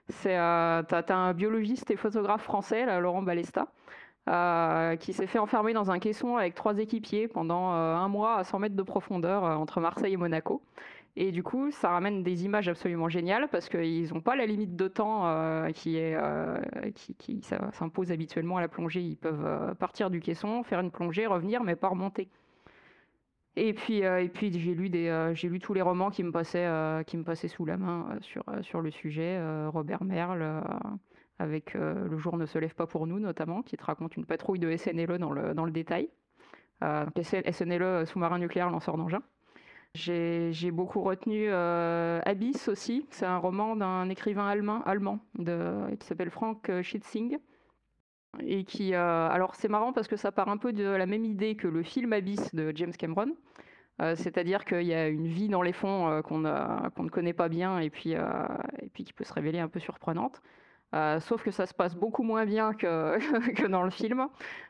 C'est, 0.09 0.37
heu, 0.37 0.83
tu 0.87 0.95
as 0.95 1.17
un 1.17 1.33
biologiste 1.33 1.89
et 1.91 1.95
photographe 1.95 2.43
français, 2.43 2.85
là, 2.85 2.99
Laurent 2.99 3.23
Balesta, 3.23 3.67
heu, 4.29 4.95
qui 4.97 5.13
s'est 5.13 5.27
fait 5.27 5.39
enfermer 5.39 5.73
dans 5.73 5.91
un 5.91 5.99
caisson 5.99 6.37
avec 6.37 6.55
3 6.55 6.77
équipiers 6.79 7.27
pendant, 7.27 7.73
heu, 7.73 7.95
1 7.95 8.07
mois 8.09 8.37
à 8.37 8.43
100 8.43 8.59
mètres 8.59 8.75
de 8.75 8.83
profondeur, 8.83 9.43
entre 9.43 9.81
Marseille 9.81 10.13
et 10.13 10.17
Monaco 10.17 10.61
et 11.17 11.31
du 11.31 11.43
coup, 11.43 11.71
ça 11.71 11.89
ramène 11.89 12.23
des 12.23 12.43
images 12.45 12.67
absolument 12.67 13.07
géniales 13.07 13.47
parce 13.49 13.69
qu'ils 13.69 14.13
ont 14.13 14.19
pas 14.19 14.35
la 14.35 14.45
limite 14.45 14.75
de 14.75 14.87
temps, 14.89 15.23
qui 15.73 16.13
s'impose 17.71 18.11
habituellement 18.11 18.57
à 18.57 18.61
la 18.61 18.67
plongée. 18.67 19.01
Ils 19.01 19.15
peuvent, 19.15 19.75
partir 19.75 20.09
du 20.09 20.19
caisson, 20.19 20.63
faire 20.63 20.81
une 20.81 20.91
plongée, 20.91 21.25
revenir, 21.25 21.63
mais 21.63 21.77
pas 21.77 21.87
remonter 21.87 22.27
et 23.55 23.73
puis, 23.73 24.03
heu, 24.03 24.21
et 24.21 24.29
puis 24.29 24.51
j'ai 24.51 24.73
lu 24.73 24.89
des, 24.89 25.31
j'ai 25.33 25.49
lu 25.49 25.59
tous 25.59 25.73
les 25.73 25.81
romans 25.81 26.09
qui 26.09 26.23
me 26.23 26.31
passaient, 26.31 26.67
heu, 26.67 27.03
qui 27.03 27.17
me 27.17 27.23
passaient 27.23 27.47
sous 27.47 27.65
la 27.65 27.77
main, 27.77 28.17
sur, 28.21 28.43
sur 28.61 28.81
le 28.81 28.91
sujet, 28.91 29.39
Robert 29.67 30.03
Merle, 30.03 30.63
avec, 31.39 31.73
Le 31.73 32.17
jour 32.17 32.37
ne 32.37 32.45
se 32.45 32.57
lève 32.57 32.75
pas 32.75 32.87
pour 32.87 33.07
nous 33.07 33.19
notamment, 33.19 33.61
qui 33.61 33.77
te 33.77 33.83
raconte 33.83 34.17
une 34.17 34.25
patrouille 34.25 34.59
de 34.59 34.75
SNLE 34.75 35.17
dans 35.17 35.31
le 35.31 35.53
dans 35.53 35.65
le 35.65 35.71
détail. 35.71 36.09
SNLE, 36.81 38.05
sous-marin 38.05 38.39
nucléaire 38.39 38.69
lanceur 38.69 38.97
d'engins. 38.97 39.23
J'ai 39.93 40.71
beaucoup 40.71 41.01
retenu, 41.01 41.49
Abyss 41.51 42.67
aussi, 42.67 43.05
c'est 43.09 43.25
un 43.25 43.37
roman 43.37 43.75
d'un 43.75 44.09
écrivain 44.09 44.47
allemand 44.47 44.81
allemand 44.83 45.19
qui 45.37 46.05
s'appelle 46.05 46.29
Frank, 46.29 46.69
Schätzing 46.81 47.37
et 48.41 48.63
qui, 48.63 48.93
heu 48.93 48.97
alors 48.97 49.55
c'est 49.55 49.67
marrant 49.69 49.93
parce 49.93 50.07
que 50.07 50.15
ça 50.17 50.31
part 50.31 50.49
un 50.49 50.57
peu 50.57 50.73
de 50.73 50.83
la 50.83 51.05
même 51.05 51.25
idée 51.25 51.55
que 51.55 51.67
le 51.67 51.83
film 51.83 52.13
Abyss 52.13 52.53
de 52.55 52.71
James 52.75 52.93
Cameron. 52.93 53.35
Heu, 54.01 54.15
c'est-à-dire 54.15 54.65
qu'il 54.65 54.83
y 54.83 54.93
a 54.93 55.07
une 55.07 55.27
vie 55.27 55.47
dans 55.47 55.61
les 55.61 55.71
fonds, 55.73 56.09
heu, 56.09 56.21
qu'on 56.21 56.39
ne 56.39 57.09
connaît 57.09 57.33
pas 57.33 57.49
bien 57.49 57.79
et 57.79 57.89
puis, 57.89 58.15
qui 58.93 59.13
peut 59.13 59.23
se 59.23 59.33
révéler 59.33 59.59
un 59.59 59.67
peu 59.69 59.79
surprenante. 59.79 60.41
Sauf 61.19 61.43
que 61.43 61.51
ça 61.51 61.65
se 61.65 61.73
passe 61.73 61.93
beaucoup 61.95 62.23
moins 62.23 62.45
bien 62.45 62.73
que 62.73 63.67
dans 63.67 63.83
le 63.83 63.89
film, 63.89 64.27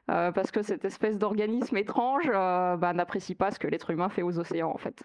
parce 0.07 0.51
que 0.51 0.63
cette 0.63 0.83
espèce 0.83 1.19
d'organisme 1.19 1.77
étrange, 1.77 2.27
bah, 2.27 2.93
n'apprécie 2.93 3.35
pas 3.35 3.51
ce 3.51 3.59
que 3.59 3.67
l'être 3.67 3.91
humain 3.91 4.09
fait 4.09 4.23
aux 4.23 4.39
océans, 4.39 4.71
en 4.71 4.77
fait. 4.77 5.03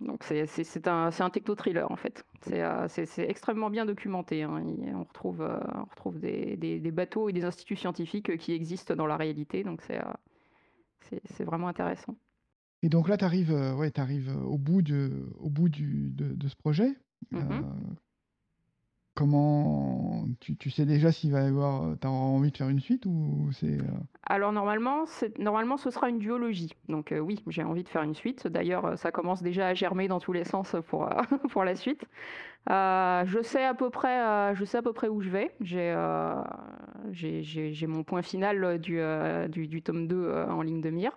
Donc 0.00 0.24
c'est 0.24 0.88
un 0.88 1.30
techno-thriller, 1.30 1.90
en 1.90 1.96
fait. 1.96 2.24
C'est, 2.42 2.62
heu, 2.62 2.86
c'est 2.88 3.28
extrêmement 3.28 3.70
bien 3.70 3.86
documenté, 3.86 4.42
hein. 4.42 4.62
On 4.94 5.04
retrouve, 5.04 5.40
on 5.40 5.84
retrouve 5.84 6.18
des 6.20 6.56
des 6.56 6.80
des 6.80 6.90
bateaux 6.90 7.28
et 7.28 7.32
des 7.32 7.44
instituts 7.44 7.76
scientifiques, 7.76 8.36
qui 8.36 8.52
existent 8.52 8.94
dans 8.94 9.06
la 9.06 9.16
réalité, 9.16 9.64
donc 9.64 9.80
c'est, 9.82 10.00
c'est 11.24 11.44
vraiment 11.44 11.68
intéressant. 11.68 12.16
Et 12.82 12.88
donc 12.88 13.08
là, 13.08 13.16
tu 13.16 13.24
arrives, 13.24 13.52
ouais, 13.52 13.98
arrives, 13.98 14.36
au 14.44 14.58
bout 14.58 14.82
de 14.82 15.30
au 15.38 15.48
bout 15.50 15.68
du 15.68 16.10
de 16.10 16.34
de 16.34 16.48
ce 16.48 16.56
projet. 16.56 16.98
Mmh 17.30 17.62
comment 19.16 20.24
tu 20.40 20.56
tu 20.56 20.70
sais 20.70 20.86
déjà 20.86 21.10
s'il 21.10 21.32
va 21.32 21.42
y 21.42 21.46
avoir, 21.46 21.98
tu 21.98 22.06
as 22.06 22.10
envie 22.10 22.52
de 22.52 22.56
faire 22.56 22.68
une 22.68 22.80
suite 22.80 23.06
ou 23.06 23.48
c'est, 23.52 23.78
heu? 23.78 23.84
Alors 24.28 24.52
normalement, 24.52 25.04
normalement 25.38 25.76
ce 25.76 25.90
sera 25.90 26.08
une 26.08 26.18
duologie. 26.18 26.72
Donc 26.88 27.12
heu, 27.12 27.20
oui, 27.20 27.42
j'ai 27.48 27.62
envie 27.64 27.82
de 27.82 27.88
faire 27.88 28.02
une 28.02 28.14
suite. 28.14 28.46
D'ailleurs, 28.46 28.98
ça 28.98 29.10
commence 29.10 29.42
déjà 29.42 29.68
à 29.68 29.74
germer 29.74 30.06
dans 30.08 30.20
tous 30.20 30.32
les 30.32 30.44
sens, 30.44 30.76
pour, 30.88 31.08
pour 31.50 31.64
la 31.64 31.74
suite. 31.74 32.04
Je 32.68 33.40
sais 33.42 33.64
à 33.64 33.74
peu 33.74 33.90
près, 33.90 34.54
je 34.54 34.64
sais 34.64 34.78
à 34.78 34.82
peu 34.82 34.92
près 34.92 35.08
où 35.08 35.20
je 35.20 35.30
vais. 35.30 35.52
J'ai, 35.60 37.42
j'ai 37.42 37.86
mon 37.86 38.04
point 38.04 38.22
final, 38.22 38.78
du, 38.78 39.00
du 39.48 39.82
tome 39.82 40.06
2, 40.08 40.16
heu, 40.16 40.44
en 40.50 40.62
ligne 40.62 40.80
de 40.80 40.90
mire. 40.90 41.12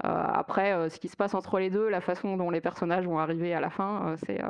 Après, 0.00 0.88
ce 0.90 0.98
qui 0.98 1.08
se 1.08 1.16
passe 1.16 1.34
entre 1.34 1.58
les 1.58 1.70
2, 1.70 1.88
la 1.88 2.00
façon 2.00 2.36
dont 2.36 2.50
les 2.50 2.60
personnages 2.60 3.06
vont 3.06 3.18
arriver 3.18 3.54
à 3.54 3.60
la 3.60 3.70
fin, 3.70 4.14
c'est, 4.24 4.40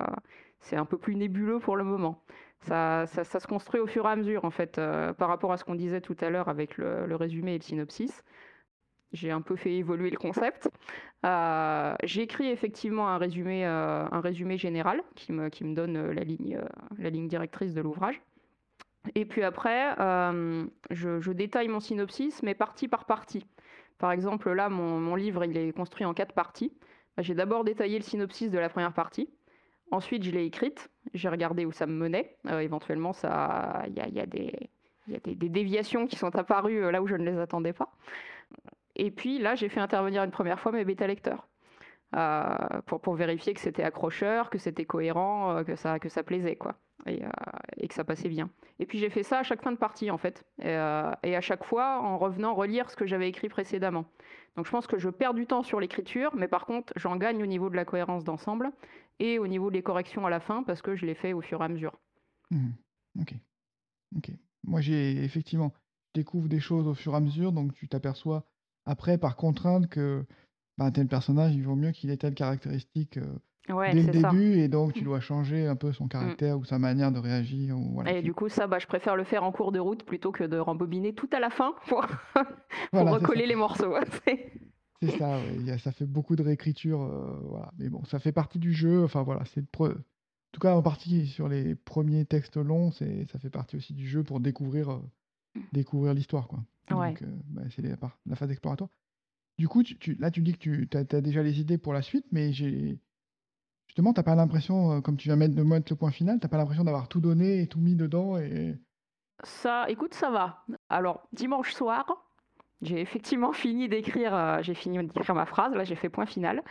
c'est 0.61 0.77
un 0.77 0.85
peu 0.87 0.99
plus 0.99 1.17
nébuleux 1.17 1.59
pour 1.59 1.77
le 1.77 1.85
moment. 1.85 2.23
Ça 2.61 3.07
se 3.07 3.47
construit 3.47 3.81
au 3.81 3.87
fur 3.87 4.07
et 4.07 4.09
à 4.11 4.17
mesure 4.17 4.45
en 4.45 4.51
fait, 4.51 4.79
heu, 4.79 5.13
par 5.19 5.29
rapport 5.29 5.53
à 5.53 5.57
ce 5.59 5.65
qu'on 5.65 5.75
disait 5.75 6.01
tout 6.01 6.17
à 6.21 6.31
l'heure 6.31 6.49
avec 6.49 6.79
le 6.79 7.15
résumé 7.17 7.55
et 7.55 7.59
le 7.59 7.63
synopsis. 7.63 8.25
J'ai 9.13 9.31
un 9.31 9.43
peu 9.43 9.55
fait 9.55 9.75
évoluer 9.75 10.11
le 10.11 10.17
concept. 10.17 10.69
Heu, 11.25 11.95
j'ai 12.03 12.23
écrit 12.23 12.49
effectivement 12.49 13.09
un 13.09 13.19
résumé, 13.19 13.65
heu, 13.65 13.69
un 13.69 14.21
résumé 14.21 14.57
général 14.59 15.03
qui 15.15 15.33
me 15.33 15.75
donne, 15.75 16.11
la 16.11 16.25
ligne, 16.25 17.29
directrice 17.29 17.75
de 17.75 17.83
l'ouvrage 17.83 18.21
et 19.15 19.25
puis 19.27 19.43
après, 19.43 19.95
je 20.91 21.31
détaille 21.33 21.69
mon 21.69 21.81
synopsis, 21.81 22.43
mais 22.43 22.55
partie 22.55 22.89
par 22.89 23.05
partie. 23.05 23.47
Par 23.99 24.11
exemple, 24.13 24.51
là, 24.53 24.69
mon 24.69 24.99
mon 24.99 25.15
livre, 25.15 25.45
il 25.45 25.57
est 25.57 25.73
construit 25.73 26.05
en 26.05 26.15
4 26.15 26.33
parties. 26.33 26.73
J'ai 27.19 27.35
d'abord 27.35 27.65
détaillé 27.65 27.99
le 27.99 28.05
synopsis 28.05 28.51
de 28.51 28.59
la 28.59 28.69
première 28.69 28.93
partie. 28.93 29.31
Ensuite, 29.91 30.25
je 30.25 30.31
l'ai 30.31 30.45
écrite, 30.45 30.91
j'ai 31.13 31.29
regardé 31.29 31.67
où 31.67 31.73
ça 31.73 31.87
me 31.87 31.93
menait. 31.93 32.37
Heu, 32.49 32.61
éventuellement, 32.63 33.13
il 33.87 33.95
y 33.95 34.21
a 34.21 34.27
des 34.27 35.35
déviations 35.35 36.07
qui 36.07 36.17
sont 36.17 36.35
apparues, 36.37 36.83
heu, 36.83 36.91
là 36.91 37.03
où 37.03 37.07
je 37.07 37.17
ne 37.17 37.31
les 37.31 37.39
attendais 37.39 37.73
pas. 37.73 37.93
Et 38.97 39.11
puis 39.11 39.39
là, 39.39 39.55
j'ai 39.55 39.69
fait 39.69 39.81
intervenir 39.81 40.23
une 40.25 40.31
première 40.31 40.59
fois 40.61 40.73
mes 40.73 40.85
bêta 40.85 41.07
lecteurs, 41.07 41.49
heu, 42.17 42.81
pour 42.87 43.15
vérifier 43.15 43.55
que 43.55 43.61
c'était 43.61 43.83
accrocheur, 43.83 44.51
que 44.51 44.59
c'était 44.59 44.85
cohérent, 44.85 45.59
heu, 45.59 45.65
que 45.65 45.77
ça 45.77 46.23
plaisait 46.23 46.57
quoi 46.57 46.77
et 47.07 47.89
que 47.89 47.93
ça 47.93 48.05
passait 48.05 48.31
bien. 48.31 48.49
Et 48.79 48.87
puis 48.87 48.99
j'ai 48.99 49.11
fait 49.11 49.25
ça 49.25 49.41
à 49.41 49.43
chaque 49.43 49.61
fin 49.61 49.73
de 49.73 49.77
partie 49.77 50.11
en 50.11 50.17
fait 50.17 50.43
et 50.59 50.73
à 50.75 51.41
chaque 51.43 51.65
fois 51.65 52.01
en 52.01 52.17
revenant 52.17 52.55
relire 52.55 52.89
ce 52.89 52.97
que 52.97 53.05
j'avais 53.05 53.29
écrit 53.29 53.51
précédemment. 53.51 54.07
Donc 54.57 54.65
je 54.65 54.71
pense 54.71 54.87
que 54.87 54.97
je 54.97 55.11
perds 55.11 55.35
du 55.35 55.47
temps 55.47 55.63
sur 55.63 55.81
l'écriture, 55.81 56.35
mais 56.35 56.49
par 56.49 56.65
contre, 56.65 56.95
j'en 56.97 57.17
gagne 57.17 57.43
au 57.43 57.47
niveau 57.47 57.69
de 57.69 57.77
la 57.77 57.85
cohérence 57.85 58.25
d'ensemble 58.25 58.71
et 59.21 59.39
au 59.39 59.47
niveau 59.47 59.71
des 59.71 59.83
corrections 59.83 60.27
à 60.27 60.31
la 60.31 60.41
fin 60.41 60.63
parce 60.63 60.83
que 60.83 60.97
je 60.97 61.07
les 61.07 61.15
fais 61.15 61.33
au 61.33 61.41
fur 61.41 61.61
et 61.63 61.65
à 61.65 61.69
mesure. 61.69 61.99
Mmh 62.51 62.71
OK. 63.21 63.35
OK. 64.17 64.31
Moi, 64.67 64.81
j'ai 64.81 65.23
effectivement, 65.25 65.73
je 66.15 66.21
découvre 66.21 66.49
des 66.49 66.61
choses 66.61 66.87
au 66.87 66.95
fur 66.95 67.13
et 67.13 67.17
à 67.17 67.21
mesure, 67.21 67.53
donc 67.53 67.75
tu 67.75 67.89
t'aperçois 67.89 68.45
après 68.87 69.19
par 69.19 69.37
contrainte 69.37 69.89
que, 69.89 70.25
bah, 70.79 70.91
tel 70.91 71.07
personnage, 71.09 71.55
il 71.55 71.63
vaut 71.65 71.77
mieux 71.77 71.93
qu'il 71.93 72.11
ait 72.11 72.17
telle 72.17 72.35
caractéristique, 72.35 73.19
Ouais, 73.69 73.93
dès 73.95 74.03
le 74.03 74.21
ça. 74.21 74.31
début 74.31 74.59
et 74.59 74.69
donc 74.69 74.93
tu 74.93 75.01
Mmh. 75.01 75.05
dois 75.05 75.21
changer 75.21 75.67
un 75.67 75.77
peu 75.77 75.93
son 75.93 76.05
Mmh. 76.05 76.09
caractère 76.09 76.59
ou 76.59 76.65
sa 76.65 76.79
manière 76.79 77.13
de 77.13 77.19
réagir 77.19 77.79
ou 77.79 77.93
voilà, 77.95 78.11
Et 78.11 78.19
tu 78.19 78.25
du 78.25 78.35
coup, 78.35 78.49
ça, 78.49 78.67
bah, 78.67 78.79
je 78.79 78.87
préfère 78.87 79.17
le 79.17 79.25
faire 79.25 79.43
en 79.45 79.53
cours 79.53 79.73
de 79.73 79.79
route 79.79 80.05
plutôt 80.05 80.33
que 80.33 80.45
de 80.45 80.59
rembobiner 80.59 81.15
tout 81.15 81.29
à 81.33 81.41
la 81.41 81.49
fin 81.51 81.75
pour 81.89 82.05
voilà, 82.93 83.13
recoller 83.13 83.47
les 83.47 83.55
morceaux. 83.57 83.95
C'est 85.05 85.17
ça, 85.17 85.41
ouais, 85.41 85.57
il 85.59 85.65
y 85.65 85.71
a 85.71 85.79
ça 85.79 85.93
fait 85.93 86.07
beaucoup 86.07 86.37
de 86.37 86.43
réécriture, 86.43 87.03
heu, 87.03 87.41
voilà, 87.45 87.73
mais 87.79 87.89
bon, 87.91 88.05
ça 88.05 88.19
fait 88.19 88.33
partie 88.33 88.59
du 88.59 88.73
jeu, 88.73 89.05
enfin 89.05 89.23
voilà, 89.23 89.45
c'est 89.45 89.61
le 89.61 89.67
pre 89.67 89.91
en 89.91 89.95
tout 90.53 90.61
cas 90.61 90.75
en 90.77 90.83
partie 90.83 91.27
sur 91.27 91.49
les 91.49 91.75
premiers 91.75 92.25
textes 92.27 92.57
longs, 92.57 92.91
c'est 92.93 93.27
ça 93.27 93.39
fait 93.41 93.51
partie 93.51 93.77
aussi 93.77 93.93
du 93.93 94.07
jeu 94.09 94.23
pour 94.25 94.41
découvrir, 94.41 94.91
heu, 94.93 95.03
découvrir 95.73 96.15
l'histoire, 96.15 96.49
quoi. 96.49 96.65
ouais. 96.91 97.19
Donc 97.19 97.23
heu, 97.23 97.29
bah, 97.47 97.63
c'est 97.71 97.97
par 97.99 98.19
la 98.27 98.37
phase 98.37 98.51
exploratoire. 98.51 98.91
Du 99.59 99.69
coup, 99.69 99.83
tu 99.85 99.99
tu 99.99 100.17
là, 100.17 100.31
tu 100.31 100.43
dis 100.43 100.53
que 100.55 100.59
tu 100.59 100.89
tu 100.91 100.97
as 100.99 101.05
déjà 101.23 101.43
les 101.43 101.61
idées 101.61 101.79
pour 101.79 101.93
la 101.95 102.03
suite, 102.03 102.27
mais 102.33 102.53
j'ai 102.53 103.01
justement, 103.89 104.15
tu 104.15 104.21
as 104.21 104.25
pas 104.25 104.35
l'impression, 104.37 104.99
heu, 104.99 105.01
comme 105.03 105.17
tu 105.19 105.29
viens 105.29 105.37
mettre 105.37 105.55
de 105.57 105.63
mettre 105.65 105.93
le 105.93 105.97
point 105.97 106.13
final, 106.13 106.41
tu 106.41 106.47
as 106.47 106.49
pas 106.51 106.59
l'impression 106.59 106.85
d'avoir 106.85 107.09
tout 107.09 107.21
donné 107.21 107.63
et 107.63 107.69
tout 107.69 107.81
mis 107.81 107.97
dedans 107.97 108.39
et 108.39 108.77
Ça, 109.45 109.89
écoute, 109.89 110.15
ça 110.15 110.31
va. 110.31 110.65
Alors, 110.89 111.29
dimanche 111.33 111.73
soir, 111.73 112.24
j'ai 112.85 113.01
effectivement 113.01 113.53
fini 113.65 113.89
d'écrire, 113.89 114.35
heu, 114.35 114.63
j'ai 114.63 114.75
fini 114.75 114.99
d'écrire 114.99 115.35
ma 115.35 115.47
phrase, 115.47 115.75
là, 115.75 115.85
j'ai 115.85 115.97
fait 115.97 116.09
point 116.09 116.27
final. 116.27 116.63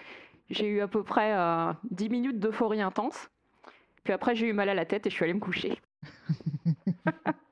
J'ai 0.49 0.67
eu 0.67 0.81
à 0.81 0.87
peu 0.87 1.03
près, 1.03 1.33
heu, 1.33 1.73
10 1.91 2.09
minutes 2.09 2.39
d'euphorie 2.39 2.81
intense, 2.81 3.29
puis 4.03 4.13
après 4.13 4.35
j'ai 4.35 4.47
eu 4.47 4.53
mal 4.53 4.69
à 4.69 4.73
la 4.73 4.85
tête 4.85 5.05
et 5.05 5.09
je 5.09 5.15
suis 5.15 5.23
allée 5.23 5.33
me 5.33 5.39
coucher. 5.39 5.79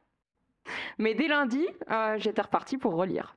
Mais 0.97 1.15
dès 1.15 1.27
lundi, 1.27 1.65
euh, 1.89 2.17
j'étais 2.17 2.41
reparti 2.41 2.77
pour 2.77 2.95
relire. 2.95 3.35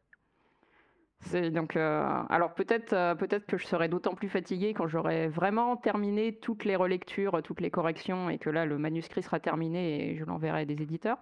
donc, 1.53 1.77
euh, 1.77 2.23
alors 2.29 2.55
peut-être 2.55 2.93
euh, 2.93 3.15
peut-être 3.15 3.47
que 3.47 3.57
je 3.57 3.67
serai 3.67 3.89
d'autant 3.89 4.15
plus 4.15 4.29
fatiguée 4.29 4.75
quand 4.75 4.87
j'aurai 4.87 5.29
vraiment 5.29 5.77
terminé 5.77 6.37
toutes 6.37 6.65
les 6.65 6.77
relectures, 6.77 7.43
toutes 7.43 7.61
les 7.61 7.71
corrections, 7.71 8.29
et 8.29 8.39
que 8.39 8.51
là, 8.51 8.67
le 8.67 8.79
manuscrit 8.79 9.23
sera 9.23 9.41
terminé 9.41 10.11
et 10.11 10.17
je 10.17 10.25
l'enverrai 10.25 10.61
à 10.63 10.65
des 10.65 10.83
éditeurs. 10.83 11.19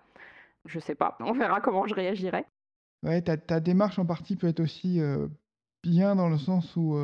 Je 0.64 0.80
sais 0.80 0.94
pas, 0.94 1.16
on 1.20 1.32
verra 1.32 1.60
comment 1.60 1.86
je 1.86 1.94
réagirai. 1.94 2.44
Ouais, 3.02 3.20
ta, 3.22 3.36
ta 3.36 3.60
démarche 3.60 3.98
en 3.98 4.06
partie 4.06 4.36
peut 4.36 4.46
être 4.48 4.60
aussi 4.60 5.00
bien 5.82 6.14
dans 6.14 6.28
le 6.28 6.38
sens 6.38 6.76
où 6.76 6.96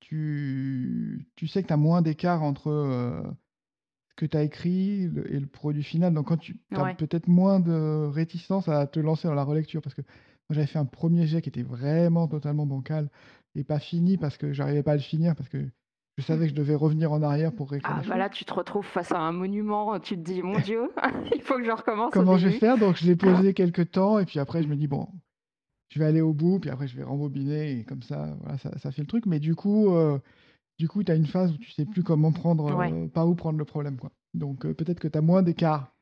tu, 0.00 1.28
tu 1.34 1.48
sais 1.48 1.62
que 1.62 1.68
tu 1.68 1.72
as 1.72 1.76
moins 1.76 2.02
d'écart 2.02 2.42
entre 2.42 3.34
ce 4.08 4.14
que 4.14 4.26
tu 4.26 4.36
as 4.36 4.42
écrit 4.44 5.02
et 5.02 5.40
le 5.40 5.46
produit 5.46 5.82
final. 5.82 6.14
Donc, 6.14 6.28
quand 6.28 6.36
tu 6.36 6.60
as 6.70 6.94
peut-être 6.94 7.26
moins 7.28 7.58
de 7.60 8.06
réticence 8.06 8.68
à 8.68 8.86
te 8.86 9.00
lancer 9.00 9.26
dans 9.28 9.34
la 9.34 9.42
relecture. 9.44 9.82
Parce 9.82 9.94
que 9.94 10.02
moi, 10.02 10.54
j'avais 10.54 10.66
fait 10.68 10.78
un 10.78 10.84
premier 10.84 11.26
jet 11.26 11.42
qui 11.42 11.48
était 11.48 11.62
vraiment 11.64 12.28
totalement 12.28 12.66
bancal 12.66 13.10
et 13.56 13.64
pas 13.64 13.80
fini 13.80 14.16
parce 14.16 14.36
que 14.38 14.52
j'arrivais 14.52 14.84
pas 14.84 14.92
à 14.92 14.96
le 14.96 15.00
finir 15.02 15.34
parce 15.34 15.48
que 15.48 15.68
je 16.16 16.22
savais 16.22 16.46
que 16.46 16.50
je 16.50 16.56
devais 16.56 16.74
revenir 16.74 17.12
en 17.12 17.22
arrière 17.22 17.52
pour 17.52 17.70
réécrire. 17.70 17.98
Ah, 17.98 18.08
bah 18.08 18.16
là, 18.16 18.28
tu 18.28 18.44
te 18.44 18.54
retrouves 18.54 18.86
face 18.86 19.12
à 19.12 19.20
un 19.20 19.32
monument, 19.32 19.98
tu 20.00 20.16
te 20.16 20.22
dis, 20.22 20.42
mon 20.42 20.58
Dieu, 20.60 20.90
il 21.34 21.42
faut 21.42 21.56
que 21.56 21.64
je 21.64 21.70
recommence. 21.70 22.10
Comment 22.12 22.38
je 22.38 22.48
vais 22.48 22.58
faire? 22.58 22.78
Donc, 22.78 22.96
je 22.96 23.06
l'ai 23.06 23.16
posé 23.16 23.54
quelques 23.54 23.90
temps 23.90 24.18
et 24.18 24.24
puis 24.24 24.38
après, 24.38 24.62
je 24.62 24.68
me 24.68 24.76
dis, 24.76 24.86
bon, 24.86 25.08
je 25.88 25.98
vais 25.98 26.06
aller 26.06 26.20
au 26.20 26.32
bout, 26.32 26.58
puis 26.58 26.70
après 26.70 26.86
je 26.88 26.96
vais 26.96 27.04
rembobiner, 27.04 27.78
et 27.78 27.84
comme 27.84 28.02
ça, 28.02 28.36
voilà, 28.40 28.58
ça, 28.58 28.76
ça 28.78 28.90
fait 28.90 29.02
le 29.02 29.08
truc. 29.08 29.26
Mais 29.26 29.38
du 29.38 29.54
coup, 29.54 29.94
euh, 29.94 30.18
du 30.78 30.88
coup, 30.88 31.02
tu 31.04 31.12
as 31.12 31.14
une 31.14 31.26
phase 31.26 31.52
où 31.52 31.58
tu 31.58 31.70
sais 31.70 31.84
plus 31.84 32.02
comment 32.02 32.32
prendre, 32.32 32.66
euh, 32.70 33.06
par 33.08 33.28
où 33.28 33.34
prendre 33.34 33.58
le 33.58 33.64
problème. 33.64 33.96
Quoi. 33.96 34.10
Donc 34.34 34.66
euh, 34.66 34.74
peut-être 34.74 35.00
que 35.00 35.08
tu 35.08 35.16
as 35.16 35.22
moins 35.22 35.42
d'écart. 35.42 35.92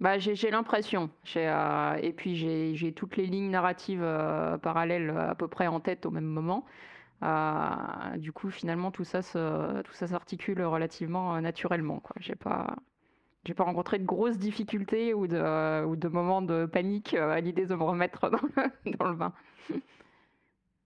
Bah, 0.00 0.18
j'ai 0.18 0.50
l'impression. 0.50 1.08
et 1.36 2.12
puis 2.16 2.36
j'ai 2.36 2.92
toutes 2.92 3.16
les 3.16 3.26
lignes 3.26 3.50
narratives 3.50 4.04
parallèles 4.60 5.10
à 5.10 5.34
peu 5.36 5.46
près 5.46 5.68
en 5.68 5.78
tête 5.80 6.04
au 6.04 6.10
même 6.10 6.24
moment. 6.24 6.64
Du 8.18 8.32
coup, 8.32 8.50
finalement, 8.50 8.90
tout 8.90 9.04
ça 9.04 9.22
s'articule 9.22 10.62
relativement 10.62 11.40
naturellement. 11.40 12.02
J'ai 12.20 12.34
pas, 12.34 12.76
j'ai 13.46 13.54
pas 13.54 13.64
rencontré 13.64 13.98
de 13.98 14.04
grosses 14.04 14.38
difficultés 14.38 15.12
ou 15.12 15.26
de, 15.26 15.84
ou 15.84 15.96
de 15.96 16.08
moments 16.08 16.42
de 16.42 16.66
panique 16.66 17.14
euh, 17.14 17.30
à 17.30 17.40
l'idée 17.40 17.66
de 17.66 17.74
me 17.74 17.82
remettre 17.82 18.30
dans 18.30 18.40
le, 18.40 18.96
dans 18.96 19.10
le 19.10 19.16
bain. 19.16 19.32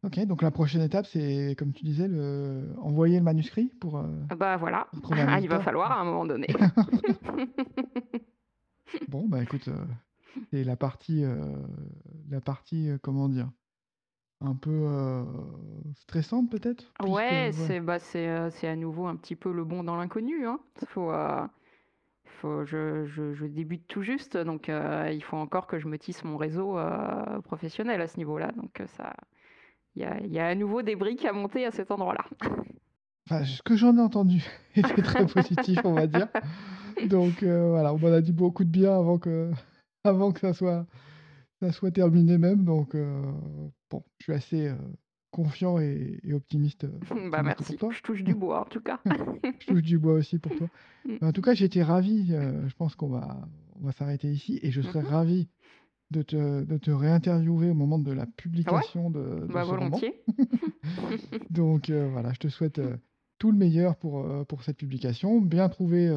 Ok, 0.05 0.19
donc 0.27 0.43
la 0.43 0.51
prochaine 0.51 0.83
étape, 0.83 1.07
c'est, 1.07 1.55
comme 1.59 1.73
tu 1.73 1.85
disais, 1.85 2.09
le... 2.09 2.69
envoyer 2.79 3.19
le 3.19 3.25
manuscrit 3.25 3.73
pour. 3.81 3.99
Euh, 3.99 4.07
bah 4.37 4.57
voilà, 4.57 4.89
il 5.41 5.49
va 5.49 5.61
falloir 5.61 5.93
à 5.93 6.01
un 6.01 6.05
moment 6.05 6.25
donné. 6.25 6.49
bon, 9.09 9.29
bah 9.29 9.43
écoute, 9.43 9.69
euh, 9.69 9.85
c'est 10.51 10.65
la 10.65 10.77
partie, 10.77 11.25
la 12.29 12.41
partie, 12.41 12.91
comment 13.03 13.29
dire, 13.29 13.51
un 14.41 14.55
peu 14.55 15.25
stressante 15.95 16.51
peut-être? 16.51 16.93
Ouais, 17.03 17.51
c'est 17.53 17.81
bah, 17.81 17.99
c'est 17.99 18.69
à 18.69 18.77
nouveau 18.77 19.07
un 19.07 19.17
petit 19.17 19.37
peu 19.37 19.53
le 19.53 19.65
bon 19.65 19.85
dans 19.85 19.97
l'inconnu. 19.97 20.47
Hein. 20.47 20.61
Faut, 20.89 21.13
je, 22.65 23.47
débute 23.47 23.87
tout 23.89 24.03
juste, 24.03 24.37
donc 24.37 24.69
euh, 24.69 25.11
il 25.13 25.23
faut 25.23 25.37
encore 25.37 25.67
que 25.67 25.79
je 25.79 25.89
me 25.89 25.99
tisse 25.99 26.25
mon 26.25 26.37
réseau 26.37 26.79
euh, 26.79 27.41
professionnel 27.43 28.01
à 28.01 28.07
ce 28.07 28.17
niveau-là. 28.17 28.53
Donc 28.57 28.81
euh, 28.81 28.87
ça, 28.97 29.15
il 29.97 30.33
y 30.33 30.39
a, 30.39 30.47
à 30.47 30.55
nouveau 30.55 30.83
des 30.83 30.97
briques 30.97 31.25
à 31.25 31.33
monter 31.33 31.67
à 31.67 31.71
cet 31.71 31.91
endroit-là. 31.91 32.25
Enfin, 33.27 33.45
ce 33.45 33.63
que 33.63 33.77
j'en 33.77 33.97
ai 33.97 34.01
entendu 34.01 34.45
était 34.77 35.03
très 35.03 35.27
positif, 35.27 35.81
on 35.85 35.95
va 35.95 36.07
dire. 36.07 36.29
Donc 37.09 37.43
voilà, 37.43 37.93
on 37.93 37.99
m'en 37.99 38.13
a 38.13 38.21
dit 38.21 38.33
beaucoup 38.33 38.65
de 38.65 38.71
bien 38.71 38.97
avant 38.97 39.19
que, 39.19 39.51
avant 40.05 40.33
que 40.33 40.41
ça 40.41 40.53
soit, 40.53 40.87
ça 41.61 41.73
soit 41.73 41.91
terminé 41.91 42.39
même. 42.39 42.65
Donc 42.65 42.97
bon, 43.91 44.05
je 44.19 44.25
suis 44.25 44.33
assez 44.33 44.73
confiant 45.31 45.79
et, 45.79 46.21
optimiste. 46.33 46.85
Euh, 46.85 47.31
bah 47.31 47.43
merci. 47.43 47.77
Je 47.79 48.03
touche 48.03 48.23
du 48.23 48.35
bois 48.35 48.63
en 48.63 48.65
tout 48.65 48.81
cas. 48.81 49.01
je 49.61 49.67
touche 49.67 49.83
du 49.83 49.99
bois 49.99 50.15
aussi 50.15 50.39
pour 50.39 50.55
toi. 50.57 50.69
Mm. 51.05 51.25
En 51.25 51.33
tout 51.33 51.43
cas, 51.43 51.55
j'étais 51.55 51.83
ravi. 51.83 52.27
Euh, 52.33 52.69
je 52.69 52.75
pense 52.75 52.97
qu'on 52.97 53.09
va, 53.09 53.49
on 53.81 53.87
va 53.87 53.93
s'arrêter 53.93 54.29
ici 54.29 54.59
et 54.63 54.73
je 54.73 54.83
serais 54.83 55.01
mm-hmm. 55.01 55.07
ravi 55.07 55.49
de 56.11 56.23
te, 56.23 56.65
de 56.65 56.77
te 56.77 56.91
réinterviewer 56.91 57.71
au 57.71 57.75
moment 57.75 58.01
de 58.01 58.13
la 58.13 58.27
publication 58.27 59.09
de, 59.09 59.47
bah, 59.49 59.63
ce 59.63 59.69
volontiers. 59.69 60.21
Donc 61.51 61.89
euh, 61.89 62.09
voilà, 62.11 62.33
je 62.33 62.41
te 62.41 62.49
souhaite 62.49 62.81
tout 63.39 63.53
le 63.53 63.57
meilleur 63.57 63.95
pour, 63.97 64.27
pour 64.49 64.65
cette 64.65 64.77
publication. 64.77 65.41
Bien 65.41 65.69
trouver, 65.69 66.11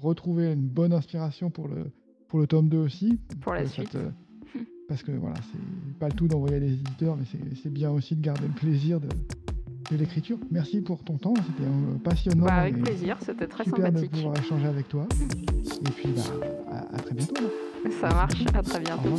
retrouver 0.00 0.54
une 0.54 0.68
bonne 0.68 0.94
inspiration 0.94 1.50
pour 1.50 1.68
le, 1.68 1.92
pour 2.26 2.38
le 2.38 2.46
tome 2.46 2.70
2 2.70 2.78
aussi. 2.78 3.20
Pour 3.42 3.52
la 3.52 3.66
suite. 3.66 3.96
Parce 4.88 5.02
que 5.02 5.12
voilà, 5.12 5.36
c'est 5.50 5.98
pas 5.98 6.08
le 6.08 6.14
tout 6.14 6.28
d'envoyer 6.28 6.60
des 6.60 6.72
éditeurs, 6.72 7.16
mais 7.16 7.24
c'est 7.62 7.72
bien 7.72 7.90
aussi 7.90 8.14
de 8.16 8.20
garder 8.20 8.46
le 8.46 8.52
plaisir 8.52 9.00
de, 9.00 9.08
l'écriture. 9.96 10.38
Merci 10.50 10.80
pour 10.80 11.04
ton 11.04 11.18
temps, 11.18 11.34
c'était 11.36 11.70
passionnant. 12.02 12.46
Bah, 12.46 12.54
avec 12.54 12.82
plaisir, 12.82 13.16
c'était 13.20 13.46
très 13.46 13.64
super 13.64 13.86
sympathique. 13.86 14.10
de 14.10 14.16
pouvoir 14.16 14.36
échanger 14.38 14.66
avec 14.66 14.88
toi. 14.88 15.06
Et 15.12 15.90
puis 15.90 16.08
bah, 16.08 16.86
à, 16.92 16.96
très 16.98 17.14
bientôt. 17.14 17.34
Ça 18.00 18.08
marche, 18.08 18.44
à 18.54 18.62
très 18.62 18.80
bientôt. 18.80 19.16